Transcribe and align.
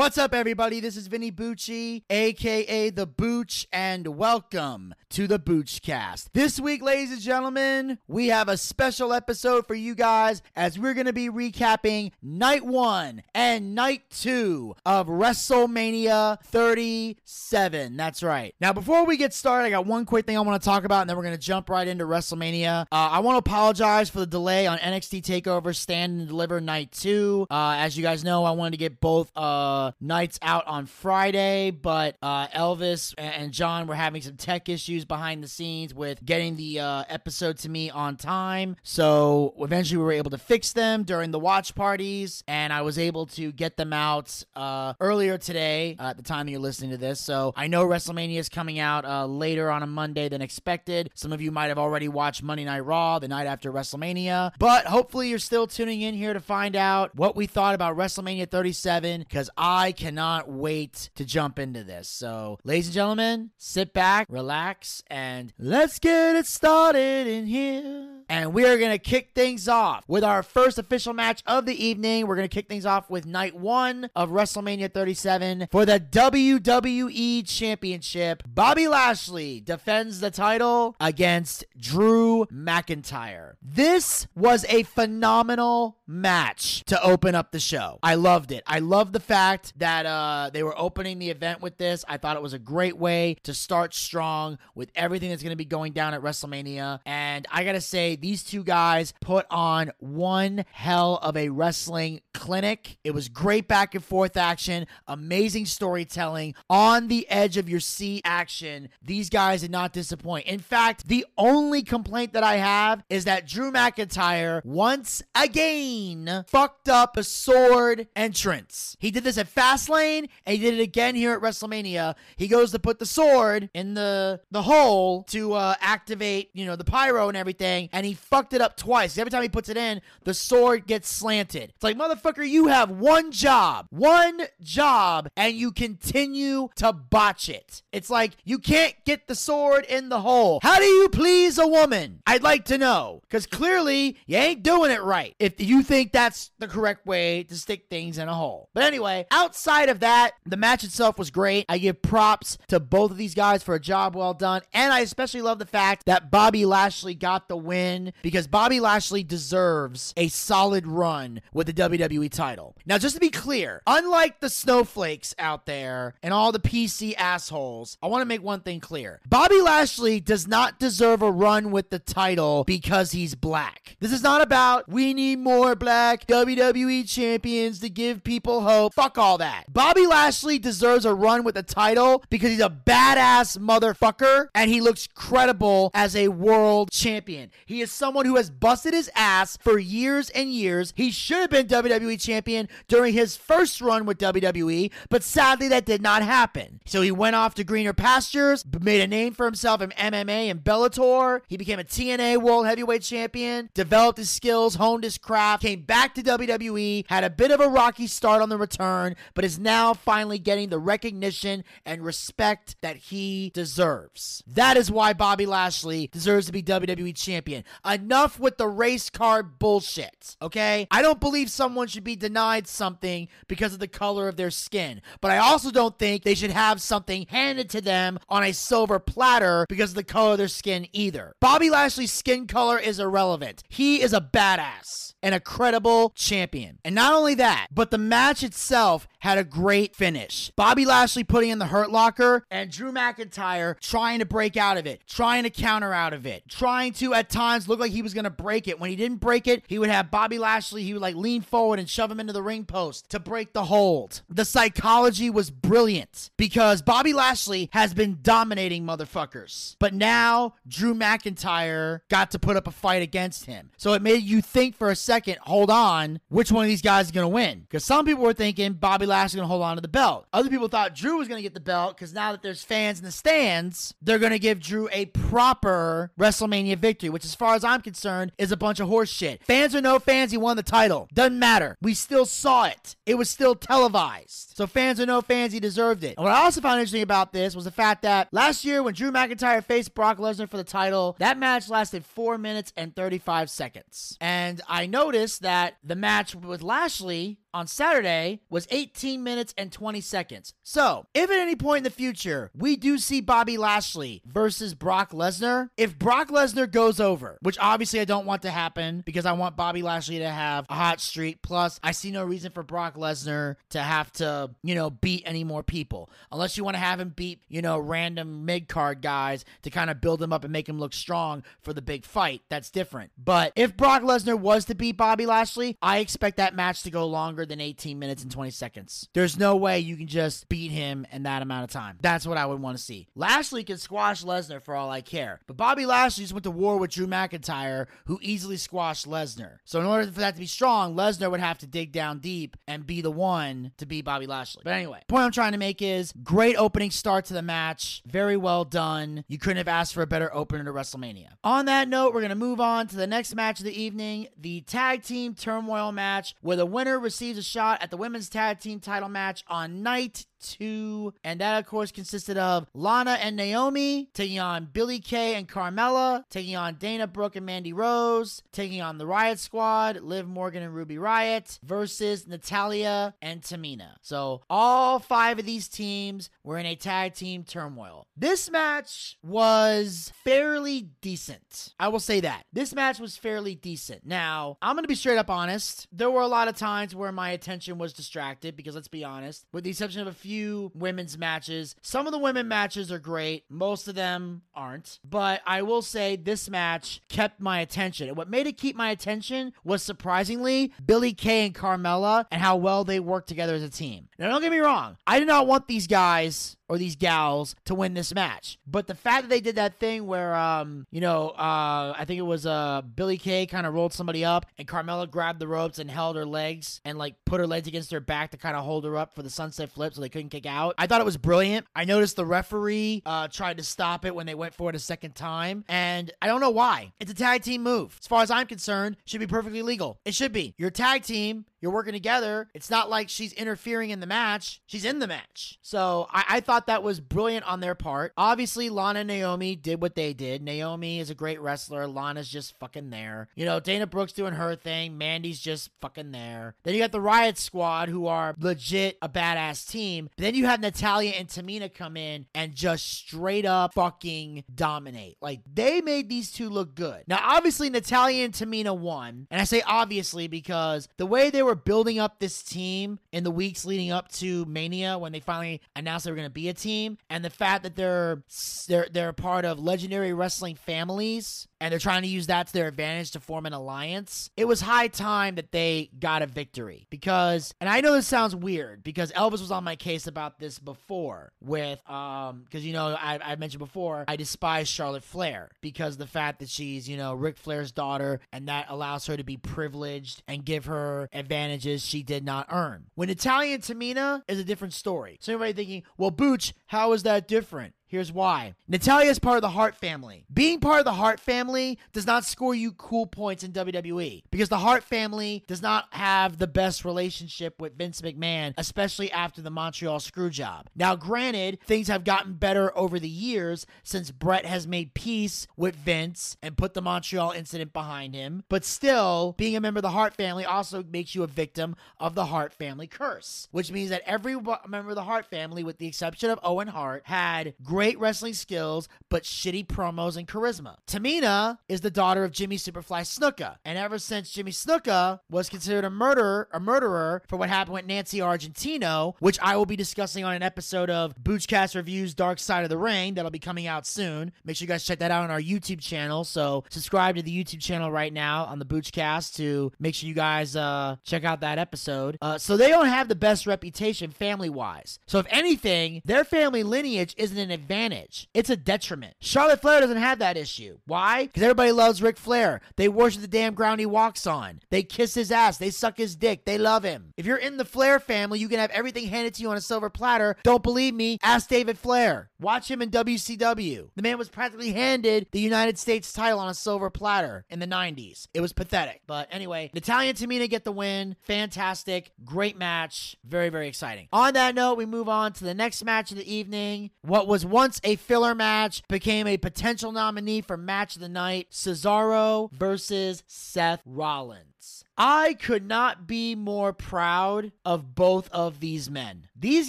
What's 0.00 0.16
up, 0.16 0.32
everybody? 0.32 0.80
This 0.80 0.96
is 0.96 1.08
Vinny 1.08 1.30
Bucci, 1.30 2.04
aka 2.08 2.88
The 2.88 3.04
Booch, 3.04 3.68
and 3.70 4.16
welcome 4.16 4.94
to 5.10 5.26
the 5.26 5.38
Boochcast. 5.38 6.28
This 6.32 6.58
week, 6.58 6.82
ladies 6.82 7.12
and 7.12 7.20
gentlemen, 7.20 7.98
we 8.08 8.28
have 8.28 8.48
a 8.48 8.56
special 8.56 9.12
episode 9.12 9.66
for 9.66 9.74
you 9.74 9.94
guys 9.94 10.40
as 10.56 10.78
we're 10.78 10.94
going 10.94 11.04
to 11.04 11.12
be 11.12 11.28
recapping 11.28 12.12
night 12.22 12.64
one 12.64 13.22
and 13.34 13.74
night 13.74 14.04
two 14.08 14.74
of 14.86 15.08
WrestleMania 15.08 16.40
37. 16.44 17.96
That's 17.98 18.22
right. 18.22 18.54
Now, 18.58 18.72
before 18.72 19.04
we 19.04 19.18
get 19.18 19.34
started, 19.34 19.66
I 19.66 19.70
got 19.70 19.84
one 19.84 20.06
quick 20.06 20.24
thing 20.24 20.38
I 20.38 20.40
want 20.40 20.62
to 20.62 20.64
talk 20.64 20.84
about, 20.84 21.02
and 21.02 21.10
then 21.10 21.18
we're 21.18 21.24
going 21.24 21.36
to 21.36 21.42
jump 21.42 21.68
right 21.68 21.86
into 21.86 22.06
WrestleMania. 22.06 22.82
Uh, 22.82 22.84
I 22.90 23.18
want 23.18 23.34
to 23.34 23.50
apologize 23.50 24.08
for 24.08 24.20
the 24.20 24.26
delay 24.26 24.66
on 24.66 24.78
NXT 24.78 25.20
TakeOver 25.20 25.76
Stand 25.76 26.20
and 26.20 26.28
Deliver 26.28 26.58
Night 26.62 26.90
2. 26.92 27.48
Uh, 27.50 27.74
as 27.76 27.98
you 27.98 28.02
guys 28.02 28.24
know, 28.24 28.44
I 28.44 28.52
wanted 28.52 28.70
to 28.70 28.78
get 28.78 28.98
both 28.98 29.30
uh, 29.36 29.89
nights 30.00 30.38
out 30.42 30.66
on 30.66 30.86
Friday, 30.86 31.70
but 31.70 32.16
uh, 32.22 32.48
Elvis 32.48 33.14
and 33.18 33.52
John 33.52 33.86
were 33.86 33.94
having 33.94 34.22
some 34.22 34.36
tech 34.36 34.68
issues 34.68 35.04
behind 35.04 35.42
the 35.42 35.48
scenes 35.48 35.94
with 35.94 36.24
getting 36.24 36.56
the 36.56 36.80
uh, 36.80 37.04
episode 37.08 37.58
to 37.58 37.68
me 37.68 37.90
on 37.90 38.16
time. 38.16 38.76
So 38.82 39.54
eventually 39.58 39.98
we 39.98 40.04
were 40.04 40.12
able 40.12 40.30
to 40.30 40.38
fix 40.38 40.72
them 40.72 41.02
during 41.04 41.30
the 41.30 41.38
watch 41.38 41.74
parties, 41.74 42.42
and 42.46 42.72
I 42.72 42.82
was 42.82 42.98
able 42.98 43.26
to 43.26 43.52
get 43.52 43.76
them 43.76 43.92
out 43.92 44.44
uh, 44.54 44.94
earlier 45.00 45.38
today 45.38 45.96
uh, 45.98 46.08
at 46.08 46.16
the 46.16 46.22
time 46.22 46.48
you're 46.48 46.60
listening 46.60 46.90
to 46.90 46.96
this. 46.96 47.20
So 47.20 47.52
I 47.56 47.66
know 47.66 47.84
WrestleMania 47.86 48.38
is 48.38 48.48
coming 48.48 48.78
out 48.78 49.04
uh, 49.04 49.26
later 49.26 49.70
on 49.70 49.82
a 49.82 49.86
Monday 49.86 50.28
than 50.28 50.42
expected. 50.42 51.10
Some 51.14 51.32
of 51.32 51.40
you 51.40 51.50
might 51.50 51.68
have 51.68 51.78
already 51.78 52.08
watched 52.08 52.42
Monday 52.42 52.64
Night 52.64 52.84
Raw 52.84 53.18
the 53.18 53.28
night 53.28 53.46
after 53.46 53.72
WrestleMania, 53.72 54.52
but 54.58 54.86
hopefully 54.86 55.28
you're 55.28 55.38
still 55.38 55.66
tuning 55.66 56.00
in 56.00 56.14
here 56.14 56.32
to 56.32 56.40
find 56.40 56.76
out 56.76 57.14
what 57.14 57.36
we 57.36 57.46
thought 57.46 57.74
about 57.74 57.96
WrestleMania 57.96 58.50
37 58.50 59.20
because 59.20 59.50
I 59.56 59.79
cannot 59.92 60.50
wait 60.50 61.10
to 61.14 61.24
jump 61.24 61.58
into 61.58 61.82
this. 61.82 62.08
So, 62.08 62.58
ladies 62.64 62.88
and 62.88 62.94
gentlemen, 62.94 63.50
sit 63.56 63.92
back, 63.92 64.26
relax, 64.28 65.02
and 65.08 65.52
let's 65.58 65.98
get 65.98 66.36
it 66.36 66.46
started 66.46 67.26
in 67.26 67.46
here. 67.46 68.19
And 68.30 68.54
we 68.54 68.64
are 68.64 68.78
going 68.78 68.92
to 68.92 68.98
kick 68.98 69.30
things 69.34 69.66
off 69.66 70.04
with 70.06 70.22
our 70.22 70.44
first 70.44 70.78
official 70.78 71.12
match 71.12 71.42
of 71.48 71.66
the 71.66 71.84
evening. 71.84 72.28
We're 72.28 72.36
going 72.36 72.48
to 72.48 72.54
kick 72.54 72.68
things 72.68 72.86
off 72.86 73.10
with 73.10 73.26
night 73.26 73.56
one 73.56 74.08
of 74.14 74.30
WrestleMania 74.30 74.94
37 74.94 75.66
for 75.72 75.84
the 75.84 75.98
WWE 75.98 77.44
Championship. 77.44 78.44
Bobby 78.46 78.86
Lashley 78.86 79.60
defends 79.60 80.20
the 80.20 80.30
title 80.30 80.94
against 81.00 81.64
Drew 81.76 82.46
McIntyre. 82.52 83.54
This 83.60 84.28
was 84.36 84.64
a 84.68 84.84
phenomenal 84.84 85.98
match 86.06 86.84
to 86.86 87.02
open 87.02 87.34
up 87.34 87.50
the 87.50 87.58
show. 87.58 87.98
I 88.00 88.14
loved 88.14 88.52
it. 88.52 88.62
I 88.64 88.78
loved 88.78 89.12
the 89.12 89.20
fact 89.20 89.72
that 89.78 90.06
uh, 90.06 90.50
they 90.52 90.62
were 90.62 90.78
opening 90.78 91.18
the 91.18 91.30
event 91.30 91.62
with 91.62 91.78
this. 91.78 92.04
I 92.06 92.16
thought 92.16 92.36
it 92.36 92.42
was 92.42 92.52
a 92.52 92.60
great 92.60 92.96
way 92.96 93.38
to 93.42 93.54
start 93.54 93.92
strong 93.92 94.58
with 94.76 94.92
everything 94.94 95.30
that's 95.30 95.42
going 95.42 95.50
to 95.50 95.56
be 95.56 95.64
going 95.64 95.92
down 95.94 96.14
at 96.14 96.22
WrestleMania. 96.22 97.00
And 97.04 97.46
I 97.50 97.64
got 97.64 97.72
to 97.72 97.80
say, 97.80 98.16
these 98.20 98.42
two 98.42 98.62
guys 98.62 99.14
put 99.20 99.46
on 99.50 99.92
one 99.98 100.64
hell 100.72 101.18
of 101.22 101.36
a 101.36 101.48
wrestling 101.48 102.20
clinic. 102.40 102.96
It 103.04 103.12
was 103.12 103.28
great 103.28 103.68
back 103.68 103.94
and 103.94 104.02
forth 104.02 104.36
action, 104.36 104.86
amazing 105.06 105.66
storytelling, 105.66 106.54
on 106.70 107.08
the 107.08 107.28
edge 107.28 107.58
of 107.58 107.68
your 107.68 107.80
seat 107.80 108.22
action. 108.24 108.88
These 109.02 109.28
guys 109.28 109.60
did 109.60 109.70
not 109.70 109.92
disappoint. 109.92 110.46
In 110.46 110.58
fact, 110.58 111.06
the 111.06 111.26
only 111.36 111.82
complaint 111.82 112.32
that 112.32 112.42
I 112.42 112.56
have 112.56 113.04
is 113.10 113.26
that 113.26 113.46
Drew 113.46 113.70
McIntyre 113.70 114.64
once 114.64 115.22
again 115.34 116.44
fucked 116.48 116.88
up 116.88 117.18
a 117.18 117.22
sword 117.22 118.08
entrance. 118.16 118.96
He 118.98 119.10
did 119.10 119.22
this 119.22 119.36
at 119.36 119.54
Fastlane 119.54 120.28
and 120.46 120.56
he 120.56 120.58
did 120.58 120.74
it 120.74 120.82
again 120.82 121.14
here 121.14 121.34
at 121.34 121.42
WrestleMania. 121.42 122.14
He 122.36 122.48
goes 122.48 122.70
to 122.72 122.78
put 122.78 122.98
the 122.98 123.06
sword 123.06 123.68
in 123.74 123.92
the 123.92 124.40
the 124.50 124.62
hole 124.62 125.24
to 125.24 125.52
uh, 125.52 125.74
activate, 125.80 126.50
you 126.54 126.64
know, 126.64 126.76
the 126.76 126.84
pyro 126.84 127.28
and 127.28 127.36
everything, 127.36 127.90
and 127.92 128.06
he 128.06 128.14
fucked 128.14 128.54
it 128.54 128.62
up 128.62 128.78
twice. 128.78 129.18
Every 129.18 129.30
time 129.30 129.42
he 129.42 129.50
puts 129.50 129.68
it 129.68 129.76
in, 129.76 130.00
the 130.24 130.32
sword 130.32 130.86
gets 130.86 131.08
slanted. 131.10 131.72
It's 131.74 131.84
like, 131.84 131.98
motherfucker, 131.98 132.29
you 132.38 132.68
have 132.68 132.90
one 132.90 133.32
job, 133.32 133.86
one 133.90 134.42
job, 134.60 135.28
and 135.36 135.54
you 135.54 135.72
continue 135.72 136.68
to 136.76 136.92
botch 136.92 137.48
it. 137.48 137.82
It's 137.92 138.10
like 138.10 138.36
you 138.44 138.58
can't 138.58 138.94
get 139.04 139.26
the 139.26 139.34
sword 139.34 139.84
in 139.84 140.08
the 140.08 140.20
hole. 140.20 140.60
How 140.62 140.78
do 140.78 140.84
you 140.84 141.08
please 141.08 141.58
a 141.58 141.66
woman? 141.66 142.22
I'd 142.26 142.42
like 142.42 142.66
to 142.66 142.78
know. 142.78 143.20
Because 143.22 143.46
clearly 143.46 144.16
you 144.26 144.36
ain't 144.36 144.62
doing 144.62 144.90
it 144.90 145.02
right 145.02 145.34
if 145.38 145.60
you 145.60 145.82
think 145.82 146.12
that's 146.12 146.50
the 146.58 146.68
correct 146.68 147.06
way 147.06 147.42
to 147.44 147.54
stick 147.56 147.86
things 147.88 148.18
in 148.18 148.28
a 148.28 148.34
hole. 148.34 148.68
But 148.74 148.84
anyway, 148.84 149.26
outside 149.30 149.88
of 149.88 150.00
that, 150.00 150.32
the 150.46 150.56
match 150.56 150.84
itself 150.84 151.18
was 151.18 151.30
great. 151.30 151.66
I 151.68 151.78
give 151.78 152.02
props 152.02 152.58
to 152.68 152.80
both 152.80 153.10
of 153.10 153.16
these 153.16 153.34
guys 153.34 153.62
for 153.62 153.74
a 153.74 153.80
job 153.80 154.16
well 154.16 154.34
done. 154.34 154.62
And 154.72 154.92
I 154.92 155.00
especially 155.00 155.42
love 155.42 155.58
the 155.58 155.66
fact 155.66 156.06
that 156.06 156.30
Bobby 156.30 156.66
Lashley 156.66 157.14
got 157.14 157.48
the 157.48 157.56
win 157.56 158.12
because 158.22 158.46
Bobby 158.46 158.80
Lashley 158.80 159.22
deserves 159.22 160.12
a 160.16 160.28
solid 160.28 160.86
run 160.86 161.40
with 161.52 161.66
the 161.66 161.72
WWE 161.72 162.19
title. 162.28 162.76
Now, 162.86 162.98
just 162.98 163.14
to 163.14 163.20
be 163.20 163.30
clear, 163.30 163.82
unlike 163.86 164.40
the 164.40 164.50
snowflakes 164.50 165.34
out 165.38 165.66
there 165.66 166.14
and 166.22 166.34
all 166.34 166.52
the 166.52 166.60
PC 166.60 167.14
assholes, 167.16 167.96
I 168.02 168.06
want 168.08 168.22
to 168.22 168.26
make 168.26 168.42
one 168.42 168.60
thing 168.60 168.80
clear. 168.80 169.20
Bobby 169.28 169.60
Lashley 169.60 170.20
does 170.20 170.46
not 170.46 170.78
deserve 170.78 171.22
a 171.22 171.30
run 171.30 171.70
with 171.70 171.90
the 171.90 171.98
title 171.98 172.64
because 172.64 173.12
he's 173.12 173.34
black. 173.34 173.96
This 174.00 174.12
is 174.12 174.22
not 174.22 174.42
about 174.42 174.88
we 174.88 175.14
need 175.14 175.38
more 175.38 175.74
black 175.74 176.26
WWE 176.26 177.08
champions 177.08 177.80
to 177.80 177.88
give 177.88 178.24
people 178.24 178.62
hope. 178.62 178.94
Fuck 178.94 179.18
all 179.18 179.38
that. 179.38 179.64
Bobby 179.72 180.06
Lashley 180.06 180.58
deserves 180.58 181.04
a 181.04 181.14
run 181.14 181.44
with 181.44 181.54
the 181.54 181.62
title 181.62 182.22
because 182.30 182.50
he's 182.50 182.60
a 182.60 182.70
badass 182.70 183.58
motherfucker 183.58 184.48
and 184.54 184.70
he 184.70 184.80
looks 184.80 185.06
credible 185.06 185.90
as 185.94 186.16
a 186.16 186.28
world 186.28 186.90
champion. 186.90 187.50
He 187.66 187.80
is 187.80 187.90
someone 187.90 188.26
who 188.26 188.36
has 188.36 188.50
busted 188.50 188.94
his 188.94 189.10
ass 189.14 189.56
for 189.60 189.78
years 189.78 190.30
and 190.30 190.52
years. 190.52 190.92
He 190.96 191.10
should 191.10 191.40
have 191.40 191.50
been 191.50 191.66
WWE 191.66 191.99
champion 192.18 192.68
during 192.88 193.14
his 193.14 193.36
first 193.36 193.80
run 193.80 194.06
with 194.06 194.18
WWE, 194.18 194.90
but 195.08 195.22
sadly 195.22 195.68
that 195.68 195.84
did 195.84 196.02
not 196.02 196.22
happen. 196.22 196.80
So 196.86 197.02
he 197.02 197.10
went 197.10 197.36
off 197.36 197.54
to 197.56 197.64
greener 197.64 197.92
pastures, 197.92 198.64
made 198.80 199.00
a 199.00 199.06
name 199.06 199.34
for 199.34 199.44
himself 199.46 199.80
in 199.80 199.90
MMA 199.90 200.50
and 200.50 200.60
Bellator. 200.60 201.40
He 201.48 201.56
became 201.56 201.78
a 201.78 201.84
TNA 201.84 202.42
World 202.42 202.66
Heavyweight 202.66 203.02
Champion, 203.02 203.70
developed 203.74 204.18
his 204.18 204.30
skills, 204.30 204.76
honed 204.76 205.04
his 205.04 205.18
craft, 205.18 205.62
came 205.62 205.82
back 205.82 206.14
to 206.14 206.22
WWE, 206.22 207.04
had 207.08 207.24
a 207.24 207.30
bit 207.30 207.50
of 207.50 207.60
a 207.60 207.68
rocky 207.68 208.06
start 208.06 208.42
on 208.42 208.48
the 208.48 208.58
return, 208.58 209.16
but 209.34 209.44
is 209.44 209.58
now 209.58 209.94
finally 209.94 210.38
getting 210.38 210.68
the 210.68 210.78
recognition 210.78 211.64
and 211.84 212.04
respect 212.04 212.76
that 212.80 212.96
he 212.96 213.50
deserves. 213.54 214.42
That 214.46 214.76
is 214.76 214.90
why 214.90 215.12
Bobby 215.12 215.46
Lashley 215.46 216.08
deserves 216.08 216.46
to 216.46 216.52
be 216.52 216.62
WWE 216.62 217.16
champion. 217.16 217.64
Enough 217.84 218.38
with 218.38 218.58
the 218.58 218.68
race 218.68 219.10
card 219.10 219.58
bullshit, 219.58 220.36
okay? 220.40 220.86
I 220.90 221.02
don't 221.02 221.20
believe 221.20 221.50
someone 221.50 221.86
should 221.90 222.04
be 222.04 222.16
denied 222.16 222.66
something 222.66 223.28
because 223.48 223.72
of 223.72 223.78
the 223.80 223.88
color 223.88 224.28
of 224.28 224.36
their 224.36 224.50
skin, 224.50 225.02
but 225.20 225.30
I 225.30 225.38
also 225.38 225.70
don't 225.70 225.98
think 225.98 226.22
they 226.22 226.34
should 226.34 226.50
have 226.50 226.80
something 226.80 227.26
handed 227.28 227.68
to 227.70 227.80
them 227.80 228.18
on 228.28 228.44
a 228.44 228.52
silver 228.52 228.98
platter 228.98 229.66
because 229.68 229.90
of 229.90 229.96
the 229.96 230.04
color 230.04 230.32
of 230.32 230.38
their 230.38 230.48
skin 230.48 230.86
either. 230.92 231.34
Bobby 231.40 231.70
Lashley's 231.70 232.12
skin 232.12 232.46
color 232.46 232.78
is 232.78 232.98
irrelevant. 232.98 233.62
He 233.68 234.00
is 234.02 234.12
a 234.12 234.20
badass 234.20 235.09
and 235.22 235.34
a 235.34 235.40
credible 235.40 236.12
champion. 236.14 236.78
And 236.84 236.94
not 236.94 237.12
only 237.12 237.34
that, 237.34 237.68
but 237.72 237.90
the 237.90 237.98
match 237.98 238.42
itself 238.42 239.06
had 239.20 239.38
a 239.38 239.44
great 239.44 239.94
finish. 239.94 240.50
Bobby 240.56 240.86
Lashley 240.86 241.24
putting 241.24 241.50
in 241.50 241.58
the 241.58 241.66
hurt 241.66 241.90
locker 241.90 242.44
and 242.50 242.70
Drew 242.70 242.90
McIntyre 242.90 243.78
trying 243.80 244.18
to 244.20 244.24
break 244.24 244.56
out 244.56 244.78
of 244.78 244.86
it, 244.86 245.02
trying 245.06 245.42
to 245.42 245.50
counter 245.50 245.92
out 245.92 246.12
of 246.12 246.26
it, 246.26 246.48
trying 246.48 246.92
to 246.94 247.14
at 247.14 247.28
times 247.28 247.68
look 247.68 247.78
like 247.78 247.92
he 247.92 248.02
was 248.02 248.14
going 248.14 248.24
to 248.24 248.30
break 248.30 248.66
it. 248.66 248.80
When 248.80 248.90
he 248.90 248.96
didn't 248.96 249.18
break 249.18 249.46
it, 249.46 249.62
he 249.66 249.78
would 249.78 249.90
have 249.90 250.10
Bobby 250.10 250.38
Lashley, 250.38 250.82
he 250.82 250.94
would 250.94 251.02
like 251.02 251.16
lean 251.16 251.42
forward 251.42 251.78
and 251.78 251.88
shove 251.88 252.10
him 252.10 252.20
into 252.20 252.32
the 252.32 252.42
ring 252.42 252.64
post 252.64 253.10
to 253.10 253.20
break 253.20 253.52
the 253.52 253.64
hold. 253.64 254.22
The 254.28 254.44
psychology 254.44 255.28
was 255.28 255.50
brilliant 255.50 256.30
because 256.36 256.80
Bobby 256.82 257.12
Lashley 257.12 257.68
has 257.72 257.92
been 257.92 258.18
dominating 258.22 258.84
motherfuckers. 258.84 259.76
But 259.78 259.92
now 259.92 260.54
Drew 260.66 260.94
McIntyre 260.94 262.00
got 262.08 262.30
to 262.30 262.38
put 262.38 262.56
up 262.56 262.66
a 262.66 262.70
fight 262.70 263.02
against 263.02 263.44
him. 263.44 263.70
So 263.76 263.92
it 263.92 264.02
made 264.02 264.22
you 264.22 264.40
think 264.40 264.76
for 264.76 264.90
a 264.90 264.96
second, 264.96 265.09
hold 265.40 265.70
on, 265.70 266.20
which 266.28 266.52
one 266.52 266.64
of 266.64 266.68
these 266.68 266.82
guys 266.82 267.06
is 267.06 267.12
going 267.12 267.24
to 267.24 267.28
win? 267.28 267.60
Because 267.60 267.84
some 267.84 268.04
people 268.04 268.24
were 268.24 268.32
thinking 268.32 268.72
Bobby 268.74 269.06
Lashley 269.06 269.38
going 269.38 269.44
to 269.44 269.48
hold 269.48 269.62
on 269.62 269.76
to 269.76 269.82
the 269.82 269.88
belt. 269.88 270.26
Other 270.32 270.50
people 270.50 270.68
thought 270.68 270.94
Drew 270.94 271.18
was 271.18 271.28
going 271.28 271.38
to 271.38 271.42
get 271.42 271.54
the 271.54 271.60
belt 271.60 271.96
because 271.96 272.12
now 272.12 272.32
that 272.32 272.42
there's 272.42 272.62
fans 272.62 272.98
in 272.98 273.04
the 273.04 273.12
stands, 273.12 273.94
they're 274.00 274.18
going 274.18 274.32
to 274.32 274.38
give 274.38 274.60
Drew 274.60 274.88
a 274.92 275.06
proper 275.06 276.12
WrestleMania 276.18 276.78
victory, 276.78 277.10
which, 277.10 277.24
as 277.24 277.34
far 277.34 277.54
as 277.54 277.64
I'm 277.64 277.82
concerned, 277.82 278.32
is 278.38 278.52
a 278.52 278.56
bunch 278.56 278.80
of 278.80 278.88
horse 278.88 279.10
shit. 279.10 279.44
Fans 279.44 279.74
or 279.74 279.80
no 279.80 279.98
fans, 279.98 280.30
he 280.30 280.38
won 280.38 280.56
the 280.56 280.62
title. 280.62 281.08
Doesn't 281.12 281.38
matter. 281.38 281.76
We 281.82 281.94
still 281.94 282.26
saw 282.26 282.66
it. 282.66 282.96
It 283.06 283.14
was 283.14 283.28
still 283.28 283.54
televised. 283.54 284.56
So 284.56 284.66
fans 284.66 285.00
or 285.00 285.06
no 285.06 285.20
fans, 285.20 285.52
he 285.52 285.60
deserved 285.60 286.04
it. 286.04 286.16
And 286.16 286.24
what 286.24 286.32
I 286.32 286.42
also 286.42 286.60
found 286.60 286.78
interesting 286.78 287.02
about 287.02 287.32
this 287.32 287.54
was 287.54 287.64
the 287.64 287.70
fact 287.70 288.02
that 288.02 288.28
last 288.32 288.64
year 288.64 288.82
when 288.82 288.94
Drew 288.94 289.10
McIntyre 289.10 289.64
faced 289.64 289.94
Brock 289.94 290.18
Lesnar 290.18 290.48
for 290.48 290.56
the 290.56 290.64
title, 290.64 291.16
that 291.18 291.38
match 291.38 291.68
lasted 291.68 292.04
4 292.04 292.38
minutes 292.38 292.72
and 292.76 292.94
35 292.94 293.50
seconds. 293.50 294.16
And 294.20 294.60
I 294.68 294.86
noticed 295.04 295.42
that 295.42 295.74
the 295.82 295.96
match 295.96 296.34
with 296.34 296.62
Lashley 296.62 297.38
on 297.52 297.66
Saturday 297.66 298.40
was 298.48 298.66
18 298.70 299.22
minutes 299.22 299.54
and 299.56 299.72
20 299.72 300.00
seconds. 300.00 300.54
So, 300.62 301.06
if 301.14 301.30
at 301.30 301.38
any 301.38 301.56
point 301.56 301.78
in 301.78 301.84
the 301.84 301.90
future 301.90 302.50
we 302.54 302.76
do 302.76 302.98
see 302.98 303.20
Bobby 303.20 303.56
Lashley 303.56 304.22
versus 304.26 304.74
Brock 304.74 305.12
Lesnar, 305.12 305.70
if 305.76 305.98
Brock 305.98 306.28
Lesnar 306.28 306.70
goes 306.70 307.00
over, 307.00 307.38
which 307.42 307.58
obviously 307.60 308.00
I 308.00 308.04
don't 308.04 308.26
want 308.26 308.42
to 308.42 308.50
happen 308.50 309.02
because 309.04 309.26
I 309.26 309.32
want 309.32 309.56
Bobby 309.56 309.82
Lashley 309.82 310.18
to 310.18 310.28
have 310.28 310.66
a 310.68 310.74
hot 310.74 311.00
streak. 311.00 311.42
Plus, 311.42 311.80
I 311.82 311.92
see 311.92 312.10
no 312.10 312.24
reason 312.24 312.52
for 312.52 312.62
Brock 312.62 312.96
Lesnar 312.96 313.56
to 313.70 313.80
have 313.80 314.12
to, 314.14 314.50
you 314.62 314.74
know, 314.74 314.90
beat 314.90 315.22
any 315.26 315.44
more 315.44 315.62
people. 315.62 316.10
Unless 316.32 316.56
you 316.56 316.64
want 316.64 316.74
to 316.74 316.80
have 316.80 317.00
him 317.00 317.12
beat, 317.14 317.42
you 317.48 317.62
know, 317.62 317.78
random 317.78 318.44
mid 318.44 318.68
card 318.68 319.02
guys 319.02 319.44
to 319.62 319.70
kind 319.70 319.90
of 319.90 320.00
build 320.00 320.22
him 320.22 320.32
up 320.32 320.44
and 320.44 320.52
make 320.52 320.68
him 320.68 320.78
look 320.78 320.92
strong 320.92 321.42
for 321.60 321.72
the 321.72 321.82
big 321.82 322.04
fight. 322.04 322.42
That's 322.48 322.70
different. 322.70 323.10
But 323.18 323.52
if 323.56 323.76
Brock 323.76 324.02
Lesnar 324.02 324.38
was 324.38 324.64
to 324.66 324.74
beat 324.74 324.96
Bobby 324.96 325.26
Lashley, 325.26 325.76
I 325.82 325.98
expect 325.98 326.36
that 326.36 326.54
match 326.54 326.82
to 326.82 326.90
go 326.90 327.06
longer 327.06 327.39
than 327.44 327.60
18 327.60 327.98
minutes 327.98 328.22
and 328.22 328.32
20 328.32 328.50
seconds. 328.50 329.08
There's 329.12 329.38
no 329.38 329.56
way 329.56 329.80
you 329.80 329.96
can 329.96 330.06
just 330.06 330.48
beat 330.48 330.70
him 330.70 331.06
in 331.12 331.24
that 331.24 331.42
amount 331.42 331.64
of 331.64 331.70
time. 331.70 331.98
That's 332.00 332.26
what 332.26 332.38
I 332.38 332.46
would 332.46 332.60
want 332.60 332.78
to 332.78 332.82
see. 332.82 333.08
Lashley 333.14 333.62
can 333.64 333.78
squash 333.78 334.24
Lesnar 334.24 334.62
for 334.62 334.74
all 334.74 334.90
I 334.90 335.02
care. 335.02 335.40
But 335.46 335.56
Bobby 335.56 335.86
Lashley 335.86 336.24
just 336.24 336.32
went 336.32 336.44
to 336.44 336.50
war 336.50 336.78
with 336.78 336.90
Drew 336.90 337.06
McIntyre, 337.06 337.86
who 338.06 338.18
easily 338.22 338.56
squashed 338.56 339.06
Lesnar. 339.06 339.58
So 339.64 339.80
in 339.80 339.86
order 339.86 340.10
for 340.10 340.20
that 340.20 340.34
to 340.34 340.40
be 340.40 340.46
strong, 340.46 340.96
Lesnar 340.96 341.30
would 341.30 341.40
have 341.40 341.58
to 341.58 341.66
dig 341.66 341.92
down 341.92 342.20
deep 342.20 342.56
and 342.66 342.86
be 342.86 343.00
the 343.00 343.10
one 343.10 343.72
to 343.76 343.86
beat 343.86 344.04
Bobby 344.04 344.26
Lashley. 344.26 344.62
But 344.64 344.72
anyway, 344.72 345.02
point 345.08 345.24
I'm 345.24 345.32
trying 345.32 345.52
to 345.52 345.58
make 345.58 345.82
is 345.82 346.12
great 346.22 346.56
opening 346.56 346.90
start 346.90 347.26
to 347.26 347.34
the 347.34 347.42
match. 347.42 348.02
Very 348.06 348.36
well 348.36 348.64
done. 348.64 349.24
You 349.28 349.38
couldn't 349.38 349.58
have 349.58 349.68
asked 349.68 349.92
for 349.92 350.02
a 350.02 350.06
better 350.06 350.34
opener 350.34 350.64
to 350.64 350.72
WrestleMania. 350.72 351.28
On 351.44 351.66
that 351.66 351.88
note, 351.88 352.14
we're 352.14 352.30
to 352.30 352.34
move 352.34 352.60
on 352.60 352.86
to 352.88 352.96
the 352.96 353.06
next 353.06 353.34
match 353.34 353.58
of 353.58 353.64
the 353.64 353.78
evening, 353.78 354.28
the 354.38 354.62
tag 354.62 355.02
team 355.02 355.34
turmoil 355.34 355.92
match, 355.92 356.34
where 356.40 356.56
the 356.56 356.66
winner 356.66 356.98
receives 356.98 357.29
a 357.38 357.42
shot 357.42 357.82
at 357.82 357.90
the 357.90 357.96
women's 357.96 358.28
tag 358.28 358.60
team 358.60 358.80
title 358.80 359.08
match 359.08 359.44
on 359.48 359.82
night 359.82 360.26
two. 360.40 361.14
And 361.24 361.40
that, 361.40 361.58
of 361.58 361.66
course, 361.66 361.92
consisted 361.92 362.36
of 362.36 362.66
Lana 362.74 363.12
and 363.12 363.36
Naomi 363.36 364.08
taking 364.14 364.38
on 364.38 364.68
Billie 364.72 365.00
Kay 365.00 365.34
and 365.34 365.48
Carmella, 365.48 366.24
taking 366.30 366.56
on 366.56 366.74
Dana 366.74 367.06
Brooke 367.06 367.36
and 367.36 367.46
Mandy 367.46 367.72
Rose, 367.72 368.42
taking 368.52 368.80
on 368.80 368.98
the 368.98 369.06
Riot 369.06 369.38
Squad, 369.38 370.00
Liv 370.00 370.26
Morgan 370.26 370.62
and 370.62 370.74
Ruby 370.74 370.98
Riot, 370.98 371.58
versus 371.62 372.26
Natalya 372.26 373.14
and 373.22 373.42
Tamina. 373.42 373.94
So 374.02 374.42
all 374.48 374.98
five 374.98 375.38
of 375.38 375.46
these 375.46 375.68
teams 375.68 376.30
were 376.42 376.58
in 376.58 376.66
a 376.66 376.76
tag 376.76 377.14
team 377.14 377.44
turmoil. 377.44 378.06
This 378.16 378.50
match 378.50 379.16
was 379.22 380.12
fairly 380.24 380.90
decent. 381.00 381.74
I 381.78 381.88
will 381.88 382.00
say 382.00 382.20
that. 382.20 382.44
This 382.52 382.74
match 382.74 382.98
was 382.98 383.16
fairly 383.16 383.54
decent. 383.54 384.06
Now, 384.06 384.58
I'm 384.62 384.76
going 384.76 384.84
to 384.84 384.88
be 384.88 384.94
straight 384.94 385.18
up 385.18 385.30
honest. 385.30 385.86
There 385.92 386.10
were 386.10 386.20
a 386.20 386.26
lot 386.26 386.48
of 386.48 386.56
times 386.56 386.94
where 386.94 387.12
my 387.12 387.30
attention 387.30 387.78
was 387.78 387.92
distracted 387.92 388.56
because 388.56 388.74
let's 388.74 388.88
be 388.88 389.04
honest, 389.04 389.46
with 389.52 389.64
the 389.64 389.70
exception 389.70 390.00
of 390.00 390.06
a 390.06 390.12
few 390.12 390.29
few 390.30 390.70
women's 390.76 391.18
matches. 391.18 391.74
Some 391.82 392.06
of 392.06 392.12
the 392.12 392.18
women 392.18 392.46
matches 392.46 392.92
are 392.92 393.00
great, 393.00 393.42
most 393.48 393.88
of 393.88 393.96
them 393.96 394.42
aren't. 394.54 395.00
But 395.04 395.40
I 395.44 395.62
will 395.62 395.82
say 395.82 396.14
this 396.14 396.48
match 396.48 397.00
kept 397.08 397.40
my 397.40 397.58
attention. 397.58 398.06
And 398.06 398.16
what 398.16 398.30
made 398.30 398.46
it 398.46 398.56
keep 398.56 398.76
my 398.76 398.90
attention 398.90 399.52
was 399.64 399.82
surprisingly 399.82 400.72
Billie 400.86 401.14
Kay 401.14 401.46
and 401.46 401.54
Carmella 401.54 402.26
and 402.30 402.40
how 402.40 402.54
well 402.54 402.84
they 402.84 403.00
worked 403.00 403.28
together 403.28 403.56
as 403.56 403.64
a 403.64 403.68
team. 403.68 404.08
Now, 404.20 404.28
don't 404.28 404.40
get 404.40 404.52
me 404.52 404.60
wrong, 404.60 404.98
I 405.04 405.18
did 405.18 405.26
not 405.26 405.48
want 405.48 405.66
these 405.66 405.88
guys 405.88 406.56
or 406.70 406.78
these 406.78 406.94
gals 406.94 407.56
to 407.64 407.74
win 407.74 407.94
this 407.94 408.14
match. 408.14 408.56
But 408.64 408.86
the 408.86 408.94
fact 408.94 409.24
that 409.24 409.28
they 409.28 409.40
did 409.40 409.56
that 409.56 409.80
thing 409.80 410.06
where, 410.06 410.36
um, 410.36 410.86
you 410.92 411.00
know, 411.00 411.30
uh, 411.30 411.94
I 411.98 412.04
think 412.06 412.20
it 412.20 412.22
was 412.22 412.46
uh, 412.46 412.82
Billie 412.94 413.18
Kay 413.18 413.46
kind 413.46 413.66
of 413.66 413.74
rolled 413.74 413.92
somebody 413.92 414.24
up 414.24 414.46
and 414.56 414.68
Carmella 414.68 415.10
grabbed 415.10 415.40
the 415.40 415.48
ropes 415.48 415.80
and 415.80 415.90
held 415.90 416.14
her 416.14 416.24
legs 416.24 416.80
and 416.84 416.96
like 416.96 417.16
put 417.26 417.40
her 417.40 417.46
legs 417.46 417.66
against 417.66 417.90
her 417.90 417.98
back 417.98 418.30
to 418.30 418.36
kind 418.36 418.56
of 418.56 418.64
hold 418.64 418.84
her 418.84 418.96
up 418.96 419.16
for 419.16 419.24
the 419.24 419.30
sunset 419.30 419.72
flip 419.72 419.94
so 419.94 420.00
they 420.00 420.08
couldn't 420.08 420.28
kick 420.28 420.46
out. 420.46 420.76
I 420.78 420.86
thought 420.86 421.00
it 421.00 421.04
was 421.04 421.16
brilliant. 421.16 421.66
I 421.74 421.84
noticed 421.84 422.14
the 422.14 422.24
referee 422.24 423.02
uh, 423.04 423.26
tried 423.26 423.56
to 423.56 423.64
stop 423.64 424.04
it 424.04 424.14
when 424.14 424.26
they 424.26 424.36
went 424.36 424.54
for 424.54 424.70
it 424.70 424.76
a 424.76 424.78
second 424.78 425.16
time, 425.16 425.64
and 425.68 426.12
I 426.22 426.28
don't 426.28 426.40
know 426.40 426.50
why. 426.50 426.92
It's 427.00 427.10
a 427.10 427.14
tag 427.14 427.42
team 427.42 427.64
move. 427.64 427.96
As 428.00 428.06
far 428.06 428.22
as 428.22 428.30
I'm 428.30 428.46
concerned, 428.46 428.96
should 429.06 429.18
be 429.18 429.26
perfectly 429.26 429.62
legal. 429.62 429.98
It 430.04 430.14
should 430.14 430.32
be. 430.32 430.54
Your 430.56 430.70
tag 430.70 431.02
team 431.02 431.46
you're 431.60 431.72
working 431.72 431.92
together. 431.92 432.48
It's 432.54 432.70
not 432.70 432.90
like 432.90 433.08
she's 433.08 433.32
interfering 433.32 433.90
in 433.90 434.00
the 434.00 434.06
match. 434.06 434.60
She's 434.66 434.84
in 434.84 434.98
the 434.98 435.06
match. 435.06 435.58
So 435.62 436.06
I, 436.10 436.24
I, 436.28 436.40
thought 436.40 436.66
that 436.66 436.82
was 436.82 437.00
brilliant 437.00 437.44
on 437.46 437.60
their 437.60 437.74
part. 437.74 438.12
Obviously, 438.16 438.70
Lana 438.70 439.00
and 439.00 439.08
Naomi 439.08 439.56
did 439.56 439.80
what 439.80 439.94
they 439.94 440.12
did. 440.12 440.42
Naomi 440.42 441.00
is 441.00 441.10
a 441.10 441.14
great 441.14 441.40
wrestler. 441.40 441.86
Lana's 441.86 442.28
just 442.28 442.58
fucking 442.58 442.90
there. 442.90 443.28
You 443.34 443.44
know, 443.44 443.60
Dana 443.60 443.86
Brooke's 443.86 444.12
doing 444.12 444.34
her 444.34 444.56
thing. 444.56 444.98
Mandy's 444.98 445.40
just 445.40 445.70
fucking 445.80 446.12
there. 446.12 446.54
Then 446.62 446.74
you 446.74 446.80
got 446.80 446.92
the 446.92 447.00
Riot 447.00 447.38
Squad, 447.38 447.88
who 447.88 448.06
are 448.06 448.34
legit 448.38 448.98
a 449.02 449.08
badass 449.08 449.68
team. 449.68 450.08
Then 450.16 450.34
you 450.34 450.46
have 450.46 450.60
Natalya 450.60 451.12
and 451.12 451.28
Tamina 451.28 451.72
come 451.72 451.96
in 451.96 452.26
and 452.34 452.54
just 452.54 452.86
straight 452.86 453.44
up 453.44 453.74
fucking 453.74 454.44
dominate. 454.54 455.16
Like, 455.20 455.40
they 455.52 455.80
made 455.80 456.08
these 456.08 456.32
two 456.32 456.48
look 456.48 456.74
good. 456.74 457.04
Now, 457.06 457.20
obviously, 457.22 457.70
Natalya 457.70 458.24
and 458.24 458.34
Tamina 458.34 458.76
won. 458.76 459.26
And 459.30 459.40
I 459.40 459.44
say 459.44 459.62
obviously 459.66 460.28
because 460.28 460.88
the 460.96 461.06
way 461.06 461.30
they 461.30 461.42
were 461.42 461.49
were 461.50 461.56
building 461.56 461.98
up 461.98 462.18
this 462.18 462.42
team 462.42 462.98
in 463.12 463.24
the 463.24 463.30
weeks 463.30 463.64
leading 463.64 463.90
up 463.90 464.10
to 464.12 464.44
Mania 464.46 464.98
when 464.98 465.12
they 465.12 465.20
finally 465.20 465.60
announced 465.74 466.04
they 466.04 466.10
were 466.10 466.16
going 466.16 466.28
to 466.28 466.32
be 466.32 466.48
a 466.48 466.54
team, 466.54 466.96
and 467.10 467.24
the 467.24 467.30
fact 467.30 467.64
that 467.64 467.76
they're 467.76 468.22
they're 468.68 468.88
they're 468.90 469.12
part 469.12 469.44
of 469.44 469.58
legendary 469.58 470.12
wrestling 470.12 470.56
families 470.56 471.48
and 471.60 471.70
they're 471.70 471.78
trying 471.78 472.02
to 472.02 472.08
use 472.08 472.26
that 472.28 472.46
to 472.46 472.52
their 472.52 472.68
advantage 472.68 473.10
to 473.10 473.20
form 473.20 473.46
an 473.46 473.52
alliance. 473.52 474.30
It 474.36 474.46
was 474.46 474.62
high 474.62 474.88
time 474.88 475.34
that 475.34 475.52
they 475.52 475.90
got 475.98 476.22
a 476.22 476.26
victory 476.26 476.86
because, 476.88 477.52
and 477.60 477.68
I 477.68 477.80
know 477.80 477.92
this 477.92 478.06
sounds 478.06 478.34
weird 478.34 478.82
because 478.82 479.12
Elvis 479.12 479.40
was 479.40 479.50
on 479.50 479.64
my 479.64 479.76
case 479.76 480.06
about 480.06 480.38
this 480.38 480.58
before 480.58 481.32
with, 481.40 481.78
um, 481.90 482.42
because 482.44 482.64
you 482.64 482.72
know 482.72 482.96
I, 482.98 483.18
I 483.22 483.36
mentioned 483.36 483.58
before 483.58 484.04
I 484.08 484.16
despise 484.16 484.68
Charlotte 484.68 485.04
Flair 485.04 485.50
because 485.60 485.96
the 485.96 486.06
fact 486.06 486.38
that 486.40 486.48
she's 486.48 486.88
you 486.88 486.96
know 486.96 487.14
Ric 487.14 487.36
Flair's 487.36 487.72
daughter 487.72 488.20
and 488.32 488.48
that 488.48 488.66
allows 488.68 489.06
her 489.06 489.16
to 489.16 489.24
be 489.24 489.36
privileged 489.36 490.22
and 490.28 490.44
give 490.44 490.66
her 490.66 491.08
advantages 491.40 491.84
she 491.84 492.02
did 492.02 492.24
not 492.24 492.46
earn. 492.50 492.86
When 492.94 493.08
Italian 493.08 493.60
Tamina 493.60 494.22
is 494.28 494.38
a 494.38 494.44
different 494.44 494.74
story. 494.74 495.18
So 495.20 495.32
anybody 495.32 495.52
thinking, 495.52 495.82
well, 495.96 496.10
Booch, 496.10 496.52
how 496.66 496.92
is 496.92 497.02
that 497.04 497.26
different? 497.26 497.74
Here's 497.90 498.12
why. 498.12 498.54
Natalya 498.68 499.10
is 499.10 499.18
part 499.18 499.34
of 499.38 499.42
the 499.42 499.48
Hart 499.48 499.74
family. 499.74 500.24
Being 500.32 500.60
part 500.60 500.78
of 500.78 500.84
the 500.84 500.92
Hart 500.92 501.18
family 501.18 501.76
does 501.92 502.06
not 502.06 502.24
score 502.24 502.54
you 502.54 502.70
cool 502.70 503.04
points 503.04 503.42
in 503.42 503.50
WWE 503.50 504.22
because 504.30 504.48
the 504.48 504.58
Hart 504.58 504.84
family 504.84 505.42
does 505.48 505.60
not 505.60 505.86
have 505.90 506.38
the 506.38 506.46
best 506.46 506.84
relationship 506.84 507.60
with 507.60 507.76
Vince 507.76 508.00
McMahon, 508.00 508.54
especially 508.56 509.10
after 509.10 509.42
the 509.42 509.50
Montreal 509.50 509.98
screwjob. 509.98 510.66
Now, 510.76 510.94
granted, 510.94 511.58
things 511.66 511.88
have 511.88 512.04
gotten 512.04 512.34
better 512.34 512.70
over 512.78 513.00
the 513.00 513.08
years 513.08 513.66
since 513.82 514.12
Bret 514.12 514.46
has 514.46 514.68
made 514.68 514.94
peace 514.94 515.48
with 515.56 515.74
Vince 515.74 516.36
and 516.44 516.56
put 516.56 516.74
the 516.74 516.82
Montreal 516.82 517.32
incident 517.32 517.72
behind 517.72 518.14
him, 518.14 518.44
but 518.48 518.64
still, 518.64 519.34
being 519.36 519.56
a 519.56 519.60
member 519.60 519.78
of 519.78 519.82
the 519.82 519.90
Hart 519.90 520.14
family 520.14 520.44
also 520.44 520.84
makes 520.84 521.16
you 521.16 521.24
a 521.24 521.26
victim 521.26 521.74
of 521.98 522.14
the 522.14 522.26
Hart 522.26 522.52
family 522.52 522.86
curse, 522.86 523.48
which 523.50 523.72
means 523.72 523.90
that 523.90 524.02
every 524.06 524.36
member 524.68 524.90
of 524.90 524.94
the 524.94 525.02
Hart 525.02 525.26
family, 525.26 525.64
with 525.64 525.78
the 525.78 525.88
exception 525.88 526.30
of 526.30 526.38
Owen 526.44 526.68
Hart, 526.68 527.02
had 527.06 527.54
great 527.64 527.79
great 527.80 527.98
wrestling 527.98 528.34
skills, 528.34 528.88
but 529.08 529.22
shitty 529.22 529.66
promos 529.66 530.14
and 530.14 530.28
charisma. 530.28 530.76
Tamina 530.86 531.56
is 531.66 531.80
the 531.80 531.90
daughter 531.90 532.24
of 532.24 532.30
Jimmy 532.30 532.58
Superfly 532.58 533.00
Snuka, 533.00 533.56
and 533.64 533.78
ever 533.78 533.98
since 533.98 534.30
Jimmy 534.30 534.50
Snuka 534.50 535.20
was 535.30 535.48
considered 535.48 535.86
a 535.86 535.88
murderer, 535.88 536.46
a 536.52 536.60
murderer 536.60 537.22
for 537.26 537.38
what 537.38 537.48
happened 537.48 537.72
with 537.72 537.86
Nancy 537.86 538.18
Argentino, 538.18 539.14
which 539.20 539.38
I 539.40 539.56
will 539.56 539.64
be 539.64 539.76
discussing 539.76 540.24
on 540.24 540.34
an 540.34 540.42
episode 540.42 540.90
of 540.90 541.14
Boochcast 541.16 541.74
Reviews 541.74 542.12
Dark 542.12 542.38
Side 542.38 542.64
of 542.64 542.68
the 542.68 542.76
Ring 542.76 543.14
that'll 543.14 543.30
be 543.30 543.38
coming 543.38 543.66
out 543.66 543.86
soon. 543.86 544.30
Make 544.44 544.56
sure 544.56 544.66
you 544.66 544.68
guys 544.68 544.84
check 544.84 544.98
that 544.98 545.10
out 545.10 545.24
on 545.24 545.30
our 545.30 545.40
YouTube 545.40 545.80
channel. 545.80 546.24
So 546.24 546.64
subscribe 546.68 547.16
to 547.16 547.22
the 547.22 547.34
YouTube 547.34 547.62
channel 547.62 547.90
right 547.90 548.12
now 548.12 548.44
on 548.44 548.58
the 548.58 548.66
Boochcast 548.66 549.36
to 549.36 549.72
make 549.80 549.94
sure 549.94 550.06
you 550.06 550.14
guys 550.14 550.54
uh, 550.54 550.96
check 551.02 551.24
out 551.24 551.40
that 551.40 551.58
episode. 551.58 552.18
Uh, 552.20 552.36
so 552.36 552.58
they 552.58 552.68
don't 552.68 552.88
have 552.88 553.08
the 553.08 553.14
best 553.14 553.46
reputation 553.46 554.10
family 554.10 554.50
wise. 554.50 554.98
So 555.06 555.18
if 555.18 555.26
anything, 555.30 556.02
their 556.04 556.24
family 556.24 556.62
lineage 556.62 557.14
isn't 557.16 557.38
an 557.38 557.50
advantage 557.50 557.69
advantage. 557.70 558.28
It's 558.34 558.50
a 558.50 558.56
detriment. 558.56 559.14
Charlotte 559.20 559.60
Flair 559.60 559.80
doesn't 559.80 559.96
have 559.96 560.18
that 560.18 560.36
issue. 560.36 560.78
Why? 560.86 561.26
Because 561.26 561.44
everybody 561.44 561.70
loves 561.70 562.02
Ric 562.02 562.16
Flair. 562.16 562.60
They 562.74 562.88
worship 562.88 563.22
the 563.22 563.28
damn 563.28 563.54
ground 563.54 563.78
he 563.78 563.86
walks 563.86 564.26
on. 564.26 564.60
They 564.70 564.82
kiss 564.82 565.14
his 565.14 565.30
ass. 565.30 565.58
They 565.58 565.70
suck 565.70 565.96
his 565.96 566.16
dick. 566.16 566.44
They 566.44 566.58
love 566.58 566.82
him. 566.82 567.12
If 567.16 567.26
you're 567.26 567.36
in 567.36 567.58
the 567.58 567.64
Flair 567.64 568.00
family, 568.00 568.40
you 568.40 568.48
can 568.48 568.58
have 568.58 568.72
everything 568.72 569.06
handed 569.06 569.34
to 569.34 569.42
you 569.42 569.50
on 569.50 569.56
a 569.56 569.60
silver 569.60 569.88
platter. 569.88 570.36
Don't 570.42 570.64
believe 570.64 570.94
me? 570.94 571.18
Ask 571.22 571.48
David 571.48 571.78
Flair. 571.78 572.30
Watch 572.40 572.68
him 572.68 572.82
in 572.82 572.90
WCW. 572.90 573.90
The 573.94 574.02
man 574.02 574.18
was 574.18 574.28
practically 574.28 574.72
handed 574.72 575.28
the 575.30 575.40
United 575.40 575.78
States 575.78 576.12
title 576.12 576.40
on 576.40 576.48
a 576.48 576.54
silver 576.54 576.90
platter 576.90 577.44
in 577.50 577.60
the 577.60 577.66
90s. 577.68 578.26
It 578.34 578.40
was 578.40 578.52
pathetic. 578.52 579.02
But 579.06 579.28
anyway, 579.30 579.70
Natalya 579.74 580.10
and 580.10 580.18
Tamina 580.18 580.50
get 580.50 580.64
the 580.64 580.72
win. 580.72 581.14
Fantastic. 581.20 582.10
Great 582.24 582.58
match. 582.58 583.16
Very, 583.24 583.48
very 583.50 583.68
exciting. 583.68 584.08
On 584.12 584.32
that 584.34 584.56
note, 584.56 584.76
we 584.76 584.86
move 584.86 585.08
on 585.08 585.32
to 585.34 585.44
the 585.44 585.54
next 585.54 585.84
match 585.84 586.10
of 586.10 586.16
the 586.16 586.34
evening. 586.34 586.90
What 587.02 587.28
was 587.28 587.46
one 587.46 587.59
once 587.60 587.78
a 587.84 587.94
filler 587.96 588.34
match, 588.34 588.82
became 588.88 589.26
a 589.26 589.36
potential 589.36 589.92
nominee 589.92 590.40
for 590.40 590.56
match 590.56 590.94
of 590.96 591.02
the 591.02 591.08
night 591.10 591.46
Cesaro 591.50 592.50
versus 592.52 593.22
Seth 593.26 593.82
Rollins. 593.84 594.82
I 594.96 595.34
could 595.34 595.66
not 595.66 596.06
be 596.06 596.34
more 596.34 596.72
proud 596.72 597.52
of 597.62 597.94
both 597.94 598.30
of 598.30 598.60
these 598.60 598.88
men. 598.88 599.28
These 599.36 599.68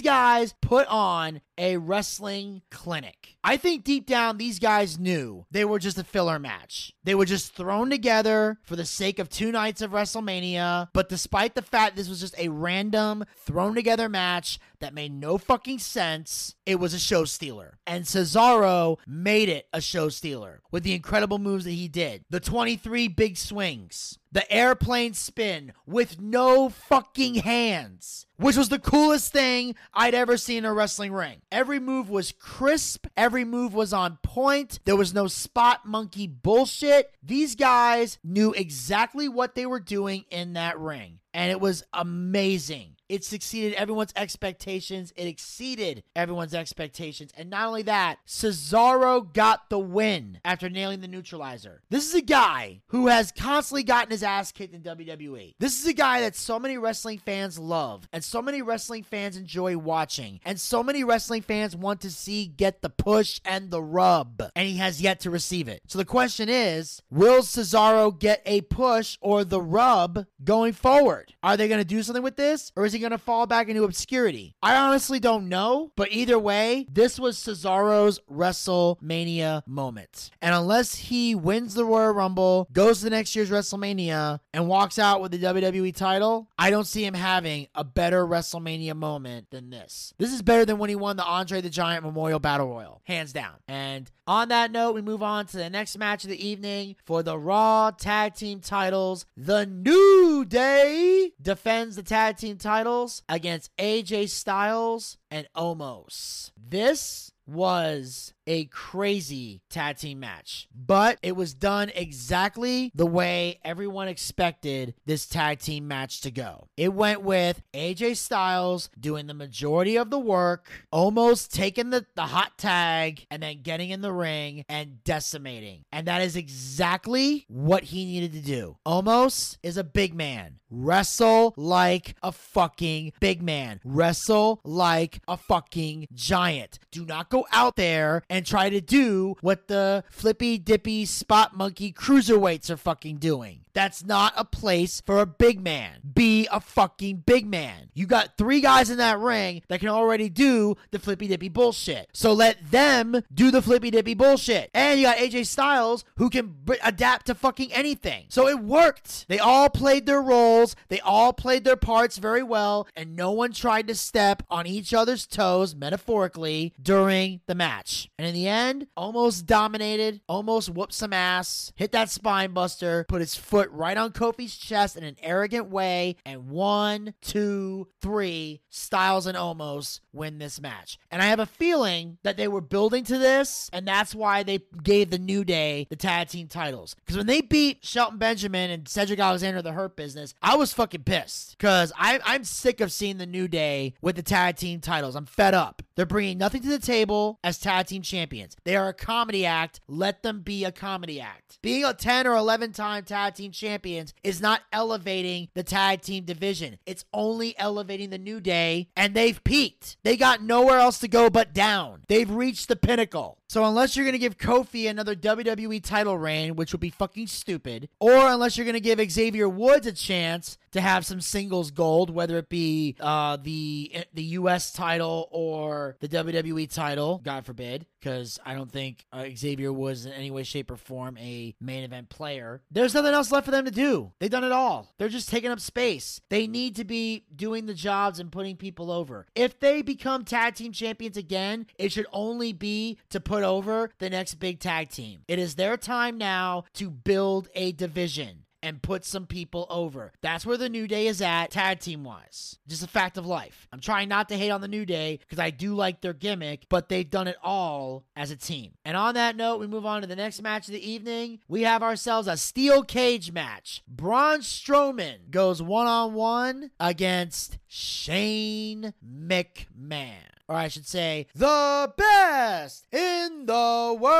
guys 0.00 0.54
put 0.62 0.86
on 0.88 1.42
a 1.62 1.76
wrestling 1.76 2.60
clinic. 2.72 3.36
I 3.44 3.56
think 3.56 3.84
deep 3.84 4.04
down, 4.04 4.36
these 4.36 4.58
guys 4.58 4.98
knew 4.98 5.46
they 5.52 5.64
were 5.64 5.78
just 5.78 5.96
a 5.96 6.02
filler 6.02 6.40
match. 6.40 6.92
They 7.04 7.14
were 7.14 7.24
just 7.24 7.54
thrown 7.54 7.88
together 7.88 8.58
for 8.64 8.74
the 8.74 8.84
sake 8.84 9.20
of 9.20 9.30
two 9.30 9.52
nights 9.52 9.80
of 9.80 9.92
WrestleMania. 9.92 10.88
But 10.92 11.08
despite 11.08 11.54
the 11.54 11.62
fact 11.62 11.94
this 11.94 12.08
was 12.08 12.18
just 12.18 12.36
a 12.36 12.48
random, 12.48 13.24
thrown 13.36 13.76
together 13.76 14.08
match 14.08 14.58
that 14.80 14.92
made 14.92 15.12
no 15.12 15.38
fucking 15.38 15.78
sense, 15.78 16.56
it 16.66 16.80
was 16.80 16.94
a 16.94 16.98
show 16.98 17.24
stealer. 17.24 17.78
And 17.86 18.04
Cesaro 18.04 18.98
made 19.06 19.48
it 19.48 19.68
a 19.72 19.80
show 19.80 20.08
stealer 20.08 20.62
with 20.72 20.82
the 20.82 20.94
incredible 20.94 21.38
moves 21.38 21.64
that 21.64 21.70
he 21.70 21.86
did. 21.86 22.24
The 22.28 22.40
23 22.40 23.06
big 23.06 23.36
swings, 23.36 24.18
the 24.32 24.50
airplane 24.52 25.14
spin 25.14 25.72
with 25.86 26.20
no 26.20 26.68
fucking 26.68 27.36
hands, 27.36 28.26
which 28.42 28.56
was 28.56 28.68
the 28.68 28.78
coolest 28.78 29.32
thing 29.32 29.74
I'd 29.94 30.14
ever 30.14 30.36
seen 30.36 30.58
in 30.58 30.64
a 30.64 30.72
wrestling 30.72 31.12
ring. 31.12 31.40
Every 31.52 31.78
move 31.78 32.10
was 32.10 32.32
crisp, 32.32 33.06
every 33.16 33.44
move 33.44 33.72
was 33.72 33.92
on 33.92 34.18
point. 34.22 34.80
There 34.84 34.96
was 34.96 35.14
no 35.14 35.28
spot 35.28 35.86
monkey 35.86 36.26
bullshit. 36.26 37.12
These 37.22 37.54
guys 37.54 38.18
knew 38.24 38.52
exactly 38.52 39.28
what 39.28 39.54
they 39.54 39.64
were 39.64 39.80
doing 39.80 40.24
in 40.30 40.54
that 40.54 40.78
ring, 40.78 41.20
and 41.34 41.50
it 41.50 41.60
was 41.60 41.82
amazing. 41.92 42.96
It 43.12 43.24
succeeded 43.24 43.74
everyone's 43.74 44.14
expectations. 44.16 45.12
It 45.16 45.26
exceeded 45.26 46.02
everyone's 46.16 46.54
expectations. 46.54 47.30
And 47.36 47.50
not 47.50 47.66
only 47.66 47.82
that, 47.82 48.20
Cesaro 48.26 49.30
got 49.34 49.68
the 49.68 49.78
win 49.78 50.40
after 50.46 50.70
nailing 50.70 51.02
the 51.02 51.08
neutralizer. 51.08 51.82
This 51.90 52.08
is 52.08 52.14
a 52.14 52.22
guy 52.22 52.80
who 52.86 53.08
has 53.08 53.30
constantly 53.30 53.82
gotten 53.82 54.12
his 54.12 54.22
ass 54.22 54.50
kicked 54.50 54.74
in 54.74 54.80
WWE. 54.80 55.56
This 55.58 55.78
is 55.78 55.86
a 55.86 55.92
guy 55.92 56.22
that 56.22 56.34
so 56.36 56.58
many 56.58 56.78
wrestling 56.78 57.18
fans 57.18 57.58
love 57.58 58.08
and 58.14 58.24
so 58.24 58.40
many 58.40 58.62
wrestling 58.62 59.02
fans 59.02 59.36
enjoy 59.36 59.76
watching 59.76 60.40
and 60.46 60.58
so 60.58 60.82
many 60.82 61.04
wrestling 61.04 61.42
fans 61.42 61.76
want 61.76 62.00
to 62.00 62.10
see 62.10 62.46
get 62.46 62.80
the 62.80 62.88
push 62.88 63.40
and 63.44 63.70
the 63.70 63.82
rub. 63.82 64.42
And 64.56 64.66
he 64.66 64.78
has 64.78 65.02
yet 65.02 65.20
to 65.20 65.30
receive 65.30 65.68
it. 65.68 65.82
So 65.86 65.98
the 65.98 66.06
question 66.06 66.48
is, 66.48 67.02
will 67.10 67.42
Cesaro 67.42 68.18
get 68.18 68.40
a 68.46 68.62
push 68.62 69.18
or 69.20 69.44
the 69.44 69.60
rub 69.60 70.24
going 70.42 70.72
forward? 70.72 71.21
Are 71.42 71.56
they 71.56 71.68
going 71.68 71.80
to 71.80 71.84
do 71.84 72.02
something 72.02 72.22
with 72.22 72.36
this 72.36 72.72
or 72.76 72.84
is 72.84 72.92
he 72.92 72.98
going 72.98 73.12
to 73.12 73.18
fall 73.18 73.46
back 73.46 73.68
into 73.68 73.84
obscurity? 73.84 74.54
I 74.62 74.76
honestly 74.76 75.20
don't 75.20 75.48
know, 75.48 75.92
but 75.96 76.12
either 76.12 76.38
way, 76.38 76.86
this 76.90 77.18
was 77.18 77.36
Cesaro's 77.38 78.20
WrestleMania 78.30 79.66
moment. 79.66 80.30
And 80.40 80.54
unless 80.54 80.94
he 80.94 81.34
wins 81.34 81.74
the 81.74 81.84
Royal 81.84 82.12
Rumble, 82.12 82.68
goes 82.72 82.98
to 82.98 83.04
the 83.04 83.10
next 83.10 83.34
year's 83.36 83.50
WrestleMania, 83.50 84.40
and 84.54 84.68
walks 84.68 84.98
out 84.98 85.20
with 85.20 85.32
the 85.32 85.38
WWE 85.38 85.94
title, 85.94 86.48
I 86.58 86.70
don't 86.70 86.86
see 86.86 87.04
him 87.04 87.14
having 87.14 87.68
a 87.74 87.84
better 87.84 88.26
WrestleMania 88.26 88.94
moment 88.94 89.50
than 89.50 89.70
this. 89.70 90.14
This 90.18 90.32
is 90.32 90.42
better 90.42 90.64
than 90.64 90.78
when 90.78 90.90
he 90.90 90.96
won 90.96 91.16
the 91.16 91.24
Andre 91.24 91.60
the 91.60 91.70
Giant 91.70 92.04
Memorial 92.04 92.40
Battle 92.40 92.68
Royal, 92.68 93.00
hands 93.04 93.32
down. 93.32 93.54
And 93.68 94.10
on 94.26 94.48
that 94.48 94.70
note, 94.70 94.94
we 94.94 95.02
move 95.02 95.22
on 95.22 95.46
to 95.46 95.56
the 95.56 95.70
next 95.70 95.98
match 95.98 96.24
of 96.24 96.30
the 96.30 96.46
evening 96.46 96.96
for 97.04 97.22
the 97.22 97.38
Raw 97.38 97.90
Tag 97.90 98.34
Team 98.34 98.60
titles. 98.60 99.26
The 99.36 99.66
New 99.66 100.44
Day 100.46 101.11
defends 101.40 101.96
the 101.96 102.02
tag 102.02 102.36
team 102.36 102.56
titles 102.56 103.22
against 103.28 103.74
AJ 103.76 104.28
Styles 104.30 105.18
and 105.30 105.46
Omos. 105.56 106.50
This 106.56 107.32
was 107.46 108.32
a 108.46 108.66
crazy 108.66 109.62
tag 109.70 109.96
team 109.96 110.20
match, 110.20 110.68
but 110.74 111.18
it 111.22 111.36
was 111.36 111.54
done 111.54 111.90
exactly 111.94 112.90
the 112.94 113.06
way 113.06 113.58
everyone 113.64 114.08
expected 114.08 114.94
this 115.06 115.26
tag 115.26 115.58
team 115.58 115.88
match 115.88 116.20
to 116.22 116.30
go. 116.30 116.68
It 116.76 116.92
went 116.92 117.22
with 117.22 117.62
AJ 117.74 118.16
Styles 118.16 118.90
doing 118.98 119.26
the 119.26 119.34
majority 119.34 119.96
of 119.96 120.10
the 120.10 120.18
work, 120.18 120.70
almost 120.90 121.52
taking 121.52 121.90
the, 121.90 122.06
the 122.14 122.22
hot 122.22 122.58
tag, 122.58 123.26
and 123.30 123.42
then 123.42 123.62
getting 123.62 123.90
in 123.90 124.00
the 124.00 124.12
ring 124.12 124.64
and 124.68 125.02
decimating. 125.04 125.84
And 125.92 126.06
that 126.06 126.22
is 126.22 126.36
exactly 126.36 127.44
what 127.48 127.84
he 127.84 128.04
needed 128.04 128.32
to 128.32 128.40
do. 128.40 128.76
Omos 128.86 129.56
is 129.62 129.76
a 129.76 129.84
big 129.84 130.14
man. 130.14 130.58
Wrestle 130.70 131.52
like 131.56 132.16
a 132.22 132.32
fucking 132.32 133.12
big 133.20 133.42
man. 133.42 133.80
Wrestle 133.84 134.60
like 134.64 135.20
a 135.28 135.36
fucking 135.36 136.08
giant. 136.14 136.78
Do 136.90 137.04
not 137.04 137.28
go 137.28 137.46
out 137.52 137.76
there 137.76 138.22
and 138.32 138.46
try 138.46 138.70
to 138.70 138.80
do 138.80 139.36
what 139.42 139.68
the 139.68 140.02
flippy 140.08 140.56
dippy 140.56 141.04
spot 141.04 141.54
monkey 141.54 141.92
cruiserweights 141.92 142.70
are 142.70 142.78
fucking 142.78 143.18
doing. 143.18 143.60
That's 143.74 144.04
not 144.04 144.34
a 144.36 144.44
place 144.44 145.02
for 145.04 145.20
a 145.20 145.26
big 145.26 145.60
man. 145.60 146.00
Be 146.14 146.46
a 146.50 146.60
fucking 146.60 147.22
big 147.26 147.46
man. 147.46 147.90
You 147.94 148.06
got 148.06 148.36
three 148.36 148.60
guys 148.60 148.90
in 148.90 148.98
that 148.98 149.18
ring 149.18 149.62
that 149.68 149.80
can 149.80 149.88
already 149.88 150.28
do 150.28 150.76
the 150.90 150.98
flippy 150.98 151.28
dippy 151.28 151.48
bullshit. 151.48 152.08
So 152.12 152.32
let 152.32 152.70
them 152.70 153.22
do 153.32 153.50
the 153.50 153.62
flippy 153.62 153.90
dippy 153.90 154.14
bullshit. 154.14 154.70
And 154.74 154.98
you 154.98 155.06
got 155.06 155.16
AJ 155.18 155.46
Styles 155.46 156.04
who 156.16 156.30
can 156.30 156.54
b- 156.64 156.74
adapt 156.82 157.26
to 157.26 157.34
fucking 157.34 157.72
anything. 157.72 158.26
So 158.28 158.48
it 158.48 158.60
worked. 158.60 159.26
They 159.28 159.38
all 159.38 159.68
played 159.70 160.06
their 160.06 160.22
roles, 160.22 160.76
they 160.88 161.00
all 161.00 161.32
played 161.32 161.64
their 161.64 161.76
parts 161.76 162.18
very 162.18 162.42
well, 162.42 162.86
and 162.94 163.16
no 163.16 163.30
one 163.32 163.52
tried 163.52 163.88
to 163.88 163.94
step 163.94 164.42
on 164.50 164.66
each 164.66 164.92
other's 164.94 165.26
toes, 165.26 165.74
metaphorically, 165.74 166.72
during 166.80 167.40
the 167.46 167.54
match. 167.54 168.08
And 168.18 168.26
in 168.26 168.34
the 168.34 168.48
end, 168.48 168.86
Omos 168.96 169.44
dominated, 169.44 170.20
Omos 170.28 170.68
whooped 170.68 170.92
some 170.92 171.12
ass, 171.12 171.72
hit 171.76 171.92
that 171.92 172.10
spine 172.10 172.52
buster, 172.52 173.04
put 173.08 173.20
his 173.20 173.34
foot 173.34 173.61
right 173.70 173.96
on 173.96 174.12
Kofi's 174.12 174.56
chest 174.56 174.96
in 174.96 175.04
an 175.04 175.16
arrogant 175.22 175.68
way, 175.68 176.16
and 176.24 176.48
one, 176.48 177.14
two, 177.20 177.88
three, 178.00 178.60
Styles 178.68 179.26
and 179.26 179.36
Omos 179.36 180.00
win 180.12 180.38
this 180.38 180.60
match. 180.60 180.98
And 181.10 181.22
I 181.22 181.26
have 181.26 181.40
a 181.40 181.46
feeling 181.46 182.18
that 182.22 182.36
they 182.36 182.48
were 182.48 182.60
building 182.60 183.04
to 183.04 183.18
this, 183.18 183.68
and 183.72 183.86
that's 183.86 184.14
why 184.14 184.42
they 184.42 184.60
gave 184.82 185.10
the 185.10 185.18
New 185.18 185.44
Day 185.44 185.86
the 185.90 185.96
tag 185.96 186.28
team 186.28 186.48
titles. 186.48 186.94
Because 186.94 187.16
when 187.16 187.26
they 187.26 187.40
beat 187.40 187.84
Shelton 187.84 188.18
Benjamin 188.18 188.70
and 188.70 188.88
Cedric 188.88 189.20
Alexander, 189.20 189.62
the 189.62 189.72
Hurt 189.72 189.96
Business, 189.96 190.34
I 190.42 190.56
was 190.56 190.72
fucking 190.72 191.04
pissed. 191.04 191.56
Because 191.58 191.92
I'm 191.96 192.44
sick 192.44 192.80
of 192.80 192.92
seeing 192.92 193.18
the 193.18 193.26
New 193.26 193.48
Day 193.48 193.94
with 194.00 194.16
the 194.16 194.22
tag 194.22 194.56
team 194.56 194.80
titles. 194.80 195.16
I'm 195.16 195.26
fed 195.26 195.54
up. 195.54 195.82
They're 195.94 196.06
bringing 196.06 196.38
nothing 196.38 196.62
to 196.62 196.68
the 196.68 196.78
table 196.78 197.38
as 197.44 197.58
tag 197.58 197.86
team 197.86 198.02
champions. 198.02 198.56
They 198.64 198.76
are 198.76 198.88
a 198.88 198.94
comedy 198.94 199.44
act. 199.44 199.80
Let 199.86 200.22
them 200.22 200.40
be 200.40 200.64
a 200.64 200.72
comedy 200.72 201.20
act. 201.20 201.58
Being 201.62 201.84
a 201.84 201.92
10 201.92 202.26
or 202.26 202.34
11 202.34 202.72
time 202.72 203.04
tag 203.04 203.34
team 203.34 203.51
champions 203.52 204.14
is 204.22 204.40
not 204.40 204.62
elevating 204.72 205.48
the 205.54 205.62
tag 205.62 206.02
team 206.02 206.24
division. 206.24 206.78
It's 206.86 207.04
only 207.12 207.56
elevating 207.58 208.10
the 208.10 208.18
New 208.18 208.40
Day, 208.40 208.88
and 208.96 209.14
they've 209.14 209.42
peaked. 209.44 209.96
They 210.02 210.16
got 210.16 210.42
nowhere 210.42 210.78
else 210.78 210.98
to 211.00 211.08
go 211.08 211.30
but 211.30 211.52
down. 211.52 212.02
They've 212.08 212.30
reached 212.30 212.68
the 212.68 212.76
pinnacle. 212.76 213.38
So 213.48 213.64
unless 213.64 213.96
you're 213.96 214.06
going 214.06 214.12
to 214.12 214.18
give 214.18 214.38
Kofi 214.38 214.88
another 214.88 215.14
WWE 215.14 215.82
title 215.84 216.16
reign, 216.16 216.56
which 216.56 216.72
would 216.72 216.80
be 216.80 216.90
fucking 216.90 217.26
stupid, 217.26 217.88
or 218.00 218.14
unless 218.28 218.56
you're 218.56 218.64
going 218.64 218.74
to 218.74 218.80
give 218.80 218.98
Xavier 219.10 219.48
Woods 219.48 219.86
a 219.86 219.92
chance 219.92 220.56
to 220.72 220.80
have 220.80 221.06
some 221.06 221.20
singles 221.20 221.70
gold, 221.70 222.10
whether 222.10 222.38
it 222.38 222.48
be 222.48 222.96
uh, 223.00 223.36
the 223.36 224.04
the 224.12 224.22
U.S. 224.22 224.72
title 224.72 225.28
or 225.30 225.96
the 226.00 226.08
WWE 226.08 226.72
title, 226.72 227.20
God 227.22 227.46
forbid, 227.46 227.86
because 228.00 228.38
I 228.44 228.54
don't 228.54 228.70
think 228.70 229.04
uh, 229.12 229.26
Xavier 229.36 229.72
was 229.72 230.06
in 230.06 230.12
any 230.12 230.30
way, 230.30 230.42
shape, 230.42 230.70
or 230.70 230.76
form 230.76 231.16
a 231.18 231.54
main 231.60 231.84
event 231.84 232.08
player. 232.08 232.62
There's 232.70 232.94
nothing 232.94 233.12
else 233.12 233.30
left 233.30 233.44
for 233.44 233.50
them 233.50 233.64
to 233.64 233.70
do. 233.70 234.12
They've 234.18 234.30
done 234.30 234.44
it 234.44 234.52
all. 234.52 234.92
They're 234.98 235.08
just 235.08 235.28
taking 235.28 235.50
up 235.50 235.60
space. 235.60 236.20
They 236.28 236.46
need 236.46 236.76
to 236.76 236.84
be 236.84 237.24
doing 237.34 237.66
the 237.66 237.74
jobs 237.74 238.18
and 238.18 238.32
putting 238.32 238.56
people 238.56 238.90
over. 238.90 239.26
If 239.34 239.60
they 239.60 239.82
become 239.82 240.24
tag 240.24 240.54
team 240.54 240.72
champions 240.72 241.16
again, 241.16 241.66
it 241.78 241.92
should 241.92 242.06
only 242.12 242.52
be 242.52 242.98
to 243.10 243.20
put 243.20 243.42
over 243.42 243.90
the 243.98 244.10
next 244.10 244.34
big 244.36 244.58
tag 244.58 244.90
team. 244.90 245.20
It 245.28 245.38
is 245.38 245.54
their 245.54 245.76
time 245.76 246.18
now 246.18 246.64
to 246.74 246.90
build 246.90 247.48
a 247.54 247.72
division 247.72 248.44
and 248.62 248.82
put 248.82 249.04
some 249.04 249.26
people 249.26 249.66
over. 249.68 250.12
That's 250.22 250.46
where 250.46 250.56
the 250.56 250.68
New 250.68 250.86
Day 250.86 251.06
is 251.06 251.20
at, 251.20 251.50
tag 251.50 251.80
team 251.80 252.04
wise. 252.04 252.58
Just 252.68 252.82
a 252.82 252.88
fact 252.88 253.18
of 253.18 253.26
life. 253.26 253.68
I'm 253.72 253.80
trying 253.80 254.08
not 254.08 254.28
to 254.28 254.36
hate 254.36 254.50
on 254.50 254.60
the 254.60 254.68
New 254.68 254.86
Day 254.86 255.18
because 255.20 255.38
I 255.38 255.50
do 255.50 255.74
like 255.74 256.00
their 256.00 256.12
gimmick, 256.12 256.66
but 256.68 256.88
they've 256.88 257.08
done 257.08 257.28
it 257.28 257.36
all 257.42 258.04
as 258.16 258.30
a 258.30 258.36
team. 258.36 258.72
And 258.84 258.96
on 258.96 259.14
that 259.14 259.36
note, 259.36 259.60
we 259.60 259.66
move 259.66 259.86
on 259.86 260.02
to 260.02 260.06
the 260.06 260.16
next 260.16 260.40
match 260.42 260.68
of 260.68 260.74
the 260.74 260.90
evening. 260.90 261.40
We 261.48 261.62
have 261.62 261.82
ourselves 261.82 262.28
a 262.28 262.36
steel 262.36 262.82
cage 262.82 263.32
match. 263.32 263.82
Braun 263.88 264.40
Strowman 264.40 265.30
goes 265.30 265.60
one 265.62 265.86
on 265.86 266.14
one 266.14 266.70
against 266.78 267.58
Shane 267.66 268.94
McMahon 269.04 270.32
or 270.48 270.56
I 270.56 270.68
should 270.68 270.86
say, 270.86 271.26
the 271.34 271.92
best 271.96 272.86
in 272.92 273.46
the 273.46 273.96
world. 273.98 274.12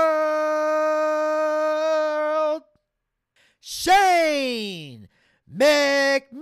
Shane 3.64 5.06
McMahon. 5.48 6.32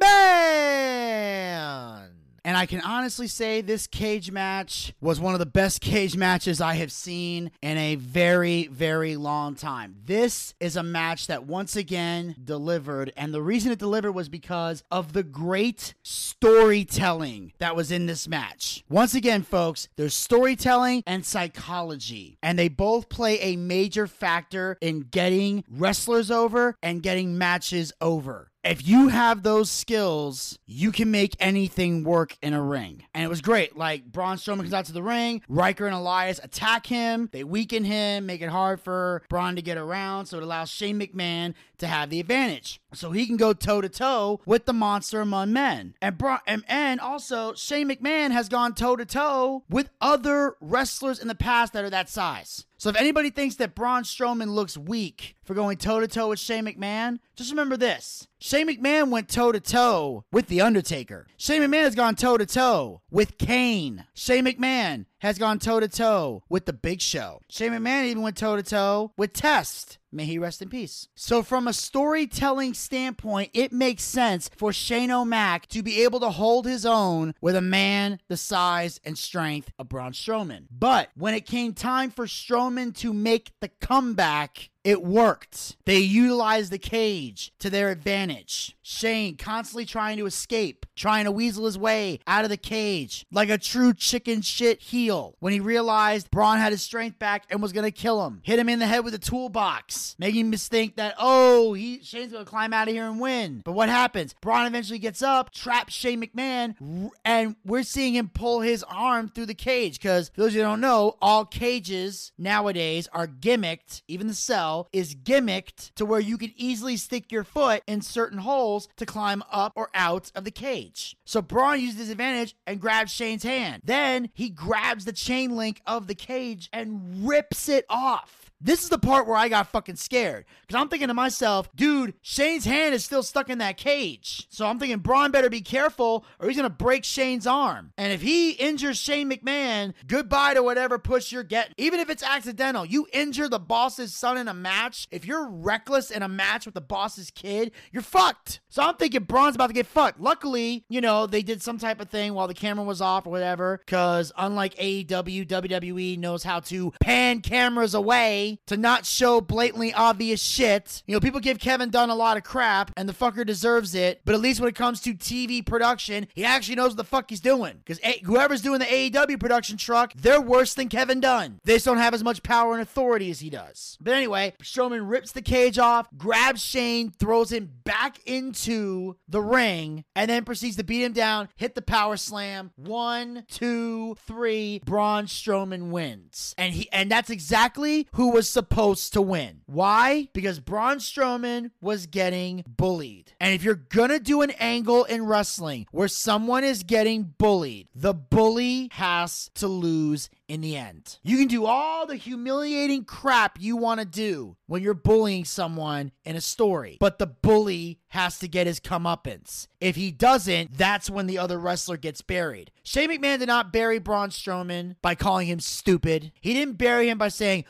And 2.44 2.57
I 2.57 2.66
can 2.66 2.81
honestly 2.81 3.26
say 3.26 3.61
this 3.61 3.87
cage 3.87 4.31
match 4.31 4.92
was 5.00 5.20
one 5.20 5.35
of 5.35 5.40
the 5.40 5.46
best 5.46 5.81
cage 5.81 6.16
matches 6.16 6.61
I 6.61 6.74
have 6.74 6.92
seen 6.92 7.50
in 7.62 7.76
a 7.76 7.94
very, 7.96 8.66
very 8.68 9.16
long 9.16 9.55
time. 9.55 9.96
This 10.05 10.55
is 10.61 10.76
a 10.76 10.83
match 10.83 11.26
that 11.26 11.46
once 11.46 11.76
again 11.76 12.37
delivered, 12.42 13.12
and 13.16 13.33
the 13.33 13.42
reason 13.42 13.72
it 13.72 13.79
delivered 13.79 14.12
was 14.12 14.29
because 14.29 14.83
of 14.90 15.12
the 15.12 15.22
great 15.22 15.94
storytelling 16.03 17.53
that 17.59 17.76
was 17.76 17.90
in 17.90 18.07
this 18.07 18.29
match. 18.29 18.85
Once 18.88 19.14
again, 19.14 19.42
folks, 19.42 19.88
there's 19.96 20.14
storytelling 20.14 21.03
and 21.07 21.24
psychology, 21.24 22.38
and 22.42 22.59
they 22.59 22.68
both 22.68 23.09
play 23.09 23.38
a 23.40 23.57
major 23.57 24.07
factor 24.07 24.76
in 24.81 25.00
getting 25.00 25.64
wrestlers 25.70 26.31
over 26.31 26.76
and 26.83 27.03
getting 27.03 27.37
matches 27.38 27.92
over 28.00 28.49
if 28.62 28.86
you 28.86 29.08
have 29.08 29.42
those 29.42 29.70
skills, 29.70 30.58
you 30.66 30.92
can 30.92 31.10
make 31.10 31.34
anything 31.40 32.04
work 32.04 32.36
in 32.42 32.52
a 32.52 32.62
ring. 32.62 33.04
And 33.14 33.24
it 33.24 33.28
was 33.28 33.40
great. 33.40 33.76
Like 33.76 34.04
Braun 34.04 34.36
Strowman 34.36 34.58
comes 34.58 34.74
out 34.74 34.84
to 34.86 34.92
the 34.92 35.02
ring, 35.02 35.42
Ryker 35.48 35.86
and 35.86 35.94
Elias 35.94 36.40
attack 36.42 36.86
him, 36.86 37.28
they 37.32 37.44
weaken 37.44 37.84
him, 37.84 38.26
make 38.26 38.42
it 38.42 38.50
hard 38.50 38.80
for 38.80 39.22
Braun 39.28 39.56
to 39.56 39.62
get 39.62 39.78
around, 39.78 40.26
so 40.26 40.36
it 40.36 40.42
allows 40.42 40.70
Shane 40.70 41.00
McMahon 41.00 41.54
to 41.78 41.86
have 41.86 42.10
the 42.10 42.20
advantage. 42.20 42.80
So 42.92 43.10
he 43.12 43.26
can 43.26 43.36
go 43.36 43.52
toe 43.52 43.80
to 43.80 43.88
toe 43.88 44.40
with 44.44 44.66
the 44.66 44.72
monster 44.72 45.20
among 45.20 45.52
men. 45.52 45.94
And, 46.02 46.18
Bra- 46.18 46.40
and, 46.46 46.64
and 46.68 47.00
also, 47.00 47.54
Shane 47.54 47.88
McMahon 47.88 48.30
has 48.32 48.48
gone 48.48 48.74
toe 48.74 48.96
to 48.96 49.06
toe 49.06 49.64
with 49.70 49.90
other 50.00 50.56
wrestlers 50.60 51.18
in 51.18 51.28
the 51.28 51.34
past 51.34 51.72
that 51.72 51.84
are 51.84 51.90
that 51.90 52.08
size. 52.08 52.66
So 52.80 52.88
if 52.88 52.96
anybody 52.96 53.28
thinks 53.28 53.56
that 53.56 53.74
Braun 53.74 54.04
Strowman 54.04 54.54
looks 54.54 54.74
weak 54.74 55.36
for 55.44 55.52
going 55.52 55.76
toe 55.76 56.00
to 56.00 56.08
toe 56.08 56.30
with 56.30 56.38
Shane 56.38 56.64
McMahon, 56.64 57.18
just 57.36 57.50
remember 57.50 57.76
this. 57.76 58.26
Shane 58.38 58.68
McMahon 58.68 59.10
went 59.10 59.28
toe 59.28 59.52
to 59.52 59.60
toe 59.60 60.24
with 60.32 60.46
The 60.46 60.62
Undertaker. 60.62 61.26
Shane 61.36 61.60
McMahon 61.60 61.82
has 61.82 61.94
gone 61.94 62.14
toe 62.14 62.38
to 62.38 62.46
toe 62.46 63.02
with 63.10 63.36
Kane. 63.36 64.06
Shane 64.14 64.46
McMahon 64.46 65.04
has 65.20 65.38
gone 65.38 65.59
toe 65.59 65.80
to 65.80 65.88
toe 65.88 66.42
with 66.48 66.66
The 66.66 66.72
Big 66.72 67.00
Show. 67.00 67.40
Shane 67.48 67.72
McMahon 67.72 68.06
even 68.06 68.22
went 68.22 68.37
toe 68.37 68.56
to 68.56 68.62
toe 68.62 69.12
with 69.16 69.33
Test. 69.33 69.98
May 70.12 70.24
he 70.24 70.38
rest 70.38 70.61
in 70.61 70.68
peace. 70.68 71.06
So, 71.14 71.42
from 71.42 71.68
a 71.68 71.72
storytelling 71.72 72.74
standpoint, 72.74 73.50
it 73.54 73.70
makes 73.70 74.02
sense 74.02 74.50
for 74.56 74.72
Shane 74.72 75.11
O'Mac 75.11 75.68
to 75.68 75.85
be 75.85 76.02
able 76.02 76.18
to 76.20 76.30
hold 76.30 76.66
his 76.66 76.85
own 76.85 77.35
with 77.40 77.54
a 77.54 77.61
man 77.61 78.18
the 78.28 78.37
size 78.37 78.98
and 79.04 79.16
strength 79.16 79.70
of 79.78 79.88
Braun 79.88 80.12
Strowman. 80.12 80.66
But 80.70 81.11
when 81.14 81.35
it 81.35 81.46
came 81.46 81.74
time 81.74 82.11
for 82.11 82.26
Strowman 82.26 82.96
to 82.96 83.12
make 83.12 83.52
the 83.61 83.68
comeback, 83.68 84.70
it 84.84 85.02
worked. 85.02 85.76
They 85.84 85.98
utilized 85.98 86.72
the 86.72 86.78
cage 86.78 87.52
to 87.58 87.70
their 87.70 87.90
advantage. 87.90 88.76
Shane 88.82 89.36
constantly 89.36 89.84
trying 89.84 90.16
to 90.18 90.26
escape, 90.26 90.86
trying 90.96 91.24
to 91.24 91.32
weasel 91.32 91.66
his 91.66 91.78
way 91.78 92.18
out 92.26 92.44
of 92.44 92.50
the 92.50 92.56
cage 92.56 93.24
like 93.30 93.48
a 93.48 93.58
true 93.58 93.94
chicken 93.94 94.42
shit 94.42 94.80
heel 94.80 95.36
when 95.38 95.52
he 95.52 95.60
realized 95.60 96.30
Braun 96.30 96.58
had 96.58 96.72
his 96.72 96.82
strength 96.82 97.18
back 97.18 97.44
and 97.50 97.62
was 97.62 97.72
going 97.72 97.84
to 97.84 97.90
kill 97.90 98.24
him. 98.26 98.40
Hit 98.42 98.58
him 98.58 98.68
in 98.68 98.78
the 98.78 98.86
head 98.86 99.04
with 99.04 99.14
a 99.14 99.18
toolbox, 99.18 100.16
making 100.18 100.46
him 100.46 100.52
think 100.52 100.96
that, 100.96 101.14
oh, 101.18 101.74
he 101.74 102.02
Shane's 102.02 102.32
going 102.32 102.44
to 102.44 102.50
climb 102.50 102.72
out 102.72 102.88
of 102.88 102.94
here 102.94 103.06
and 103.06 103.20
win. 103.20 103.62
But 103.64 103.72
what 103.72 103.88
happens? 103.88 104.34
Braun 104.40 104.66
eventually 104.66 104.98
gets 104.98 105.22
up, 105.22 105.52
traps 105.52 105.94
Shane 105.94 106.22
McMahon, 106.22 107.10
and 107.24 107.56
we're 107.64 107.82
seeing 107.82 108.14
him 108.14 108.30
pull 108.32 108.60
his 108.60 108.82
arm 108.84 109.28
through 109.28 109.46
the 109.46 109.54
cage 109.54 109.98
because, 109.98 110.30
for 110.30 110.40
those 110.40 110.48
of 110.48 110.54
who 110.54 110.62
don't 110.62 110.80
know, 110.80 111.16
all 111.20 111.44
cages 111.44 112.32
nowadays 112.38 113.08
are 113.12 113.26
gimmicked, 113.28 114.02
even 114.08 114.26
the 114.26 114.34
cell 114.34 114.69
is 114.92 115.14
gimmicked 115.14 115.92
to 115.94 116.04
where 116.04 116.20
you 116.20 116.38
can 116.38 116.52
easily 116.56 116.96
stick 116.96 117.30
your 117.33 117.44
foot 117.44 117.83
in 117.87 118.00
certain 118.00 118.38
holes 118.38 118.88
to 118.96 119.06
climb 119.06 119.42
up 119.50 119.72
or 119.76 119.90
out 119.94 120.30
of 120.35 120.44
the 120.44 120.50
cage. 120.50 121.16
So 121.24 121.42
Braun 121.42 121.80
uses 121.80 121.98
his 121.98 122.11
advantage 122.11 122.54
and 122.66 122.80
grabs 122.80 123.12
Shane's 123.12 123.42
hand. 123.42 123.83
Then 123.85 124.30
he 124.35 124.48
grabs 124.48 125.04
the 125.04 125.12
chain 125.12 125.56
link 125.56 125.80
of 125.87 126.06
the 126.06 126.14
cage 126.14 126.68
and 126.72 127.26
rips 127.26 127.68
it 127.68 127.85
off. 127.88 128.39
This 128.62 128.82
is 128.82 128.90
the 128.90 128.98
part 128.98 129.26
where 129.26 129.36
I 129.36 129.48
got 129.48 129.68
fucking 129.68 129.96
scared. 129.96 130.44
Because 130.60 130.80
I'm 130.80 130.88
thinking 130.88 131.08
to 131.08 131.14
myself, 131.14 131.74
dude, 131.74 132.14
Shane's 132.20 132.66
hand 132.66 132.94
is 132.94 133.04
still 133.04 133.22
stuck 133.22 133.48
in 133.48 133.58
that 133.58 133.78
cage. 133.78 134.46
So 134.50 134.66
I'm 134.66 134.78
thinking 134.78 134.98
Braun 134.98 135.30
better 135.30 135.48
be 135.48 135.62
careful 135.62 136.26
or 136.38 136.48
he's 136.48 136.56
going 136.56 136.68
to 136.68 136.74
break 136.74 137.04
Shane's 137.04 137.46
arm. 137.46 137.92
And 137.96 138.12
if 138.12 138.20
he 138.20 138.50
injures 138.52 138.98
Shane 138.98 139.30
McMahon, 139.30 139.94
goodbye 140.06 140.54
to 140.54 140.62
whatever 140.62 140.98
push 140.98 141.32
you're 141.32 141.42
getting. 141.42 141.74
Even 141.78 142.00
if 142.00 142.10
it's 142.10 142.22
accidental, 142.22 142.84
you 142.84 143.06
injure 143.12 143.48
the 143.48 143.58
boss's 143.58 144.14
son 144.14 144.36
in 144.36 144.46
a 144.46 144.54
match. 144.54 145.08
If 145.10 145.24
you're 145.24 145.48
reckless 145.48 146.10
in 146.10 146.22
a 146.22 146.28
match 146.28 146.66
with 146.66 146.74
the 146.74 146.80
boss's 146.82 147.30
kid, 147.30 147.72
you're 147.92 148.02
fucked. 148.02 148.60
So 148.68 148.82
I'm 148.82 148.96
thinking 148.96 149.24
Braun's 149.24 149.54
about 149.54 149.68
to 149.68 149.72
get 149.72 149.86
fucked. 149.86 150.20
Luckily, 150.20 150.84
you 150.88 151.00
know, 151.00 151.26
they 151.26 151.42
did 151.42 151.62
some 151.62 151.78
type 151.78 152.00
of 152.00 152.10
thing 152.10 152.34
while 152.34 152.46
the 152.46 152.54
camera 152.54 152.84
was 152.84 153.00
off 153.00 153.26
or 153.26 153.30
whatever. 153.30 153.80
Because 153.84 154.32
unlike 154.36 154.74
AEW, 154.76 155.46
WWE 155.46 156.18
knows 156.18 156.42
how 156.42 156.60
to 156.60 156.92
pan 157.00 157.40
cameras 157.40 157.94
away 157.94 158.49
to 158.66 158.76
not 158.76 159.06
show 159.06 159.40
blatantly 159.40 159.92
obvious 159.92 160.42
shit. 160.42 161.02
You 161.06 161.14
know, 161.14 161.20
people 161.20 161.40
give 161.40 161.58
Kevin 161.58 161.90
Dunn 161.90 162.10
a 162.10 162.14
lot 162.14 162.36
of 162.36 162.42
crap, 162.42 162.90
and 162.96 163.08
the 163.08 163.12
fucker 163.12 163.44
deserves 163.44 163.94
it. 163.94 164.20
But 164.24 164.34
at 164.34 164.40
least 164.40 164.60
when 164.60 164.68
it 164.68 164.74
comes 164.74 165.00
to 165.02 165.14
TV 165.14 165.64
production, 165.64 166.26
he 166.34 166.44
actually 166.44 166.76
knows 166.76 166.90
what 166.90 166.98
the 166.98 167.04
fuck 167.04 167.30
he's 167.30 167.40
doing. 167.40 167.78
Because 167.78 168.00
eh, 168.02 168.18
whoever's 168.24 168.62
doing 168.62 168.78
the 168.78 168.86
AEW 168.86 169.38
production 169.38 169.76
truck, 169.76 170.12
they're 170.14 170.40
worse 170.40 170.74
than 170.74 170.88
Kevin 170.88 171.20
Dunn. 171.20 171.60
They 171.64 171.74
just 171.74 171.84
don't 171.84 171.98
have 171.98 172.14
as 172.14 172.24
much 172.24 172.42
power 172.42 172.72
and 172.72 172.82
authority 172.82 173.30
as 173.30 173.40
he 173.40 173.50
does. 173.50 173.96
But 174.00 174.14
anyway, 174.14 174.54
Strowman 174.62 175.08
rips 175.10 175.32
the 175.32 175.42
cage 175.42 175.78
off, 175.78 176.08
grabs 176.16 176.62
Shane, 176.62 177.10
throws 177.10 177.52
him 177.52 177.70
back 177.84 178.18
into 178.26 179.16
the 179.28 179.40
ring, 179.40 180.04
and 180.14 180.30
then 180.30 180.44
proceeds 180.44 180.76
to 180.76 180.84
beat 180.84 181.02
him 181.02 181.12
down, 181.12 181.48
hit 181.56 181.74
the 181.74 181.82
power 181.82 182.16
slam. 182.16 182.70
One, 182.76 183.44
two, 183.48 184.16
three. 184.26 184.80
Braun 184.84 185.26
Strowman 185.26 185.90
wins, 185.90 186.54
and 186.58 186.74
he 186.74 186.88
and 186.92 187.10
that's 187.10 187.30
exactly 187.30 188.08
who 188.14 188.30
was 188.30 188.39
was 188.40 188.48
supposed 188.48 189.12
to 189.12 189.20
win. 189.20 189.61
Why? 189.66 190.26
Because 190.33 190.61
Braun 190.61 190.96
Strowman 190.96 191.72
was 191.83 192.07
getting 192.07 192.64
bullied. 192.66 193.35
And 193.38 193.53
if 193.53 193.62
you're 193.62 193.74
gonna 193.74 194.18
do 194.18 194.40
an 194.40 194.48
angle 194.53 195.05
in 195.05 195.26
wrestling 195.26 195.87
where 195.90 196.09
someone 196.09 196.64
is 196.64 196.83
getting 196.83 197.35
bullied, 197.37 197.88
the 197.94 198.14
bully 198.14 198.88
has 198.92 199.50
to 199.57 199.68
lose 199.68 200.31
in 200.48 200.62
the 200.62 200.74
end. 200.74 201.18
You 201.22 201.37
can 201.37 201.48
do 201.48 201.66
all 201.66 202.07
the 202.07 202.16
humiliating 202.16 203.05
crap 203.05 203.59
you 203.61 203.76
want 203.76 204.00
to 204.00 204.07
do 204.07 204.57
when 204.66 204.83
you're 204.83 204.94
bullying 204.94 205.44
someone 205.44 206.11
in 206.24 206.35
a 206.35 206.40
story, 206.40 206.96
but 206.98 207.18
the 207.18 207.26
bully 207.26 207.98
has 208.09 208.38
to 208.38 208.48
get 208.48 208.66
his 208.66 208.81
comeuppance. 208.81 209.66
If 209.83 209.96
he 209.96 210.11
doesn't, 210.11 210.79
that's 210.79 211.11
when 211.11 211.26
the 211.26 211.37
other 211.37 211.59
wrestler 211.59 211.98
gets 211.98 212.22
buried. 212.22 212.70
Shane 212.85 213.11
McMahon 213.11 213.40
did 213.40 213.48
not 213.48 213.70
bury 213.70 213.98
Braun 213.98 214.31
Strowman 214.31 214.96
by 215.03 215.14
calling 215.14 215.46
him 215.46 215.61
stupid. 215.61 216.33
He 216.40 216.55
didn't 216.55 216.79
bury 216.79 217.11
him 217.11 217.18
by 217.18 217.29
saying, 217.29 217.66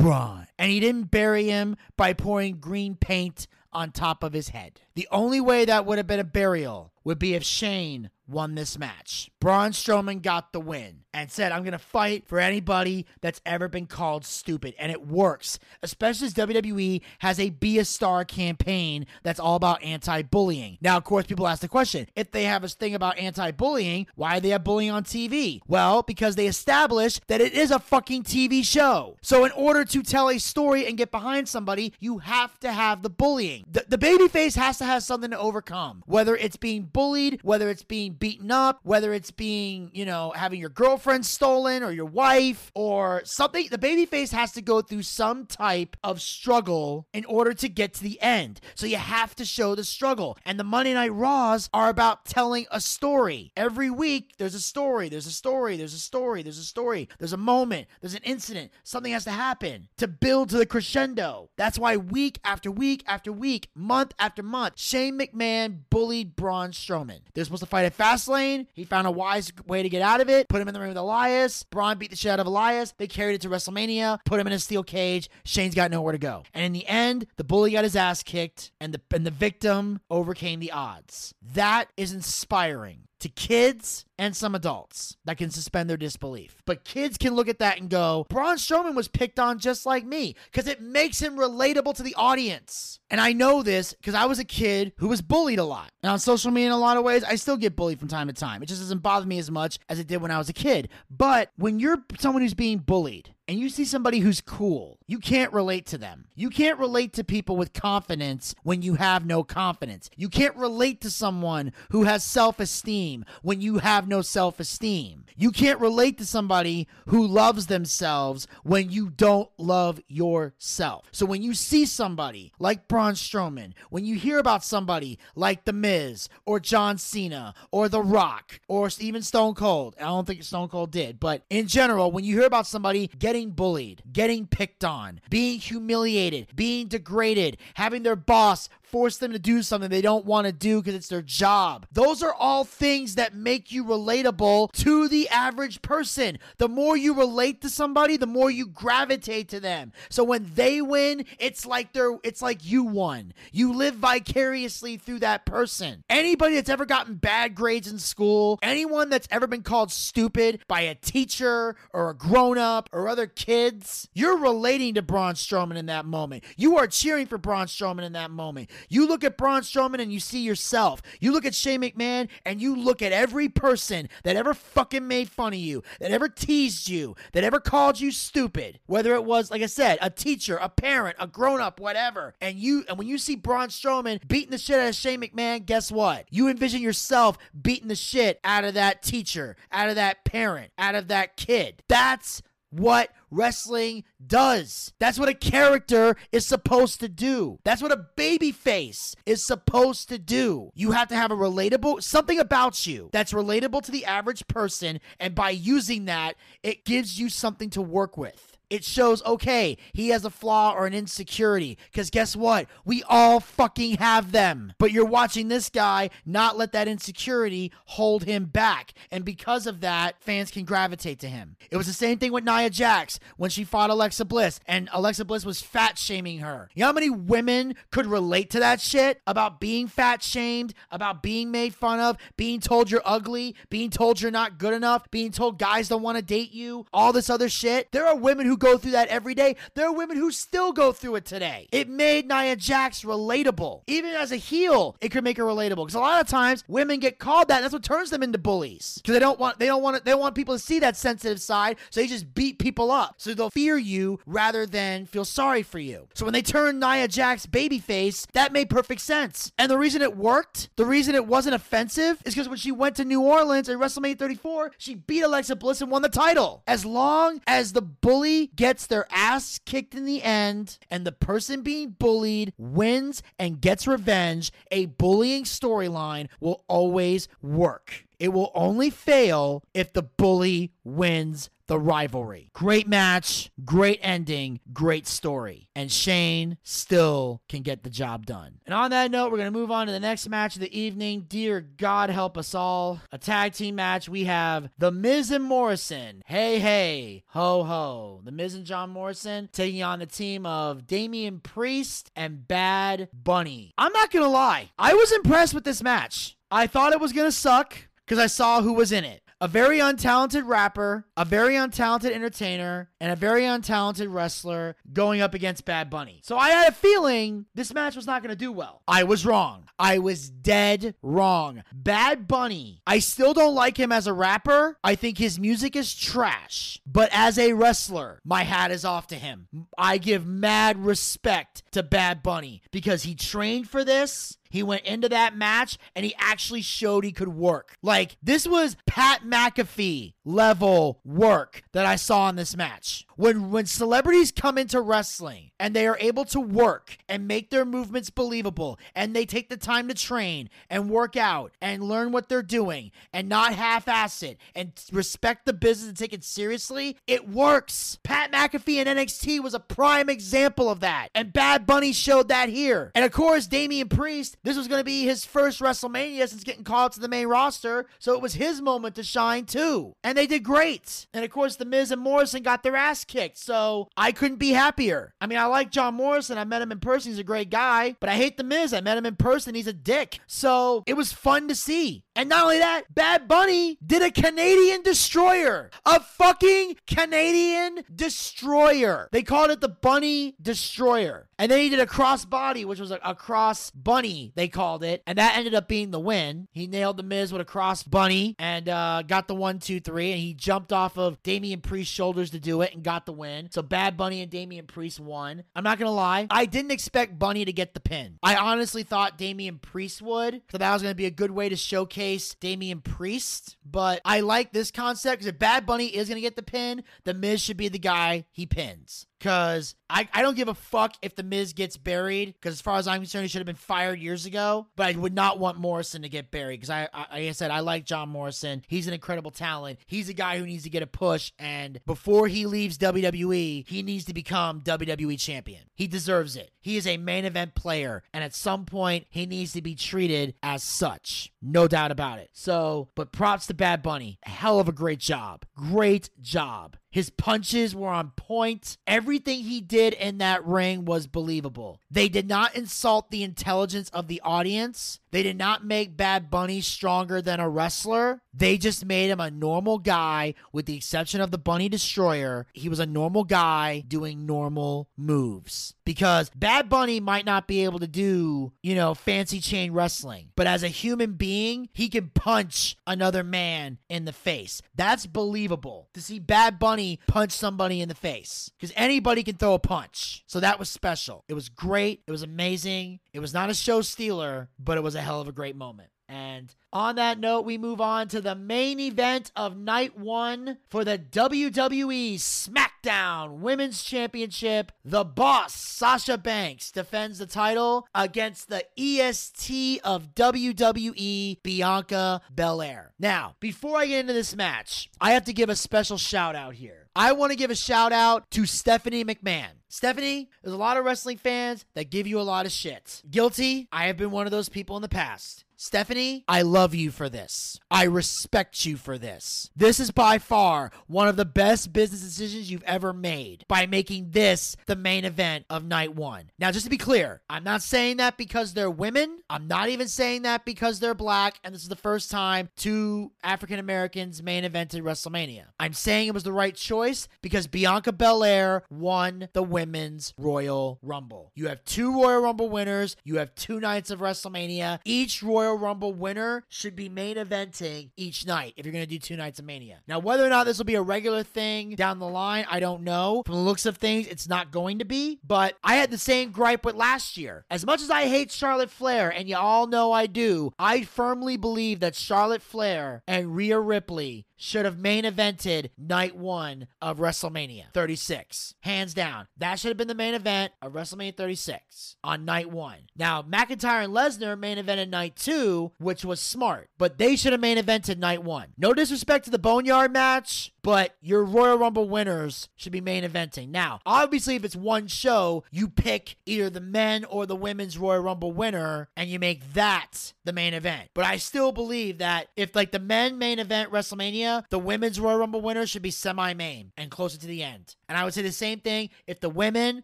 Braun. 0.00 0.46
And 0.58 0.70
he 0.70 0.80
didn't 0.80 1.10
bury 1.10 1.46
him 1.48 1.76
by 1.96 2.12
pouring 2.12 2.56
green 2.56 2.94
paint 2.94 3.46
on 3.72 3.92
top 3.92 4.22
of 4.22 4.32
his 4.32 4.48
head. 4.48 4.80
The 4.94 5.08
only 5.12 5.40
way 5.40 5.64
that 5.64 5.86
would 5.86 5.98
have 5.98 6.06
been 6.06 6.20
a 6.20 6.24
burial 6.24 6.92
would 7.04 7.18
be 7.18 7.34
if 7.34 7.44
Shane 7.44 8.10
won 8.30 8.54
this 8.54 8.78
match. 8.78 9.30
Braun 9.40 9.72
Strowman 9.72 10.22
got 10.22 10.52
the 10.52 10.60
win 10.60 11.00
and 11.12 11.30
said, 11.30 11.52
I'm 11.52 11.62
going 11.62 11.72
to 11.72 11.78
fight 11.78 12.26
for 12.26 12.38
anybody 12.38 13.06
that's 13.20 13.40
ever 13.44 13.68
been 13.68 13.86
called 13.86 14.24
stupid. 14.24 14.74
And 14.78 14.92
it 14.92 15.06
works, 15.06 15.58
especially 15.82 16.28
as 16.28 16.34
WWE 16.34 17.00
has 17.20 17.40
a 17.40 17.50
Be 17.50 17.78
a 17.78 17.84
Star 17.84 18.24
campaign 18.24 19.06
that's 19.22 19.40
all 19.40 19.56
about 19.56 19.82
anti 19.82 20.22
bullying. 20.22 20.78
Now, 20.80 20.96
of 20.96 21.04
course, 21.04 21.26
people 21.26 21.48
ask 21.48 21.60
the 21.60 21.68
question 21.68 22.06
if 22.14 22.30
they 22.30 22.44
have 22.44 22.64
a 22.64 22.68
thing 22.68 22.94
about 22.94 23.18
anti 23.18 23.50
bullying, 23.50 24.06
why 24.14 24.36
do 24.36 24.40
they 24.42 24.48
have 24.50 24.64
bullying 24.64 24.90
on 24.90 25.04
TV? 25.04 25.60
Well, 25.66 26.02
because 26.02 26.36
they 26.36 26.46
establish 26.46 27.20
that 27.26 27.40
it 27.40 27.54
is 27.54 27.70
a 27.70 27.78
fucking 27.78 28.24
TV 28.24 28.64
show. 28.64 29.16
So, 29.22 29.44
in 29.44 29.52
order 29.52 29.84
to 29.84 30.02
tell 30.02 30.28
a 30.28 30.38
story 30.38 30.86
and 30.86 30.96
get 30.96 31.10
behind 31.10 31.48
somebody, 31.48 31.92
you 31.98 32.18
have 32.18 32.58
to 32.60 32.72
have 32.72 33.02
the 33.02 33.10
bullying. 33.10 33.64
The, 33.70 33.84
the 33.88 33.98
babyface 33.98 34.56
has 34.56 34.78
to 34.78 34.84
have 34.84 35.02
something 35.02 35.30
to 35.30 35.38
overcome, 35.38 36.02
whether 36.06 36.36
it's 36.36 36.56
being 36.56 36.82
bullied, 36.82 37.40
whether 37.42 37.68
it's 37.70 37.82
being 37.82 38.12
beaten 38.20 38.50
up, 38.50 38.80
whether 38.84 39.12
it's 39.12 39.30
being, 39.30 39.90
you 39.92 40.04
know, 40.04 40.32
having 40.36 40.60
your 40.60 40.68
girlfriend 40.68 41.26
stolen 41.26 41.82
or 41.82 41.90
your 41.90 42.06
wife 42.06 42.70
or 42.74 43.22
something. 43.24 43.66
The 43.70 43.78
babyface 43.78 44.32
has 44.32 44.52
to 44.52 44.62
go 44.62 44.80
through 44.82 45.02
some 45.02 45.46
type 45.46 45.96
of 46.04 46.20
struggle 46.20 47.06
in 47.12 47.24
order 47.24 47.52
to 47.54 47.68
get 47.68 47.94
to 47.94 48.02
the 48.02 48.20
end. 48.20 48.60
So 48.74 48.86
you 48.86 48.96
have 48.96 49.34
to 49.36 49.44
show 49.44 49.74
the 49.74 49.84
struggle. 49.84 50.38
And 50.44 50.58
the 50.58 50.64
Monday 50.64 50.94
Night 50.94 51.12
Raws 51.12 51.68
are 51.72 51.88
about 51.88 52.26
telling 52.26 52.66
a 52.70 52.80
story. 52.80 53.52
Every 53.56 53.90
week, 53.90 54.34
there's 54.38 54.54
a 54.54 54.60
story, 54.60 55.08
there's 55.08 55.26
a 55.26 55.32
story, 55.32 55.76
there's 55.76 55.94
a 55.94 55.98
story, 55.98 56.42
there's 56.42 56.58
a 56.58 56.64
story, 56.64 57.08
there's 57.18 57.32
a 57.32 57.38
moment, 57.38 57.88
there's 58.00 58.14
an 58.14 58.22
incident. 58.22 58.70
Something 58.84 59.12
has 59.12 59.24
to 59.24 59.30
happen 59.30 59.88
to 59.96 60.06
build 60.06 60.50
to 60.50 60.58
the 60.58 60.66
crescendo. 60.66 61.50
That's 61.56 61.78
why 61.78 61.96
week 61.96 62.38
after 62.44 62.70
week 62.70 63.02
after 63.06 63.32
week, 63.32 63.68
month 63.74 64.12
after 64.18 64.42
month, 64.42 64.74
Shane 64.76 65.18
McMahon 65.18 65.80
bullied 65.90 66.36
Braun 66.36 66.72
Strowman. 66.72 67.20
They're 67.34 67.44
supposed 67.44 67.62
to 67.62 67.66
fight 67.66 67.86
at 67.86 67.94
Fastlane. 68.10 68.66
He 68.72 68.84
found 68.84 69.06
a 69.06 69.10
wise 69.10 69.52
way 69.66 69.82
to 69.82 69.88
get 69.88 70.02
out 70.02 70.20
of 70.20 70.28
it, 70.28 70.48
put 70.48 70.60
him 70.60 70.68
in 70.68 70.74
the 70.74 70.80
ring 70.80 70.88
with 70.88 70.96
Elias. 70.96 71.62
Braun 71.64 71.98
beat 71.98 72.10
the 72.10 72.16
shit 72.16 72.32
out 72.32 72.40
of 72.40 72.46
Elias. 72.46 72.94
They 72.98 73.06
carried 73.06 73.34
it 73.34 73.40
to 73.42 73.48
WrestleMania, 73.48 74.18
put 74.24 74.40
him 74.40 74.46
in 74.46 74.52
a 74.52 74.58
steel 74.58 74.82
cage. 74.82 75.28
Shane's 75.44 75.74
got 75.74 75.90
nowhere 75.90 76.12
to 76.12 76.18
go. 76.18 76.44
And 76.54 76.64
in 76.64 76.72
the 76.72 76.86
end, 76.86 77.26
the 77.36 77.44
bully 77.44 77.72
got 77.72 77.84
his 77.84 77.96
ass 77.96 78.22
kicked, 78.22 78.72
and 78.80 78.94
the 78.94 79.00
and 79.14 79.26
the 79.26 79.30
victim 79.30 80.00
overcame 80.10 80.60
the 80.60 80.72
odds. 80.72 81.34
That 81.54 81.86
is 81.96 82.12
inspiring 82.12 83.04
to 83.20 83.28
kids 83.28 84.06
and 84.20 84.36
some 84.36 84.54
adults 84.54 85.16
that 85.24 85.38
can 85.38 85.50
suspend 85.50 85.88
their 85.88 85.96
disbelief. 85.96 86.62
But 86.66 86.84
kids 86.84 87.16
can 87.16 87.34
look 87.34 87.48
at 87.48 87.58
that 87.60 87.78
and 87.78 87.88
go, 87.88 88.26
Braun 88.28 88.56
Strowman 88.56 88.94
was 88.94 89.08
picked 89.08 89.40
on 89.40 89.58
just 89.58 89.86
like 89.86 90.04
me 90.04 90.36
because 90.44 90.68
it 90.68 90.82
makes 90.82 91.20
him 91.22 91.38
relatable 91.38 91.94
to 91.94 92.02
the 92.02 92.14
audience. 92.16 93.00
And 93.10 93.18
I 93.18 93.32
know 93.32 93.62
this 93.62 93.94
because 93.94 94.14
I 94.14 94.26
was 94.26 94.38
a 94.38 94.44
kid 94.44 94.92
who 94.98 95.08
was 95.08 95.22
bullied 95.22 95.58
a 95.58 95.64
lot. 95.64 95.90
And 96.02 96.12
on 96.12 96.18
social 96.18 96.50
media, 96.50 96.66
in 96.66 96.72
a 96.72 96.78
lot 96.78 96.98
of 96.98 97.02
ways, 97.02 97.24
I 97.24 97.36
still 97.36 97.56
get 97.56 97.74
bullied 97.74 97.98
from 97.98 98.08
time 98.08 98.26
to 98.26 98.34
time. 98.34 98.62
It 98.62 98.66
just 98.66 98.82
doesn't 98.82 99.02
bother 99.02 99.26
me 99.26 99.38
as 99.38 99.50
much 99.50 99.78
as 99.88 99.98
it 99.98 100.06
did 100.06 100.20
when 100.20 100.30
I 100.30 100.38
was 100.38 100.50
a 100.50 100.54
kid. 100.54 100.90
But 101.10 101.50
when 101.56 101.80
you're 101.80 102.04
someone 102.18 102.42
who's 102.42 102.52
being 102.52 102.78
bullied, 102.78 103.34
and 103.50 103.58
you 103.58 103.68
see 103.68 103.84
somebody 103.84 104.20
who's 104.20 104.40
cool, 104.40 105.00
you 105.08 105.18
can't 105.18 105.52
relate 105.52 105.84
to 105.86 105.98
them. 105.98 106.26
You 106.36 106.50
can't 106.50 106.78
relate 106.78 107.14
to 107.14 107.24
people 107.24 107.56
with 107.56 107.72
confidence 107.72 108.54
when 108.62 108.80
you 108.80 108.94
have 108.94 109.26
no 109.26 109.42
confidence. 109.42 110.08
You 110.16 110.28
can't 110.28 110.54
relate 110.54 111.00
to 111.00 111.10
someone 111.10 111.72
who 111.90 112.04
has 112.04 112.22
self 112.22 112.60
esteem 112.60 113.24
when 113.42 113.60
you 113.60 113.78
have 113.78 114.06
no 114.10 114.20
self 114.20 114.60
esteem. 114.60 115.24
You 115.36 115.50
can't 115.50 115.80
relate 115.80 116.18
to 116.18 116.26
somebody 116.26 116.86
who 117.06 117.26
loves 117.26 117.66
themselves 117.66 118.46
when 118.62 118.90
you 118.90 119.08
don't 119.08 119.48
love 119.56 120.00
yourself. 120.06 121.06
So 121.12 121.24
when 121.24 121.42
you 121.42 121.54
see 121.54 121.86
somebody 121.86 122.52
like 122.58 122.88
Braun 122.88 123.14
Strowman, 123.14 123.72
when 123.88 124.04
you 124.04 124.16
hear 124.16 124.38
about 124.38 124.62
somebody 124.62 125.18
like 125.34 125.64
The 125.64 125.72
Miz 125.72 126.28
or 126.44 126.60
John 126.60 126.98
Cena 126.98 127.54
or 127.70 127.88
The 127.88 128.02
Rock 128.02 128.60
or 128.68 128.90
even 128.98 129.22
Stone 129.22 129.54
Cold, 129.54 129.96
I 129.98 130.04
don't 130.04 130.26
think 130.26 130.42
Stone 130.42 130.68
Cold 130.68 130.90
did, 130.90 131.18
but 131.18 131.44
in 131.48 131.66
general, 131.66 132.12
when 132.12 132.24
you 132.24 132.36
hear 132.36 132.46
about 132.46 132.66
somebody 132.66 133.08
getting 133.18 133.52
bullied, 133.52 134.02
getting 134.12 134.46
picked 134.46 134.84
on, 134.84 135.20
being 135.30 135.58
humiliated, 135.58 136.48
being 136.54 136.88
degraded, 136.88 137.56
having 137.74 138.02
their 138.02 138.16
boss 138.16 138.68
force 138.90 139.18
them 139.18 139.32
to 139.32 139.38
do 139.38 139.62
something 139.62 139.90
they 139.90 140.02
don't 140.02 140.24
want 140.24 140.46
to 140.46 140.52
do 140.52 140.80
because 140.80 140.94
it's 140.94 141.08
their 141.08 141.22
job. 141.22 141.86
Those 141.92 142.22
are 142.22 142.34
all 142.34 142.64
things 142.64 143.14
that 143.14 143.34
make 143.34 143.72
you 143.72 143.84
relatable 143.84 144.72
to 144.72 145.08
the 145.08 145.28
average 145.28 145.82
person. 145.82 146.38
The 146.58 146.68
more 146.68 146.96
you 146.96 147.14
relate 147.14 147.62
to 147.62 147.70
somebody, 147.70 148.16
the 148.16 148.26
more 148.26 148.50
you 148.50 148.66
gravitate 148.66 149.48
to 149.50 149.60
them. 149.60 149.92
So 150.08 150.24
when 150.24 150.50
they 150.54 150.80
win, 150.80 151.24
it's 151.38 151.64
like 151.64 151.92
they're 151.92 152.18
it's 152.24 152.42
like 152.42 152.64
you 152.64 152.84
won. 152.84 153.32
You 153.52 153.72
live 153.72 153.94
vicariously 153.94 154.96
through 154.96 155.20
that 155.20 155.46
person. 155.46 156.04
Anybody 156.10 156.56
that's 156.56 156.68
ever 156.68 156.86
gotten 156.86 157.14
bad 157.14 157.54
grades 157.54 157.90
in 157.90 157.98
school, 157.98 158.58
anyone 158.62 159.10
that's 159.10 159.28
ever 159.30 159.46
been 159.46 159.62
called 159.62 159.92
stupid 159.92 160.62
by 160.66 160.82
a 160.82 160.94
teacher 160.94 161.76
or 161.92 162.10
a 162.10 162.14
grown-up 162.14 162.88
or 162.92 163.08
other 163.08 163.26
kids, 163.26 164.08
you're 164.14 164.38
relating 164.38 164.94
to 164.94 165.02
Braun 165.02 165.34
Strowman 165.34 165.76
in 165.76 165.86
that 165.86 166.04
moment. 166.06 166.44
You 166.56 166.76
are 166.78 166.86
cheering 166.86 167.26
for 167.26 167.38
Braun 167.38 167.66
Strowman 167.66 168.04
in 168.04 168.12
that 168.12 168.30
moment. 168.30 168.70
You 168.88 169.06
look 169.06 169.24
at 169.24 169.36
Braun 169.36 169.62
Strowman 169.62 170.00
and 170.00 170.12
you 170.12 170.20
see 170.20 170.40
yourself. 170.40 171.02
You 171.20 171.32
look 171.32 171.44
at 171.44 171.54
Shane 171.54 171.82
McMahon 171.82 172.28
and 172.44 172.60
you 172.60 172.76
look 172.76 173.02
at 173.02 173.12
every 173.12 173.48
person 173.48 174.08
that 174.24 174.36
ever 174.36 174.54
fucking 174.54 175.06
made 175.06 175.28
fun 175.28 175.52
of 175.52 175.58
you, 175.58 175.82
that 176.00 176.10
ever 176.10 176.28
teased 176.28 176.88
you, 176.88 177.16
that 177.32 177.44
ever 177.44 177.60
called 177.60 178.00
you 178.00 178.10
stupid. 178.10 178.80
Whether 178.86 179.14
it 179.14 179.24
was, 179.24 179.50
like 179.50 179.62
I 179.62 179.66
said, 179.66 179.98
a 180.00 180.10
teacher, 180.10 180.56
a 180.56 180.68
parent, 180.68 181.16
a 181.18 181.26
grown 181.26 181.60
up, 181.60 181.80
whatever. 181.80 182.34
And 182.40 182.56
you, 182.56 182.84
and 182.88 182.98
when 182.98 183.06
you 183.06 183.18
see 183.18 183.36
Braun 183.36 183.68
Strowman 183.68 184.26
beating 184.26 184.50
the 184.50 184.58
shit 184.58 184.78
out 184.78 184.88
of 184.88 184.94
Shane 184.94 185.20
McMahon, 185.20 185.64
guess 185.64 185.90
what? 185.92 186.26
You 186.30 186.48
envision 186.48 186.80
yourself 186.80 187.38
beating 187.60 187.88
the 187.88 187.94
shit 187.94 188.40
out 188.44 188.64
of 188.64 188.74
that 188.74 189.02
teacher, 189.02 189.56
out 189.72 189.88
of 189.88 189.96
that 189.96 190.24
parent, 190.24 190.72
out 190.78 190.94
of 190.94 191.08
that 191.08 191.36
kid. 191.36 191.82
That's 191.88 192.42
what 192.70 193.10
wrestling 193.30 194.04
does. 194.24 194.92
That's 194.98 195.18
what 195.18 195.28
a 195.28 195.34
character 195.34 196.16
is 196.32 196.46
supposed 196.46 197.00
to 197.00 197.08
do. 197.08 197.58
That's 197.64 197.82
what 197.82 197.92
a 197.92 198.06
baby 198.16 198.52
face 198.52 199.14
is 199.26 199.44
supposed 199.44 200.08
to 200.08 200.18
do. 200.18 200.70
You 200.74 200.92
have 200.92 201.08
to 201.08 201.16
have 201.16 201.30
a 201.30 201.36
relatable 201.36 202.02
something 202.02 202.38
about 202.38 202.86
you 202.86 203.10
that's 203.12 203.32
relatable 203.32 203.82
to 203.82 203.92
the 203.92 204.04
average 204.04 204.46
person 204.46 205.00
and 205.18 205.34
by 205.34 205.50
using 205.50 206.06
that, 206.06 206.36
it 206.62 206.84
gives 206.84 207.18
you 207.18 207.28
something 207.28 207.70
to 207.70 207.82
work 207.82 208.16
with 208.16 208.49
it 208.70 208.84
shows 208.84 209.22
okay 209.24 209.76
he 209.92 210.08
has 210.08 210.24
a 210.24 210.30
flaw 210.30 210.72
or 210.72 210.86
an 210.86 210.94
insecurity. 210.94 211.76
Because 211.90 212.08
guess 212.08 212.36
what? 212.36 212.68
We 212.84 213.02
all 213.08 213.40
fucking 213.40 213.96
have 213.96 214.32
them. 214.32 214.72
But 214.78 214.92
you're 214.92 215.04
watching 215.04 215.48
this 215.48 215.68
guy 215.68 216.10
not 216.24 216.56
let 216.56 216.72
that 216.72 216.88
insecurity 216.88 217.72
hold 217.86 218.24
him 218.24 218.44
back. 218.44 218.94
And 219.10 219.24
because 219.24 219.66
of 219.66 219.80
that 219.80 220.22
fans 220.22 220.50
can 220.50 220.64
gravitate 220.64 221.18
to 221.20 221.28
him. 221.28 221.56
It 221.70 221.76
was 221.76 221.88
the 221.88 221.92
same 221.92 222.18
thing 222.18 222.32
with 222.32 222.44
nia 222.44 222.70
jax 222.70 223.18
when 223.36 223.50
she 223.50 223.64
fought 223.64 223.90
alexa 223.90 224.24
bliss 224.24 224.60
and 224.66 224.88
alexa 224.92 225.24
bliss 225.24 225.44
was 225.44 225.60
fat 225.60 225.98
shaming 225.98 226.38
her. 226.38 226.68
You 226.74 226.80
know 226.80 226.86
how 226.86 226.92
many 226.92 227.10
women 227.10 227.74
could 227.90 228.06
relate 228.06 228.50
to 228.50 228.60
that 228.60 228.80
shit? 228.80 229.20
About 229.26 229.60
being 229.60 229.88
fat 229.88 230.22
shamed 230.22 230.74
about 230.90 231.22
being 231.22 231.50
made 231.50 231.74
fun 231.74 231.98
of 231.98 232.16
being 232.36 232.60
told 232.60 232.90
you're 232.90 233.02
ugly 233.04 233.56
being 233.68 233.90
told 233.90 234.20
you're 234.20 234.30
not 234.30 234.58
good 234.58 234.74
enough 234.74 235.10
being 235.10 235.32
told 235.32 235.58
guys 235.58 235.88
don't 235.88 236.02
want 236.02 236.16
to 236.16 236.22
date 236.22 236.52
you 236.52 236.86
all 236.92 237.12
this 237.12 237.28
other 237.28 237.48
shit. 237.48 237.90
There 237.90 238.06
are 238.06 238.16
women 238.16 238.46
who 238.46 238.56
go 238.60 238.78
through 238.78 238.92
that 238.92 239.08
every 239.08 239.34
day. 239.34 239.56
There 239.74 239.86
are 239.86 239.92
women 239.92 240.16
who 240.16 240.30
still 240.30 240.72
go 240.72 240.92
through 240.92 241.16
it 241.16 241.24
today. 241.24 241.68
It 241.72 241.88
made 241.88 242.28
Nia 242.28 242.54
Jax 242.54 243.02
relatable. 243.02 243.82
Even 243.88 244.12
as 244.12 244.30
a 244.30 244.36
heel, 244.36 244.96
it 245.00 245.08
could 245.08 245.24
make 245.24 245.36
her 245.38 245.44
relatable. 245.44 245.86
Because 245.86 245.94
a 245.94 246.00
lot 246.00 246.20
of 246.20 246.28
times 246.28 246.62
women 246.68 247.00
get 247.00 247.18
called 247.18 247.48
that. 247.48 247.62
that's 247.62 247.72
what 247.72 247.82
turns 247.82 248.10
them 248.10 248.22
into 248.22 248.38
bullies. 248.38 249.00
Because 249.02 249.14
they 249.14 249.18
don't 249.18 249.40
want 249.40 249.58
they 249.58 249.66
don't 249.66 249.82
want 249.82 250.04
they 250.04 250.12
don't 250.12 250.20
want 250.20 250.34
people 250.34 250.54
to 250.54 250.60
see 250.60 250.78
that 250.78 250.96
sensitive 250.96 251.40
side. 251.40 251.76
So 251.90 252.00
they 252.00 252.06
just 252.06 252.32
beat 252.34 252.58
people 252.58 252.90
up. 252.90 253.14
So 253.18 253.34
they'll 253.34 253.50
fear 253.50 253.76
you 253.78 254.20
rather 254.26 254.66
than 254.66 255.06
feel 255.06 255.24
sorry 255.24 255.62
for 255.62 255.78
you. 255.78 256.06
So 256.14 256.24
when 256.24 256.34
they 256.34 256.42
turned 256.42 256.78
Nia 256.78 257.08
Jax 257.08 257.46
babyface, 257.46 258.26
that 258.32 258.52
made 258.52 258.70
perfect 258.70 259.00
sense. 259.00 259.52
And 259.58 259.70
the 259.70 259.78
reason 259.78 260.02
it 260.02 260.16
worked, 260.16 260.68
the 260.76 260.84
reason 260.84 261.14
it 261.14 261.26
wasn't 261.26 261.54
offensive, 261.54 262.22
is 262.24 262.34
because 262.34 262.48
when 262.48 262.58
she 262.58 262.72
went 262.72 262.96
to 262.96 263.04
New 263.04 263.22
Orleans 263.22 263.68
at 263.68 263.78
WrestleMania 263.78 264.18
34, 264.18 264.72
she 264.78 264.94
beat 264.94 265.22
Alexa 265.22 265.56
Bliss 265.56 265.80
and 265.80 265.90
won 265.90 266.02
the 266.02 266.08
title. 266.08 266.62
As 266.66 266.84
long 266.84 267.40
as 267.46 267.72
the 267.72 267.82
bully 267.82 268.49
gets 268.56 268.86
their 268.86 269.06
ass 269.10 269.60
kicked 269.64 269.94
in 269.94 270.04
the 270.04 270.22
end 270.22 270.78
and 270.90 271.06
the 271.06 271.12
person 271.12 271.62
being 271.62 271.90
bullied 271.90 272.52
wins 272.58 273.22
and 273.38 273.60
gets 273.60 273.86
revenge, 273.86 274.52
a 274.70 274.86
bullying 274.86 275.44
storyline 275.44 276.28
will 276.40 276.64
always 276.68 277.28
work. 277.42 278.06
It 278.18 278.32
will 278.34 278.50
only 278.54 278.90
fail 278.90 279.62
if 279.72 279.92
the 279.92 280.02
bully 280.02 280.72
wins 280.84 281.48
the 281.70 281.78
rivalry. 281.78 282.50
Great 282.52 282.88
match, 282.88 283.48
great 283.64 284.00
ending, 284.02 284.58
great 284.72 285.06
story. 285.06 285.68
And 285.76 285.90
Shane 285.90 286.58
still 286.64 287.42
can 287.48 287.62
get 287.62 287.84
the 287.84 287.90
job 287.90 288.26
done. 288.26 288.58
And 288.66 288.74
on 288.74 288.90
that 288.90 289.12
note, 289.12 289.30
we're 289.30 289.38
going 289.38 289.52
to 289.52 289.56
move 289.56 289.70
on 289.70 289.86
to 289.86 289.92
the 289.92 290.00
next 290.00 290.28
match 290.28 290.56
of 290.56 290.62
the 290.62 290.78
evening. 290.78 291.26
Dear 291.28 291.60
God 291.60 292.10
help 292.10 292.36
us 292.36 292.56
all. 292.56 293.00
A 293.12 293.18
tag 293.18 293.52
team 293.52 293.76
match. 293.76 294.08
We 294.08 294.24
have 294.24 294.68
The 294.78 294.90
Miz 294.90 295.30
and 295.30 295.44
Morrison. 295.44 296.22
Hey, 296.26 296.58
hey, 296.58 297.22
ho, 297.28 297.62
ho. 297.62 298.20
The 298.24 298.32
Miz 298.32 298.56
and 298.56 298.64
John 298.66 298.90
Morrison 298.90 299.48
taking 299.52 299.84
on 299.84 300.00
the 300.00 300.06
team 300.06 300.44
of 300.44 300.88
Damian 300.88 301.38
Priest 301.38 302.10
and 302.16 302.48
Bad 302.48 303.08
Bunny. 303.12 303.72
I'm 303.78 303.92
not 303.92 304.10
going 304.10 304.24
to 304.24 304.28
lie, 304.28 304.70
I 304.76 304.94
was 304.94 305.12
impressed 305.12 305.54
with 305.54 305.62
this 305.62 305.84
match. 305.84 306.36
I 306.50 306.66
thought 306.66 306.92
it 306.92 307.00
was 307.00 307.12
going 307.12 307.28
to 307.28 307.32
suck 307.32 307.76
because 308.04 308.18
I 308.18 308.26
saw 308.26 308.60
who 308.60 308.72
was 308.72 308.90
in 308.90 309.04
it. 309.04 309.22
A 309.42 309.48
very 309.48 309.78
untalented 309.78 310.46
rapper, 310.46 311.06
a 311.16 311.24
very 311.24 311.54
untalented 311.54 312.12
entertainer, 312.12 312.90
and 313.00 313.10
a 313.10 313.16
very 313.16 313.42
untalented 313.42 314.12
wrestler 314.12 314.76
going 314.92 315.22
up 315.22 315.32
against 315.32 315.64
Bad 315.64 315.88
Bunny. 315.88 316.20
So 316.24 316.36
I 316.36 316.50
had 316.50 316.68
a 316.68 316.72
feeling 316.72 317.46
this 317.54 317.72
match 317.72 317.96
was 317.96 318.06
not 318.06 318.22
going 318.22 318.30
to 318.30 318.36
do 318.36 318.52
well. 318.52 318.82
I 318.86 319.04
was 319.04 319.24
wrong. 319.24 319.64
I 319.78 319.98
was 319.98 320.28
dead 320.28 320.94
wrong. 321.00 321.62
Bad 321.72 322.28
Bunny, 322.28 322.82
I 322.86 322.98
still 322.98 323.32
don't 323.32 323.54
like 323.54 323.78
him 323.78 323.92
as 323.92 324.06
a 324.06 324.12
rapper. 324.12 324.76
I 324.84 324.94
think 324.94 325.16
his 325.16 325.40
music 325.40 325.74
is 325.74 325.94
trash. 325.94 326.78
But 326.84 327.08
as 327.10 327.38
a 327.38 327.54
wrestler, 327.54 328.20
my 328.24 328.42
hat 328.42 328.70
is 328.70 328.84
off 328.84 329.06
to 329.06 329.16
him. 329.16 329.48
I 329.78 329.96
give 329.96 330.26
mad 330.26 330.84
respect 330.84 331.62
to 331.72 331.82
Bad 331.82 332.22
Bunny 332.22 332.60
because 332.72 333.04
he 333.04 333.14
trained 333.14 333.70
for 333.70 333.84
this. 333.84 334.36
He 334.50 334.62
went 334.62 334.84
into 334.84 335.08
that 335.08 335.36
match 335.36 335.78
and 335.94 336.04
he 336.04 336.14
actually 336.18 336.62
showed 336.62 337.04
he 337.04 337.12
could 337.12 337.28
work. 337.28 337.76
Like, 337.82 338.16
this 338.22 338.46
was 338.46 338.76
Pat 338.86 339.22
McAfee 339.24 340.14
level 340.24 341.00
work 341.04 341.62
that 341.72 341.86
I 341.86 341.96
saw 341.96 342.28
in 342.28 342.36
this 342.36 342.56
match. 342.56 343.06
When 343.16 343.50
when 343.50 343.66
celebrities 343.66 344.32
come 344.32 344.56
into 344.56 344.80
wrestling 344.80 345.50
and 345.58 345.74
they 345.74 345.86
are 345.86 345.98
able 346.00 346.24
to 346.26 346.40
work 346.40 346.96
and 347.08 347.28
make 347.28 347.50
their 347.50 347.66
movements 347.66 348.08
believable 348.08 348.78
and 348.94 349.14
they 349.14 349.26
take 349.26 349.50
the 349.50 349.58
time 349.58 349.88
to 349.88 349.94
train 349.94 350.48
and 350.70 350.88
work 350.88 351.16
out 351.16 351.52
and 351.60 351.82
learn 351.82 352.12
what 352.12 352.28
they're 352.28 352.42
doing 352.42 352.90
and 353.12 353.28
not 353.28 353.54
half-ass 353.54 354.22
it 354.22 354.38
and 354.54 354.72
respect 354.90 355.44
the 355.44 355.52
business 355.52 355.88
and 355.88 355.98
take 355.98 356.14
it 356.14 356.24
seriously, 356.24 356.96
it 357.06 357.28
works. 357.28 357.98
Pat 358.02 358.32
McAfee 358.32 358.76
in 358.76 358.86
NXT 358.86 359.40
was 359.40 359.52
a 359.52 359.60
prime 359.60 360.08
example 360.08 360.70
of 360.70 360.80
that. 360.80 361.08
And 361.14 361.32
Bad 361.32 361.66
Bunny 361.66 361.92
showed 361.92 362.28
that 362.28 362.48
here. 362.48 362.90
And 362.94 363.04
of 363.04 363.12
course, 363.12 363.46
Damian 363.46 363.88
Priest 363.90 364.39
this 364.44 364.56
was 364.56 364.68
going 364.68 364.80
to 364.80 364.84
be 364.84 365.04
his 365.04 365.24
first 365.24 365.60
WrestleMania 365.60 366.28
since 366.28 366.44
getting 366.44 366.64
called 366.64 366.92
to 366.92 367.00
the 367.00 367.08
main 367.08 367.26
roster, 367.26 367.86
so 367.98 368.14
it 368.14 368.22
was 368.22 368.34
his 368.34 368.62
moment 368.62 368.94
to 368.94 369.02
shine 369.02 369.44
too. 369.44 369.94
And 370.02 370.16
they 370.16 370.26
did 370.26 370.42
great. 370.42 371.06
And 371.12 371.24
of 371.24 371.30
course, 371.30 371.56
The 371.56 371.64
Miz 371.64 371.90
and 371.90 372.00
Morrison 372.00 372.42
got 372.42 372.62
their 372.62 372.76
ass 372.76 373.04
kicked, 373.04 373.38
so 373.38 373.88
I 373.96 374.12
couldn't 374.12 374.38
be 374.38 374.50
happier. 374.50 375.14
I 375.20 375.26
mean, 375.26 375.38
I 375.38 375.44
like 375.46 375.70
John 375.70 375.94
Morrison. 375.94 376.38
I 376.38 376.44
met 376.44 376.62
him 376.62 376.72
in 376.72 376.80
person. 376.80 377.12
He's 377.12 377.18
a 377.18 377.24
great 377.24 377.50
guy, 377.50 377.96
but 378.00 378.08
I 378.08 378.16
hate 378.16 378.36
The 378.36 378.44
Miz. 378.44 378.72
I 378.72 378.80
met 378.80 378.98
him 378.98 379.06
in 379.06 379.16
person. 379.16 379.54
He's 379.54 379.66
a 379.66 379.72
dick. 379.72 380.20
So 380.26 380.82
it 380.86 380.94
was 380.94 381.12
fun 381.12 381.48
to 381.48 381.54
see. 381.54 382.04
And 382.20 382.28
not 382.28 382.42
only 382.44 382.58
that, 382.58 382.94
Bad 382.94 383.28
Bunny 383.28 383.78
did 383.84 384.02
a 384.02 384.10
Canadian 384.10 384.82
destroyer. 384.82 385.70
A 385.86 386.00
fucking 386.00 386.76
Canadian 386.86 387.82
destroyer. 387.94 389.08
They 389.10 389.22
called 389.22 389.50
it 389.50 389.62
the 389.62 389.70
Bunny 389.70 390.34
Destroyer. 390.38 391.30
And 391.38 391.50
then 391.50 391.60
he 391.60 391.70
did 391.70 391.80
a 391.80 391.86
cross 391.86 392.26
body, 392.26 392.66
which 392.66 392.78
was 392.78 392.90
a, 392.90 393.00
a 393.02 393.14
cross 393.14 393.70
bunny, 393.70 394.34
they 394.36 394.48
called 394.48 394.84
it. 394.84 395.02
And 395.06 395.16
that 395.16 395.38
ended 395.38 395.54
up 395.54 395.66
being 395.66 395.90
the 395.90 395.98
win. 395.98 396.46
He 396.52 396.66
nailed 396.66 396.98
the 396.98 397.02
Miz 397.02 397.32
with 397.32 397.40
a 397.40 397.46
cross 397.46 397.82
bunny 397.82 398.36
and 398.38 398.68
uh, 398.68 399.02
got 399.08 399.26
the 399.26 399.34
one, 399.34 399.58
two, 399.58 399.80
three. 399.80 400.12
And 400.12 400.20
he 400.20 400.34
jumped 400.34 400.70
off 400.70 400.98
of 400.98 401.22
Damian 401.22 401.62
Priest's 401.62 401.94
shoulders 401.94 402.28
to 402.32 402.38
do 402.38 402.60
it 402.60 402.74
and 402.74 402.82
got 402.82 403.06
the 403.06 403.12
win. 403.12 403.50
So 403.50 403.62
Bad 403.62 403.96
Bunny 403.96 404.20
and 404.20 404.30
Damian 404.30 404.66
Priest 404.66 405.00
won. 405.00 405.44
I'm 405.56 405.64
not 405.64 405.78
going 405.78 405.86
to 405.86 405.92
lie. 405.92 406.26
I 406.28 406.44
didn't 406.44 406.72
expect 406.72 407.18
Bunny 407.18 407.46
to 407.46 407.52
get 407.54 407.72
the 407.72 407.80
pin. 407.80 408.18
I 408.22 408.36
honestly 408.36 408.82
thought 408.82 409.16
Damian 409.16 409.58
Priest 409.58 410.02
would. 410.02 410.42
So 410.50 410.58
that 410.58 410.70
was 410.74 410.82
going 410.82 410.92
to 410.92 410.96
be 410.96 411.06
a 411.06 411.10
good 411.10 411.30
way 411.30 411.48
to 411.48 411.56
showcase 411.56 412.09
Damian 412.40 412.80
Priest. 412.80 413.56
But 413.64 414.00
I 414.04 414.20
like 414.20 414.52
this 414.52 414.70
concept 414.70 415.20
because 415.20 415.26
if 415.26 415.38
Bad 415.38 415.66
Bunny 415.66 415.86
is 415.86 416.08
going 416.08 416.16
to 416.16 416.20
get 416.20 416.36
the 416.36 416.42
pin, 416.42 416.82
The 417.04 417.14
Miz 417.14 417.40
should 417.40 417.56
be 417.56 417.68
the 417.68 417.78
guy 417.78 418.24
he 418.30 418.46
pins. 418.46 419.06
Because 419.20 419.74
I, 419.90 420.08
I 420.14 420.22
don't 420.22 420.34
give 420.34 420.48
a 420.48 420.54
fuck 420.54 420.94
if 421.02 421.14
The 421.14 421.22
Miz 421.22 421.52
gets 421.52 421.76
buried. 421.76 422.32
Because 422.32 422.54
as 422.54 422.60
far 422.62 422.78
as 422.78 422.88
I'm 422.88 423.02
concerned, 423.02 423.24
he 423.24 423.28
should 423.28 423.40
have 423.40 423.46
been 423.46 423.54
fired 423.54 424.00
years 424.00 424.24
ago. 424.24 424.66
But 424.76 424.96
I 424.96 424.98
would 424.98 425.14
not 425.14 425.38
want 425.38 425.58
Morrison 425.58 426.02
to 426.02 426.08
get 426.08 426.30
buried. 426.30 426.56
Because 426.56 426.70
I, 426.70 426.88
I, 426.94 427.00
like 427.00 427.28
I 427.28 427.32
said, 427.32 427.50
I 427.50 427.60
like 427.60 427.84
John 427.84 428.08
Morrison. 428.08 428.62
He's 428.66 428.88
an 428.88 428.94
incredible 428.94 429.30
talent. 429.30 429.78
He's 429.86 430.08
a 430.08 430.14
guy 430.14 430.38
who 430.38 430.46
needs 430.46 430.64
to 430.64 430.70
get 430.70 430.82
a 430.82 430.86
push. 430.86 431.32
And 431.38 431.80
before 431.84 432.28
he 432.28 432.46
leaves 432.46 432.78
WWE, 432.78 433.68
he 433.68 433.82
needs 433.82 434.06
to 434.06 434.14
become 434.14 434.62
WWE 434.62 435.20
champion. 435.20 435.64
He 435.74 435.86
deserves 435.86 436.34
it. 436.34 436.50
He 436.62 436.78
is 436.78 436.86
a 436.86 436.96
main 436.96 437.26
event 437.26 437.54
player. 437.54 438.02
And 438.14 438.24
at 438.24 438.34
some 438.34 438.64
point, 438.64 439.06
he 439.10 439.26
needs 439.26 439.52
to 439.52 439.60
be 439.62 439.74
treated 439.74 440.34
as 440.42 440.62
such. 440.62 441.30
No 441.42 441.68
doubt 441.68 441.90
about 441.90 442.18
it. 442.18 442.30
So, 442.32 442.88
but 442.94 443.12
props 443.12 443.46
to 443.48 443.54
Bad 443.54 443.82
Bunny. 443.82 444.18
Hell 444.22 444.60
of 444.60 444.68
a 444.68 444.72
great 444.72 444.98
job. 444.98 445.44
Great 445.54 446.08
job. 446.20 446.76
His 446.90 447.10
punches 447.10 447.74
were 447.74 447.88
on 447.88 448.12
point. 448.16 448.76
Everything 448.86 449.40
he 449.40 449.60
did 449.60 449.94
in 449.94 450.18
that 450.18 450.44
ring 450.44 450.84
was 450.84 451.06
believable. 451.06 451.80
They 451.90 452.08
did 452.08 452.28
not 452.28 452.54
insult 452.54 453.10
the 453.10 453.22
intelligence 453.22 453.88
of 453.90 454.08
the 454.08 454.20
audience. 454.22 454.99
They 455.10 455.22
did 455.22 455.36
not 455.36 455.64
make 455.64 455.96
Bad 455.96 456.30
Bunny 456.30 456.60
stronger 456.60 457.20
than 457.20 457.40
a 457.40 457.48
wrestler. 457.48 458.22
They 458.32 458.58
just 458.58 458.84
made 458.84 459.10
him 459.10 459.20
a 459.20 459.30
normal 459.30 459.78
guy, 459.78 460.34
with 460.52 460.66
the 460.66 460.76
exception 460.76 461.20
of 461.20 461.30
the 461.30 461.38
Bunny 461.38 461.68
Destroyer. 461.68 462.46
He 462.52 462.68
was 462.68 462.78
a 462.78 462.86
normal 462.86 463.24
guy 463.24 463.82
doing 463.86 464.26
normal 464.26 464.88
moves. 464.96 465.74
Because 465.84 466.30
Bad 466.36 466.68
Bunny 466.68 467.00
might 467.00 467.24
not 467.24 467.48
be 467.48 467.64
able 467.64 467.80
to 467.80 467.88
do, 467.88 468.52
you 468.62 468.76
know, 468.76 468.94
fancy 468.94 469.40
chain 469.40 469.72
wrestling, 469.72 470.28
but 470.36 470.46
as 470.46 470.62
a 470.62 470.68
human 470.68 471.14
being, 471.14 471.68
he 471.72 471.88
can 471.88 472.10
punch 472.14 472.76
another 472.86 473.24
man 473.24 473.78
in 473.88 474.04
the 474.04 474.12
face. 474.12 474.62
That's 474.76 475.06
believable 475.06 475.88
to 475.94 476.00
see 476.00 476.20
Bad 476.20 476.60
Bunny 476.60 477.00
punch 477.08 477.32
somebody 477.32 477.80
in 477.80 477.88
the 477.88 477.94
face. 477.96 478.52
Because 478.56 478.72
anybody 478.76 479.24
can 479.24 479.36
throw 479.36 479.54
a 479.54 479.58
punch. 479.58 480.22
So 480.28 480.38
that 480.38 480.60
was 480.60 480.68
special. 480.68 481.24
It 481.26 481.34
was 481.34 481.48
great. 481.48 482.02
It 482.06 482.12
was 482.12 482.22
amazing. 482.22 483.00
It 483.12 483.18
was 483.18 483.34
not 483.34 483.50
a 483.50 483.54
show 483.54 483.80
stealer, 483.80 484.48
but 484.58 484.78
it 484.78 484.82
was 484.82 484.94
a 484.94 484.99
hell 485.00 485.20
of 485.20 485.28
a 485.28 485.32
great 485.32 485.56
moment. 485.56 485.90
And 486.10 486.52
on 486.72 486.96
that 486.96 487.20
note, 487.20 487.42
we 487.42 487.56
move 487.56 487.80
on 487.80 488.08
to 488.08 488.20
the 488.20 488.34
main 488.34 488.80
event 488.80 489.30
of 489.36 489.56
night 489.56 489.96
one 489.96 490.58
for 490.68 490.84
the 490.84 490.98
WWE 490.98 492.16
SmackDown 492.16 493.38
Women's 493.38 493.84
Championship. 493.84 494.72
The 494.84 495.04
boss, 495.04 495.54
Sasha 495.54 496.18
Banks, 496.18 496.72
defends 496.72 497.18
the 497.18 497.26
title 497.26 497.86
against 497.94 498.48
the 498.48 498.64
EST 498.76 499.80
of 499.84 500.16
WWE, 500.16 501.40
Bianca 501.44 502.22
Belair. 502.34 502.92
Now, 502.98 503.36
before 503.38 503.78
I 503.78 503.86
get 503.86 504.00
into 504.00 504.12
this 504.12 504.34
match, 504.34 504.90
I 505.00 505.12
have 505.12 505.26
to 505.26 505.32
give 505.32 505.48
a 505.48 505.54
special 505.54 505.96
shout 505.96 506.34
out 506.34 506.54
here. 506.54 506.88
I 506.96 507.12
want 507.12 507.30
to 507.30 507.38
give 507.38 507.52
a 507.52 507.56
shout 507.56 507.92
out 507.92 508.28
to 508.32 508.46
Stephanie 508.46 509.04
McMahon. 509.04 509.59
Stephanie, 509.72 510.28
there's 510.42 510.52
a 510.52 510.58
lot 510.58 510.76
of 510.76 510.84
wrestling 510.84 511.16
fans 511.16 511.64
that 511.74 511.90
give 511.90 512.04
you 512.04 512.20
a 512.20 512.22
lot 512.22 512.44
of 512.44 512.50
shit. 512.50 513.02
Guilty, 513.08 513.68
I 513.70 513.86
have 513.86 513.96
been 513.96 514.10
one 514.10 514.26
of 514.26 514.32
those 514.32 514.48
people 514.48 514.74
in 514.74 514.82
the 514.82 514.88
past. 514.88 515.44
Stephanie, 515.62 516.24
I 516.26 516.40
love 516.40 516.74
you 516.74 516.90
for 516.90 517.10
this. 517.10 517.60
I 517.70 517.84
respect 517.84 518.64
you 518.64 518.78
for 518.78 518.96
this. 518.96 519.50
This 519.54 519.78
is 519.78 519.90
by 519.90 520.16
far 520.16 520.70
one 520.86 521.06
of 521.06 521.16
the 521.16 521.26
best 521.26 521.70
business 521.70 522.00
decisions 522.00 522.50
you've 522.50 522.62
ever 522.62 522.94
made 522.94 523.44
by 523.46 523.66
making 523.66 524.12
this 524.12 524.56
the 524.64 524.74
main 524.74 525.04
event 525.04 525.44
of 525.50 525.62
night 525.62 525.94
one. 525.94 526.30
Now, 526.38 526.50
just 526.50 526.64
to 526.64 526.70
be 526.70 526.78
clear, 526.78 527.20
I'm 527.28 527.44
not 527.44 527.60
saying 527.60 527.98
that 527.98 528.16
because 528.16 528.54
they're 528.54 528.70
women. 528.70 529.18
I'm 529.28 529.48
not 529.48 529.68
even 529.68 529.86
saying 529.86 530.22
that 530.22 530.46
because 530.46 530.80
they're 530.80 530.94
black 530.94 531.38
and 531.44 531.54
this 531.54 531.62
is 531.62 531.68
the 531.68 531.76
first 531.76 532.10
time 532.10 532.48
two 532.56 533.12
African 533.22 533.58
Americans 533.58 534.22
main 534.22 534.44
evented 534.44 534.80
WrestleMania. 534.80 535.44
I'm 535.60 535.74
saying 535.74 536.08
it 536.08 536.14
was 536.14 536.22
the 536.22 536.32
right 536.32 536.54
choice 536.54 537.06
because 537.20 537.46
Bianca 537.46 537.92
Belair 537.92 538.62
won 538.70 539.28
the 539.34 539.42
Women's 539.42 540.14
Royal 540.16 540.78
Rumble. 540.80 541.32
You 541.34 541.48
have 541.48 541.62
two 541.66 542.02
Royal 542.02 542.22
Rumble 542.22 542.48
winners, 542.48 542.96
you 543.04 543.18
have 543.18 543.34
two 543.34 543.60
nights 543.60 543.90
of 543.90 544.00
WrestleMania. 544.00 544.78
Each 544.86 545.22
Royal 545.22 545.49
Rumble 545.54 545.92
winner 545.92 546.44
should 546.48 546.76
be 546.76 546.88
main 546.88 547.16
eventing 547.16 547.90
each 547.96 548.26
night 548.26 548.54
if 548.56 548.64
you're 548.64 548.72
going 548.72 548.84
to 548.84 548.90
do 548.90 548.98
two 548.98 549.16
nights 549.16 549.38
of 549.38 549.44
Mania. 549.44 549.80
Now, 549.86 549.98
whether 549.98 550.24
or 550.24 550.28
not 550.28 550.44
this 550.44 550.58
will 550.58 550.64
be 550.64 550.74
a 550.74 550.82
regular 550.82 551.22
thing 551.22 551.74
down 551.74 551.98
the 551.98 552.08
line, 552.08 552.46
I 552.50 552.60
don't 552.60 552.82
know. 552.82 553.22
From 553.24 553.36
the 553.36 553.40
looks 553.40 553.66
of 553.66 553.76
things, 553.76 554.06
it's 554.06 554.28
not 554.28 554.50
going 554.50 554.78
to 554.78 554.84
be, 554.84 555.20
but 555.26 555.56
I 555.62 555.76
had 555.76 555.90
the 555.90 555.98
same 555.98 556.30
gripe 556.30 556.64
with 556.64 556.74
last 556.74 557.16
year. 557.16 557.44
As 557.50 557.66
much 557.66 557.82
as 557.82 557.90
I 557.90 558.08
hate 558.08 558.30
Charlotte 558.30 558.70
Flair, 558.70 559.10
and 559.10 559.28
you 559.28 559.36
all 559.36 559.66
know 559.66 559.92
I 559.92 560.06
do, 560.06 560.52
I 560.58 560.82
firmly 560.82 561.36
believe 561.36 561.80
that 561.80 561.94
Charlotte 561.94 562.42
Flair 562.42 563.02
and 563.06 563.34
Rhea 563.34 563.58
Ripley 563.58 564.26
should 564.40 564.64
have 564.64 564.78
main 564.78 565.04
evented 565.04 565.68
night 565.76 566.16
one 566.16 566.66
of 566.80 566.98
WrestleMania 566.98 567.64
36. 567.74 568.54
Hands 568.60 568.92
down. 568.94 569.28
That 569.36 569.58
should 569.58 569.68
have 569.68 569.76
been 569.76 569.86
the 569.86 569.94
main 569.94 570.14
event 570.14 570.52
of 570.62 570.72
WrestleMania 570.72 571.14
36 571.16 571.96
on 572.02 572.24
night 572.24 572.50
one. 572.50 572.78
Now, 572.96 573.20
McIntyre 573.22 573.84
and 573.84 573.92
Lesnar 573.92 574.38
main 574.38 574.56
evented 574.56 574.88
night 574.88 575.14
two, 575.14 575.72
which 575.78 576.04
was 576.04 576.20
smart, 576.20 576.70
but 576.78 576.96
they 576.96 577.16
should 577.16 577.32
have 577.32 577.40
main 577.40 577.58
evented 577.58 577.98
night 577.98 578.24
one. 578.24 578.54
No 578.56 578.72
disrespect 578.72 579.26
to 579.26 579.30
the 579.30 579.38
Boneyard 579.38 579.92
match, 579.92 580.52
but 580.70 580.94
your 581.00 581.24
Royal 581.24 581.58
Rumble 581.58 581.88
winners 581.88 582.48
should 582.54 582.70
be 582.70 582.80
main 582.80 583.02
eventing. 583.02 583.48
Now, 583.48 583.80
obviously, 583.84 584.36
if 584.36 584.44
it's 584.44 584.54
one 584.54 584.86
show, 584.86 585.42
you 585.50 585.66
pick 585.66 586.14
either 586.26 586.48
the 586.48 586.60
men 586.60 587.04
or 587.04 587.26
the 587.26 587.34
women's 587.34 587.76
Royal 587.76 588.04
Rumble 588.04 588.30
winner 588.30 588.88
and 588.96 589.10
you 589.10 589.18
make 589.18 589.54
that 589.54 590.12
the 590.24 590.32
main 590.32 590.54
event. 590.54 590.90
But 590.94 591.06
I 591.06 591.16
still 591.16 591.50
believe 591.50 591.98
that 591.98 592.28
if, 592.36 592.54
like, 592.54 592.70
the 592.70 592.78
men 592.78 593.18
main 593.18 593.40
event 593.40 593.72
WrestleMania, 593.72 594.44
the 594.48 594.60
women's 594.60 595.00
Royal 595.00 595.18
Rumble 595.18 595.40
winner 595.40 595.66
should 595.66 595.82
be 595.82 595.90
semi 595.90 596.34
main 596.34 596.70
and 596.76 596.88
closer 596.88 597.18
to 597.18 597.26
the 597.26 597.42
end. 597.42 597.74
And 597.88 597.98
I 597.98 598.04
would 598.04 598.14
say 598.14 598.22
the 598.22 598.30
same 598.30 598.60
thing 598.60 598.90
if 599.08 599.18
the 599.18 599.28
women 599.28 599.82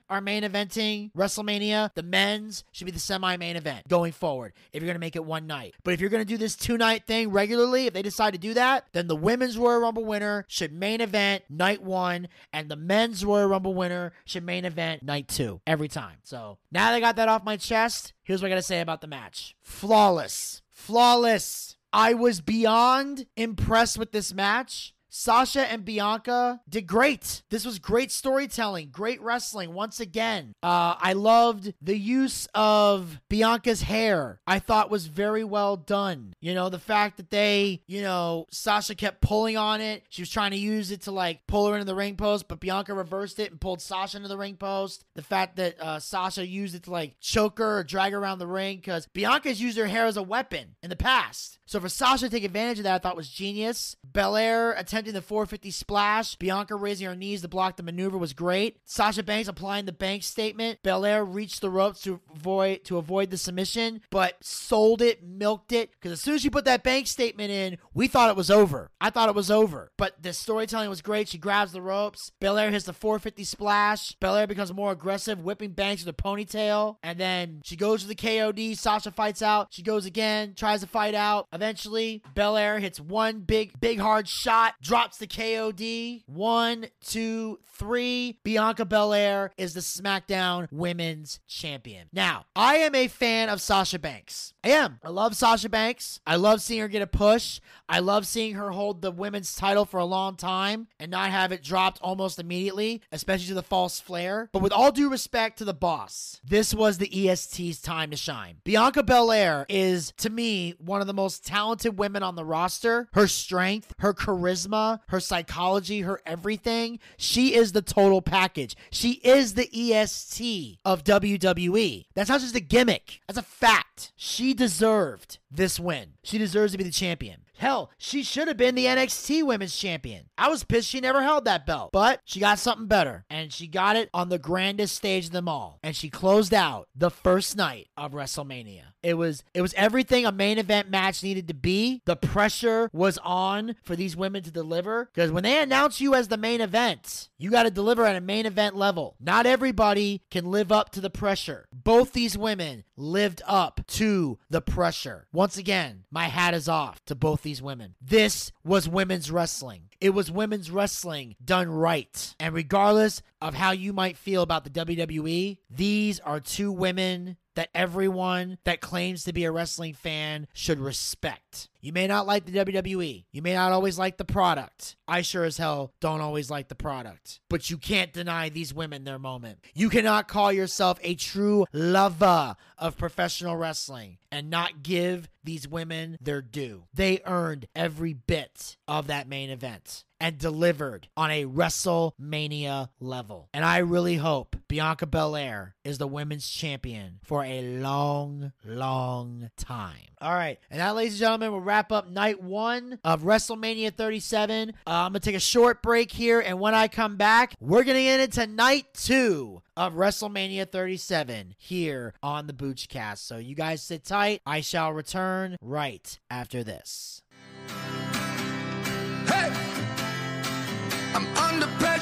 are 0.09 0.20
main 0.20 0.44
eventing 0.44 1.11
WrestleMania, 1.14 1.90
the 1.96 2.05
men's 2.05 2.62
should 2.70 2.85
be 2.85 2.92
the 2.92 3.01
semi 3.01 3.37
main 3.37 3.57
event 3.57 3.88
going 3.88 4.12
forward 4.12 4.53
if 4.72 4.81
you're 4.81 4.87
going 4.87 4.94
to 4.94 5.01
make 5.01 5.16
it 5.16 5.25
one 5.25 5.49
night. 5.49 5.75
But 5.83 5.94
if 5.94 6.01
you're 6.01 6.11
going 6.11 6.22
to 6.22 6.29
do 6.29 6.37
this 6.37 6.55
two 6.55 6.79
night 6.79 7.09
thing 7.09 7.33
regularly, 7.33 7.87
if 7.87 7.92
they 7.92 8.03
decide 8.03 8.35
to 8.35 8.38
do 8.38 8.55
that, 8.55 8.85
then 8.92 9.09
the 9.09 9.16
women's 9.16 9.59
Royal 9.59 9.81
Rumble 9.81 10.05
winner 10.05 10.44
should 10.46 10.75
main 10.78 11.00
event 11.00 11.44
night 11.48 11.82
one, 11.82 12.28
and 12.52 12.68
the 12.68 12.76
men's 12.76 13.24
Royal 13.24 13.48
Rumble 13.48 13.74
winner 13.74 14.12
should 14.24 14.44
main 14.44 14.64
event 14.64 15.02
night 15.02 15.28
two 15.28 15.60
every 15.66 15.88
time. 15.88 16.18
So 16.22 16.58
now 16.70 16.90
that 16.90 16.96
I 16.96 17.00
got 17.00 17.16
that 17.16 17.28
off 17.28 17.44
my 17.44 17.56
chest, 17.56 18.12
here's 18.22 18.42
what 18.42 18.46
I 18.46 18.50
got 18.50 18.56
to 18.56 18.62
say 18.62 18.80
about 18.80 19.00
the 19.00 19.06
match 19.06 19.56
flawless. 19.62 20.62
Flawless. 20.72 21.76
I 21.92 22.14
was 22.14 22.40
beyond 22.40 23.26
impressed 23.36 23.98
with 23.98 24.12
this 24.12 24.34
match. 24.34 24.94
Sasha 25.18 25.62
and 25.72 25.83
Bianca 25.83 26.61
did 26.68 26.87
great. 26.87 27.42
This 27.48 27.64
was 27.64 27.79
great 27.79 28.12
storytelling, 28.12 28.90
great 28.92 29.20
wrestling 29.22 29.72
once 29.72 29.98
again. 29.98 30.55
Uh, 30.62 30.94
I 30.98 31.14
loved 31.14 31.72
the 31.81 31.96
use 31.96 32.46
of 32.55 33.18
Bianca's 33.31 33.81
hair. 33.81 34.42
I 34.46 34.59
thought 34.59 34.90
was 34.90 35.07
very 35.07 35.42
well 35.42 35.79
done. 35.79 36.35
You 36.42 36.52
know, 36.52 36.68
the 36.68 36.79
fact 36.79 37.16
that 37.16 37.31
they, 37.31 37.81
you 37.87 38.02
know, 38.02 38.44
Sasha 38.50 38.94
kept 38.94 39.22
pulling 39.22 39.57
on 39.57 39.81
it. 39.81 40.05
She 40.11 40.20
was 40.20 40.29
trying 40.29 40.50
to 40.50 40.59
use 40.59 40.90
it 40.90 41.00
to 41.02 41.12
like 41.12 41.46
pull 41.46 41.66
her 41.66 41.74
into 41.74 41.87
the 41.87 41.94
ring 41.94 42.16
post, 42.16 42.46
but 42.46 42.61
Bianca 42.61 42.92
reversed 42.92 43.38
it 43.38 43.50
and 43.50 43.59
pulled 43.59 43.81
Sasha 43.81 44.18
into 44.18 44.29
the 44.29 44.37
ring 44.37 44.57
post. 44.57 45.07
The 45.14 45.22
fact 45.22 45.57
that 45.57 45.81
uh, 45.81 45.98
Sasha 45.98 46.46
used 46.46 46.74
it 46.74 46.83
to 46.83 46.90
like 46.90 47.16
choke 47.20 47.59
her 47.59 47.79
or 47.79 47.85
drag 47.85 48.12
her 48.12 48.18
around 48.18 48.38
the 48.38 48.46
ring 48.46 48.76
because 48.76 49.07
Bianca's 49.07 49.62
used 49.62 49.79
her 49.79 49.87
hair 49.87 50.05
as 50.05 50.18
a 50.18 50.22
weapon 50.22 50.76
in 50.83 50.90
the 50.90 50.94
past. 50.94 51.59
So 51.64 51.81
for 51.81 51.88
Sasha 51.88 52.26
to 52.26 52.31
take 52.31 52.44
advantage 52.44 52.79
of 52.79 52.85
that, 52.85 52.94
I 52.94 52.98
thought 52.98 53.16
was 53.16 53.29
genius. 53.29 53.96
Belair 54.05 54.72
attempted 54.72 55.06
attempting 55.07 55.21
the 55.21 55.27
450 55.27 55.71
splash. 55.71 56.35
Bianca 56.37 56.75
raising 56.75 57.07
her 57.07 57.14
knees 57.14 57.42
to 57.42 57.49
block 57.49 57.77
the 57.77 57.83
maneuver 57.83 58.19
was 58.19 58.33
great. 58.33 58.79
Sasha 58.85 59.23
Banks 59.23 59.49
applying 59.49 59.87
the 59.87 59.92
bank 59.92 60.23
statement. 60.23 60.81
Belair 60.83 61.25
reached 61.25 61.61
the 61.61 61.71
ropes 61.71 62.03
to 62.03 62.21
avoid 62.35 62.85
to 62.85 62.99
avoid 62.99 63.31
the 63.31 63.37
submission, 63.37 64.01
but 64.11 64.35
sold 64.42 65.03
it, 65.03 65.23
milked 65.23 65.73
it. 65.73 65.90
Because 65.92 66.12
as 66.12 66.21
soon 66.21 66.35
as 66.35 66.42
she 66.42 66.51
put 66.51 66.64
that 66.64 66.83
bank 66.83 67.07
statement 67.07 67.51
in, 67.51 67.79
we 67.95 68.09
thought 68.09 68.31
it 68.31 68.37
was 68.37 68.51
over. 68.51 68.90
I 69.01 69.11
thought 69.11 69.29
it 69.29 69.35
was 69.35 69.51
over. 69.51 69.92
But 69.97 70.23
the 70.23 70.33
storytelling 70.33 70.90
was 70.90 71.03
great. 71.03 71.29
She 71.29 71.38
grabs 71.38 71.73
the 71.73 71.83
ropes. 71.83 72.33
Belair 72.40 72.71
hits 72.71 72.87
the 72.87 72.92
450 72.92 73.45
splash. 73.45 74.12
Belair 74.21 74.47
becomes 74.47 74.73
more 74.73 74.92
aggressive, 74.92 75.40
whipping 75.40 75.71
Banks 75.71 76.05
with 76.05 76.14
a 76.19 76.23
ponytail. 76.23 76.97
And 77.03 77.19
then 77.19 77.61
she 77.64 77.77
goes 77.77 78.03
to 78.03 78.09
the 78.09 78.14
KOD. 78.14 78.77
Sasha 78.77 79.11
fights 79.11 79.42
out. 79.42 79.69
She 79.71 79.83
goes 79.83 80.07
again, 80.07 80.55
tries 80.57 80.81
to 80.81 80.87
fight 80.87 81.14
out. 81.14 81.47
Eventually, 81.53 82.23
Belair 82.35 82.79
hits 82.79 83.01
one 83.01 83.40
big, 83.40 83.79
big 83.81 83.99
hard 83.99 84.29
shot, 84.29 84.75
drops 84.81 84.95
the 85.18 85.26
KOD. 85.26 86.22
One, 86.26 86.87
two, 87.04 87.59
three. 87.74 88.40
Bianca 88.44 88.87
Belair 88.87 89.52
is 89.59 89.74
the 89.74 89.80
SmackDown 89.80 90.68
Women's 90.72 91.40
Champion. 91.46 92.09
Now, 92.14 92.46
I 92.56 92.76
am 92.76 92.94
a 92.94 93.06
fan 93.06 93.50
of 93.50 93.61
Sasha 93.61 93.98
Banks. 93.98 94.54
I 94.66 94.70
am. 94.70 94.98
I 95.05 95.11
love 95.11 95.37
Sasha 95.37 95.68
Banks. 95.68 96.18
I 96.26 96.35
love 96.35 96.61
seeing 96.61 96.81
her 96.81 96.88
get 96.88 97.00
a 97.00 97.07
push. 97.07 97.61
I 97.88 98.00
love 98.00 98.26
seeing 98.26 98.57
her 98.57 98.72
hold 98.72 99.00
the 99.00 99.12
women's 99.12 99.55
title 99.55 99.85
for 99.85 100.00
a 100.00 100.05
long 100.05 100.35
time 100.35 100.88
and 100.98 101.09
not 101.09 101.31
have 101.31 101.52
it 101.52 101.62
dropped 101.62 102.00
almost 102.02 102.40
immediately, 102.40 103.00
especially 103.12 103.46
to 103.46 103.55
the 103.55 103.62
false 103.62 104.00
Flair. 104.00 104.50
But 104.52 104.62
with 104.62 104.72
all 104.72 104.90
due 104.90 105.09
respect 105.09 105.59
to 105.59 105.64
the 105.64 105.72
boss, 105.72 106.40
this 106.42 106.74
was 106.74 106.98
the 106.98 107.29
EST's 107.29 107.81
time 107.81 108.11
to 108.11 108.16
shine. 108.16 108.57
Bianca 108.64 109.05
Belair 109.05 109.66
is, 109.68 110.12
to 110.16 110.31
me, 110.31 110.74
one 110.79 111.00
of 111.00 111.07
the 111.07 111.14
most 111.14 111.46
talented 111.46 111.96
women 111.96 112.24
on 112.24 112.35
the 112.35 112.44
roster. 112.44 113.09
Her 113.12 113.29
strength, 113.29 113.94
her 114.00 114.14
charisma, 114.14 114.98
her 115.11 115.20
psychology, 115.20 116.00
her 116.00 116.20
everything. 116.26 116.98
She 117.16 117.55
is 117.55 117.70
the 117.70 117.83
total 117.83 118.20
package. 118.20 118.74
She 118.90 119.20
is 119.22 119.55
the 119.55 119.70
EST 119.72 120.81
of 120.85 121.05
WWE. 121.05 122.07
That's 122.16 122.31
not 122.31 122.40
just 122.40 122.57
a 122.57 122.61
gimmick, 122.61 123.20
that's 123.29 123.38
a 123.38 123.42
fact. 123.42 124.11
She 124.16 124.56
deserved 124.57 125.38
this 125.57 125.81
win. 125.81 126.14
She 126.23 126.38
deserves 126.38 126.73
to 126.73 126.79
be 126.79 126.85
the 126.85 126.90
champion. 126.90 127.42
Hell, 127.59 127.90
she 127.97 128.23
should 128.23 128.49
have 128.49 128.57
been 128.57 128.75
the 128.75 128.85
NXT 128.85 129.42
Women's 129.45 129.77
Champion. 129.77 130.27
I 130.37 130.49
was 130.49 130.62
pissed 130.62 130.88
she 130.88 131.01
never 131.01 131.23
held 131.23 131.47
that 131.47 131.64
belt, 131.64 131.90
but 131.92 132.21
she 132.25 132.38
got 132.38 132.59
something 132.59 132.87
better, 132.87 133.25
and 133.31 133.52
she 133.52 133.67
got 133.67 133.96
it 133.96 134.11
on 134.13 134.29
the 134.29 134.38
grandest 134.38 134.94
stage 134.94 135.27
of 135.27 135.33
them 135.33 135.48
all. 135.48 135.79
And 135.83 135.96
she 135.96 136.11
closed 136.11 136.52
out 136.52 136.88
the 136.94 137.11
first 137.11 137.57
night 137.57 137.88
of 137.96 138.13
WrestleMania. 138.13 138.83
It 139.02 139.15
was 139.15 139.42
it 139.54 139.63
was 139.63 139.73
everything 139.75 140.27
a 140.27 140.33
main 140.33 140.59
event 140.59 140.90
match 140.90 141.23
needed 141.23 141.48
to 141.48 141.54
be. 141.54 142.02
The 142.07 142.17
pressure 142.17 142.90
was 142.92 143.19
on 143.19 143.77
for 143.85 143.94
these 143.94 144.17
women 144.17 144.42
to 144.42 144.50
deliver 144.50 145.09
because 145.15 145.31
when 145.31 145.44
they 145.44 145.63
announce 145.63 146.00
you 146.00 146.15
as 146.15 146.29
the 146.29 146.37
main 146.37 146.61
event, 146.61 147.29
you 147.38 147.50
got 147.50 147.63
to 147.63 147.71
deliver 147.71 148.04
at 148.04 148.17
a 148.17 148.21
main 148.21 148.46
event 148.46 148.77
level. 148.77 149.15
Not 149.21 149.46
everybody 149.46 150.23
can 150.31 150.50
live 150.50 150.73
up 150.73 150.90
to 150.90 151.00
the 151.00 151.11
pressure. 151.11 151.69
Both 151.73 152.13
these 152.13 152.37
women 152.37 152.85
lived 152.96 153.42
up 153.46 153.81
to 153.87 154.38
the 154.50 154.61
pressure. 154.61 155.29
Once 155.47 155.59
again, 155.59 156.03
my 156.11 156.25
hat 156.25 156.55
is 156.55 156.69
off 156.69 157.05
to 157.05 157.15
both 157.15 157.42
these 157.42 157.63
women. 157.63 157.94
This 158.01 158.51
was 158.65 158.88
women's 158.88 159.31
wrestling. 159.31 159.83
It 160.01 160.11
was 160.11 160.29
women's 160.29 160.73
wrestling 160.73 161.37
done 161.44 161.71
right. 161.71 162.35
And 162.40 162.53
regardless 162.53 163.23
of 163.40 163.54
how 163.54 163.72
you 163.72 163.92
might 163.92 164.16
feel 164.16 164.42
about 164.42 164.64
the 164.64 164.70
WWE, 164.70 165.58
these 165.70 166.20
are 166.20 166.40
two 166.40 166.72
women 166.72 167.37
that 167.56 167.70
everyone 167.74 168.58
that 168.64 168.80
claims 168.80 169.24
to 169.24 169.32
be 169.32 169.44
a 169.44 169.50
wrestling 169.50 169.94
fan 169.94 170.46
should 170.52 170.78
respect. 170.78 171.68
You 171.80 171.92
may 171.92 172.06
not 172.06 172.26
like 172.26 172.44
the 172.44 172.52
WWE. 172.52 173.24
You 173.32 173.42
may 173.42 173.54
not 173.54 173.72
always 173.72 173.98
like 173.98 174.18
the 174.18 174.24
product. 174.24 174.96
I 175.08 175.22
sure 175.22 175.44
as 175.44 175.56
hell 175.56 175.92
don't 176.00 176.20
always 176.20 176.50
like 176.50 176.68
the 176.68 176.74
product. 176.74 177.40
But 177.48 177.70
you 177.70 177.78
can't 177.78 178.12
deny 178.12 178.48
these 178.48 178.74
women 178.74 179.04
their 179.04 179.18
moment. 179.18 179.60
You 179.74 179.88
cannot 179.88 180.28
call 180.28 180.52
yourself 180.52 180.98
a 181.02 181.14
true 181.14 181.64
lover 181.72 182.56
of 182.76 182.98
professional 182.98 183.56
wrestling 183.56 184.18
and 184.30 184.50
not 184.50 184.82
give 184.82 185.30
these 185.44 185.66
women 185.66 186.18
their 186.20 186.42
due. 186.42 186.84
They 186.92 187.20
earned 187.24 187.68
every 187.74 188.12
bit 188.12 188.76
of 188.87 189.06
that 189.06 189.28
main 189.28 189.48
event 189.50 190.04
and 190.21 190.38
delivered 190.38 191.08
on 191.17 191.31
a 191.31 191.44
WrestleMania 191.44 192.88
level. 193.00 193.48
And 193.52 193.64
I 193.64 193.79
really 193.79 194.17
hope 194.17 194.56
Bianca 194.69 195.06
Belair 195.06 195.75
is 195.85 195.98
the 195.98 196.06
women's 196.06 196.48
champion 196.48 197.21
for 197.23 197.44
a 197.44 197.62
long, 197.79 198.52
long 198.64 199.50
time. 199.56 200.06
All 200.21 200.35
right. 200.35 200.58
And 200.71 200.81
that, 200.81 200.94
ladies 200.94 201.14
and 201.14 201.21
gentlemen, 201.21 201.52
will 201.52 201.60
wrap 201.60 201.92
up 201.92 202.08
night 202.08 202.42
one 202.42 202.98
of 203.04 203.23
WrestleMania 203.23 203.94
37. 203.94 204.71
Uh, 204.71 204.73
I'm 204.87 205.12
going 205.12 205.21
to 205.21 205.21
take 205.21 205.37
a 205.37 205.40
short 205.40 205.83
break 205.83 206.10
here. 206.10 206.40
And 206.40 206.58
when 206.58 206.75
I 206.75 206.88
come 206.88 207.17
back, 207.17 207.54
we're 207.60 207.85
going 207.85 207.96
to 207.96 208.02
get 208.02 208.21
into 208.21 208.46
night 208.46 208.87
two 208.94 209.62
of 209.77 209.92
WrestleMania 209.92 210.71
37 210.71 211.54
here 211.58 212.14
on 212.23 212.46
the 212.46 212.54
Boochcast. 212.54 213.19
So 213.19 213.37
you 213.37 213.54
guys 213.54 213.83
sit 213.83 214.04
tight. 214.04 214.40
I 214.46 214.62
shall 214.62 214.92
return 214.92 215.56
right 215.60 216.19
after 216.31 216.64
this. 216.64 217.23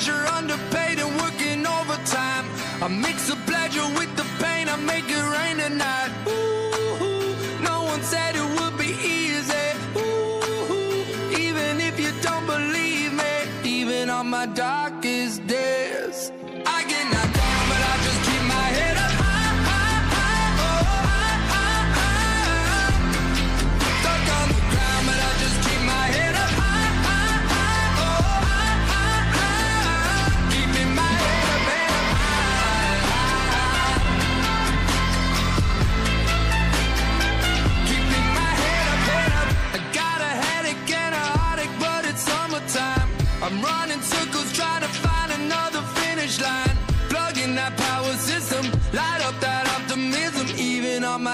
Pressure, 0.05 0.27
underpaid, 0.33 0.99
and 0.99 1.17
working 1.21 1.67
overtime. 1.67 2.47
I 2.83 2.89
mix 2.89 3.29
the 3.29 3.37
pleasure 3.47 3.87
with 3.99 4.15
the 4.17 4.25
pain, 4.43 4.69
I 4.69 4.77
make 4.77 5.09
it 5.09 5.25
rain 5.37 5.57
tonight. 5.59 6.11
Ooh, 6.29 7.63
no 7.63 7.85
one 7.85 8.03
said 8.03 8.37
it 8.37 8.49
would 8.57 8.77
be 8.79 8.93
easy. 9.03 9.67
Ooh, 9.97 11.39
even 11.39 11.81
if 11.81 11.99
you 11.99 12.13
don't 12.23 12.47
believe 12.47 13.13
me, 13.13 13.35
even 13.65 14.11
on 14.11 14.29
my 14.29 14.47
darkest 14.47 15.04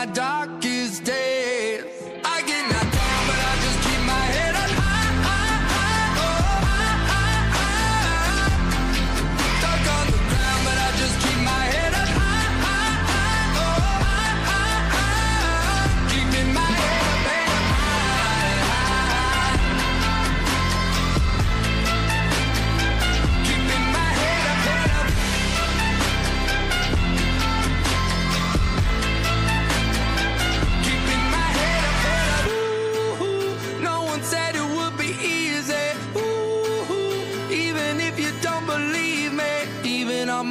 darkest 0.07 0.40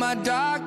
my 0.09 0.15
darkest 0.15 0.58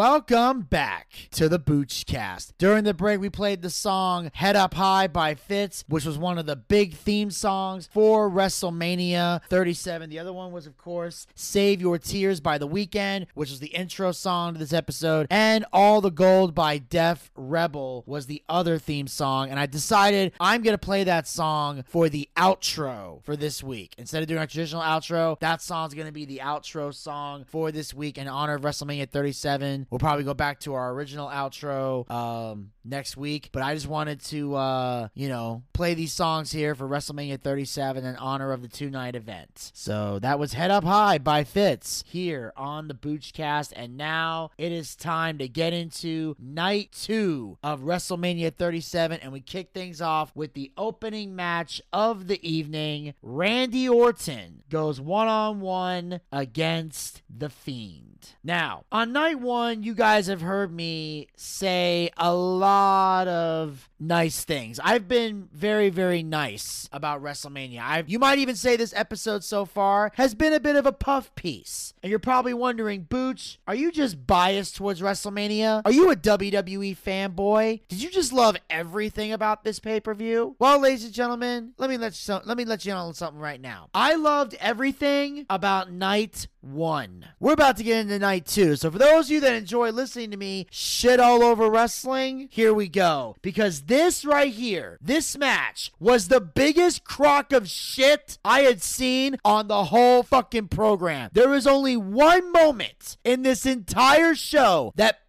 welcome 0.00 0.62
back 0.62 1.28
to 1.30 1.46
the 1.46 1.58
Boochcast. 1.58 2.54
During 2.56 2.84
the 2.84 2.94
break, 2.94 3.20
we 3.20 3.28
played 3.28 3.60
the 3.60 3.68
song 3.68 4.30
Head 4.32 4.56
Up 4.56 4.72
High 4.72 5.08
by 5.08 5.34
Fitz, 5.34 5.84
which 5.88 6.06
was 6.06 6.16
one 6.16 6.38
of 6.38 6.46
the 6.46 6.56
big 6.56 6.94
theme 6.94 7.30
songs 7.30 7.86
for 7.92 8.30
WrestleMania 8.30 9.42
37. 9.50 10.08
The 10.08 10.18
other 10.18 10.32
one 10.32 10.52
was, 10.52 10.66
of 10.66 10.78
course, 10.78 11.26
Save 11.34 11.82
Your 11.82 11.98
Tears 11.98 12.40
by 12.40 12.56
The 12.56 12.66
Weeknd, 12.66 13.26
which 13.34 13.50
was 13.50 13.60
the 13.60 13.74
intro 13.74 14.10
song 14.10 14.54
to 14.54 14.58
this 14.58 14.72
episode, 14.72 15.26
and 15.28 15.66
All 15.70 16.00
the 16.00 16.10
Gold 16.10 16.54
by 16.54 16.78
Def 16.78 17.30
Rebel 17.36 18.02
was 18.06 18.24
the 18.24 18.42
other 18.48 18.78
theme 18.78 19.06
song. 19.06 19.50
And 19.50 19.60
I 19.60 19.66
decided 19.66 20.32
I'm 20.40 20.62
going 20.62 20.72
to 20.72 20.78
play 20.78 21.04
that 21.04 21.28
song 21.28 21.84
for 21.86 22.08
the 22.08 22.26
outro 22.38 23.22
for 23.22 23.36
this 23.36 23.62
week. 23.62 23.96
Instead 23.98 24.22
of 24.22 24.28
doing 24.28 24.40
a 24.40 24.46
traditional 24.46 24.80
outro, 24.80 25.38
that 25.40 25.60
song's 25.60 25.92
going 25.92 26.06
to 26.06 26.12
be 26.12 26.24
the 26.24 26.38
outro 26.38 26.94
song 26.94 27.44
for 27.46 27.70
this 27.70 27.92
week 27.92 28.16
in 28.16 28.26
honor 28.28 28.54
of 28.54 28.62
WrestleMania 28.62 29.10
37. 29.10 29.88
We'll 29.90 29.98
probably 29.98 30.24
go 30.24 30.34
back 30.34 30.60
to 30.60 30.74
our 30.74 30.92
original 30.92 31.28
outro 31.28 32.08
um, 32.10 32.70
next 32.84 33.16
week, 33.16 33.50
but 33.50 33.62
I 33.62 33.74
just 33.74 33.88
wanted 33.88 34.20
to, 34.26 34.54
uh, 34.54 35.08
you 35.14 35.28
know, 35.28 35.64
play 35.72 35.94
these 35.94 36.12
songs 36.12 36.52
here 36.52 36.74
for 36.76 36.88
WrestleMania 36.88 37.40
37 37.40 38.04
in 38.04 38.16
honor 38.16 38.52
of 38.52 38.62
the 38.62 38.68
two 38.68 38.88
night 38.88 39.16
event. 39.16 39.72
So 39.74 40.18
that 40.20 40.38
was 40.38 40.52
Head 40.52 40.70
Up 40.70 40.84
High 40.84 41.18
by 41.18 41.42
Fitz 41.42 42.04
here 42.06 42.52
on 42.56 42.86
the 42.86 42.94
Boochcast, 42.94 43.72
and 43.74 43.96
now 43.96 44.50
it 44.56 44.70
is 44.70 44.94
time 44.94 45.38
to 45.38 45.48
get 45.48 45.72
into 45.72 46.36
night 46.38 46.92
two 46.92 47.58
of 47.62 47.80
WrestleMania 47.80 48.54
37, 48.54 49.18
and 49.20 49.32
we 49.32 49.40
kick 49.40 49.70
things 49.72 50.00
off 50.00 50.30
with 50.36 50.54
the 50.54 50.70
opening 50.76 51.34
match 51.34 51.82
of 51.92 52.28
the 52.28 52.48
evening. 52.48 53.14
Randy 53.22 53.88
Orton 53.88 54.62
goes 54.70 55.00
one 55.00 55.28
on 55.28 55.60
one 55.60 56.20
against 56.30 57.22
The 57.28 57.48
Fiend. 57.48 58.30
Now, 58.44 58.84
on 58.92 59.12
night 59.12 59.40
one, 59.40 59.79
you 59.82 59.94
guys 59.94 60.26
have 60.26 60.40
heard 60.40 60.72
me 60.72 61.28
say 61.36 62.10
a 62.16 62.34
lot 62.34 63.28
of 63.28 63.88
nice 64.00 64.44
things. 64.44 64.80
I've 64.82 65.06
been 65.06 65.48
very, 65.52 65.90
very 65.90 66.22
nice 66.22 66.88
about 66.92 67.22
WrestleMania. 67.22 67.80
I've, 67.80 68.08
you 68.08 68.18
might 68.18 68.38
even 68.38 68.56
say 68.56 68.76
this 68.76 68.94
episode 68.96 69.44
so 69.44 69.64
far 69.64 70.10
has 70.14 70.34
been 70.34 70.52
a 70.52 70.60
bit 70.60 70.76
of 70.76 70.86
a 70.86 70.92
puff 70.92 71.34
piece. 71.34 71.92
And 72.02 72.10
you're 72.10 72.18
probably 72.18 72.54
wondering, 72.54 73.02
Booch, 73.02 73.58
are 73.66 73.74
you 73.74 73.92
just 73.92 74.26
biased 74.26 74.76
towards 74.76 75.00
WrestleMania? 75.02 75.82
Are 75.84 75.92
you 75.92 76.10
a 76.10 76.16
WWE 76.16 76.96
fanboy? 76.96 77.80
Did 77.88 78.02
you 78.02 78.10
just 78.10 78.32
love 78.32 78.56
everything 78.70 79.32
about 79.32 79.64
this 79.64 79.78
pay 79.78 80.00
per 80.00 80.14
view? 80.14 80.56
Well, 80.58 80.80
ladies 80.80 81.04
and 81.04 81.12
gentlemen, 81.12 81.72
let 81.76 81.90
me 81.90 81.98
let 81.98 82.26
you 82.26 82.40
let 82.44 82.56
me 82.56 82.64
let 82.64 82.84
you 82.84 82.92
know 82.92 83.12
something 83.12 83.40
right 83.40 83.60
now. 83.60 83.90
I 83.92 84.14
loved 84.14 84.54
everything 84.60 85.46
about 85.50 85.92
night 85.92 86.48
one. 86.62 87.26
We're 87.38 87.52
about 87.52 87.76
to 87.78 87.82
get 87.82 88.00
into 88.00 88.18
night 88.18 88.46
two. 88.46 88.76
So 88.76 88.90
for 88.90 88.98
those 88.98 89.26
of 89.26 89.30
you 89.30 89.40
that 89.40 89.54
enjoy 89.54 89.69
listening 89.78 90.30
to 90.30 90.36
me 90.36 90.66
shit 90.70 91.20
all 91.20 91.42
over 91.42 91.70
wrestling, 91.70 92.48
here 92.50 92.74
we 92.74 92.88
go. 92.88 93.36
Because 93.42 93.82
this 93.82 94.24
right 94.24 94.52
here, 94.52 94.98
this 95.00 95.36
match 95.36 95.92
was 95.98 96.28
the 96.28 96.40
biggest 96.40 97.04
crock 97.04 97.52
of 97.52 97.68
shit 97.68 98.38
I 98.44 98.60
had 98.60 98.82
seen 98.82 99.36
on 99.44 99.68
the 99.68 99.84
whole 99.84 100.22
fucking 100.22 100.68
program. 100.68 101.30
There 101.32 101.48
was 101.48 101.66
only 101.66 101.96
one 101.96 102.52
moment 102.52 103.16
in 103.24 103.42
this 103.42 103.66
entire 103.66 104.34
show 104.34 104.92
that 104.96 105.26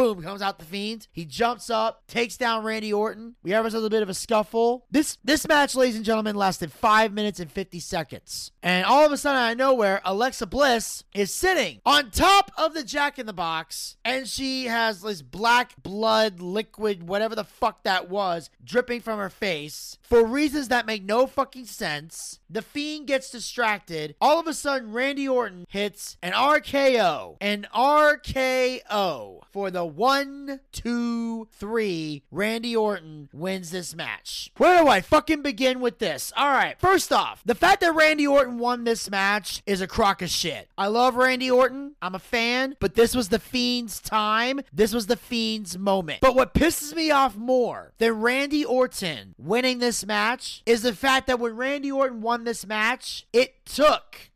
Boom, 0.00 0.22
comes 0.22 0.40
out 0.40 0.58
the 0.58 0.64
Fiend. 0.64 1.08
He 1.12 1.26
jumps 1.26 1.68
up, 1.68 2.06
takes 2.06 2.38
down 2.38 2.64
Randy 2.64 2.90
Orton. 2.90 3.34
We 3.42 3.50
have 3.50 3.66
ourselves 3.66 3.84
a 3.84 3.90
bit 3.90 4.02
of 4.02 4.08
a 4.08 4.14
scuffle. 4.14 4.86
This 4.90 5.18
this 5.22 5.46
match, 5.46 5.74
ladies 5.74 5.96
and 5.96 6.06
gentlemen, 6.06 6.36
lasted 6.36 6.72
five 6.72 7.12
minutes 7.12 7.38
and 7.38 7.52
50 7.52 7.80
seconds. 7.80 8.50
And 8.62 8.86
all 8.86 9.04
of 9.04 9.12
a 9.12 9.18
sudden, 9.18 9.42
out 9.42 9.52
of 9.52 9.58
nowhere, 9.58 10.00
Alexa 10.06 10.46
Bliss 10.46 11.04
is 11.14 11.34
sitting 11.34 11.82
on 11.84 12.10
top 12.10 12.50
of 12.56 12.72
the 12.72 12.82
Jack 12.82 13.18
in 13.18 13.26
the 13.26 13.34
Box, 13.34 13.98
and 14.02 14.26
she 14.26 14.64
has 14.68 15.02
this 15.02 15.20
black 15.20 15.82
blood 15.82 16.40
liquid, 16.40 17.06
whatever 17.06 17.34
the 17.34 17.44
fuck 17.44 17.82
that 17.82 18.08
was, 18.08 18.48
dripping 18.64 19.02
from 19.02 19.18
her 19.18 19.28
face 19.28 19.98
for 20.00 20.24
reasons 20.24 20.68
that 20.68 20.86
make 20.86 21.04
no 21.04 21.26
fucking 21.26 21.66
sense. 21.66 22.40
The 22.48 22.62
Fiend 22.62 23.06
gets 23.06 23.30
distracted. 23.30 24.16
All 24.18 24.40
of 24.40 24.46
a 24.46 24.54
sudden, 24.54 24.92
Randy 24.92 25.28
Orton 25.28 25.66
hits 25.68 26.16
an 26.22 26.32
RKO. 26.32 27.36
An 27.42 27.66
RKO 27.74 29.42
for 29.52 29.70
the 29.70 29.89
one, 29.96 30.60
two, 30.72 31.46
three. 31.52 32.22
Randy 32.30 32.76
Orton 32.76 33.28
wins 33.32 33.70
this 33.70 33.94
match. 33.94 34.50
Where 34.56 34.82
do 34.82 34.88
I 34.88 35.00
fucking 35.00 35.42
begin 35.42 35.80
with 35.80 35.98
this? 35.98 36.32
All 36.36 36.50
right, 36.50 36.78
first 36.78 37.12
off, 37.12 37.42
the 37.44 37.54
fact 37.54 37.80
that 37.80 37.94
Randy 37.94 38.26
Orton 38.26 38.58
won 38.58 38.84
this 38.84 39.10
match 39.10 39.62
is 39.66 39.80
a 39.80 39.86
crock 39.86 40.22
of 40.22 40.30
shit. 40.30 40.68
I 40.76 40.86
love 40.86 41.16
Randy 41.16 41.50
Orton. 41.50 41.94
I'm 42.00 42.14
a 42.14 42.18
fan, 42.18 42.76
but 42.80 42.94
this 42.94 43.14
was 43.14 43.28
the 43.28 43.38
Fiend's 43.38 44.00
time. 44.00 44.60
This 44.72 44.94
was 44.94 45.06
the 45.06 45.16
Fiend's 45.16 45.76
moment. 45.78 46.20
But 46.20 46.34
what 46.34 46.54
pisses 46.54 46.94
me 46.94 47.10
off 47.10 47.36
more 47.36 47.92
than 47.98 48.20
Randy 48.20 48.64
Orton 48.64 49.34
winning 49.38 49.78
this 49.78 50.06
match 50.06 50.62
is 50.66 50.82
the 50.82 50.94
fact 50.94 51.26
that 51.26 51.40
when 51.40 51.56
Randy 51.56 51.90
Orton 51.90 52.20
won 52.20 52.44
this 52.44 52.66
match, 52.66 53.26
it 53.32 53.64
took 53.66 54.30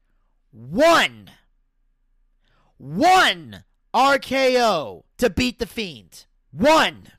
one, 0.51 1.31
one 2.79 3.65
RKO 3.95 5.05
to 5.19 5.31
beat 5.31 5.61
the 5.61 5.67
Fiend. 5.67 6.27
One 6.51 7.13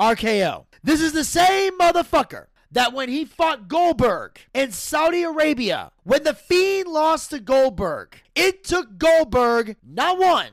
RKO. 0.00 0.66
This 0.82 1.00
is 1.00 1.12
the 1.12 1.22
same 1.22 1.78
motherfucker 1.78 2.46
that 2.72 2.92
when 2.92 3.08
he 3.08 3.24
fought 3.24 3.68
Goldberg 3.68 4.40
in 4.52 4.72
Saudi 4.72 5.22
Arabia, 5.22 5.92
when 6.02 6.24
the 6.24 6.34
Fiend 6.34 6.88
lost 6.88 7.30
to 7.30 7.38
Goldberg, 7.38 8.20
it 8.34 8.64
took 8.64 8.98
Goldberg 8.98 9.76
not 9.86 10.18
one, 10.18 10.50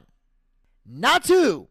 not 0.86 1.24
two, 1.24 1.70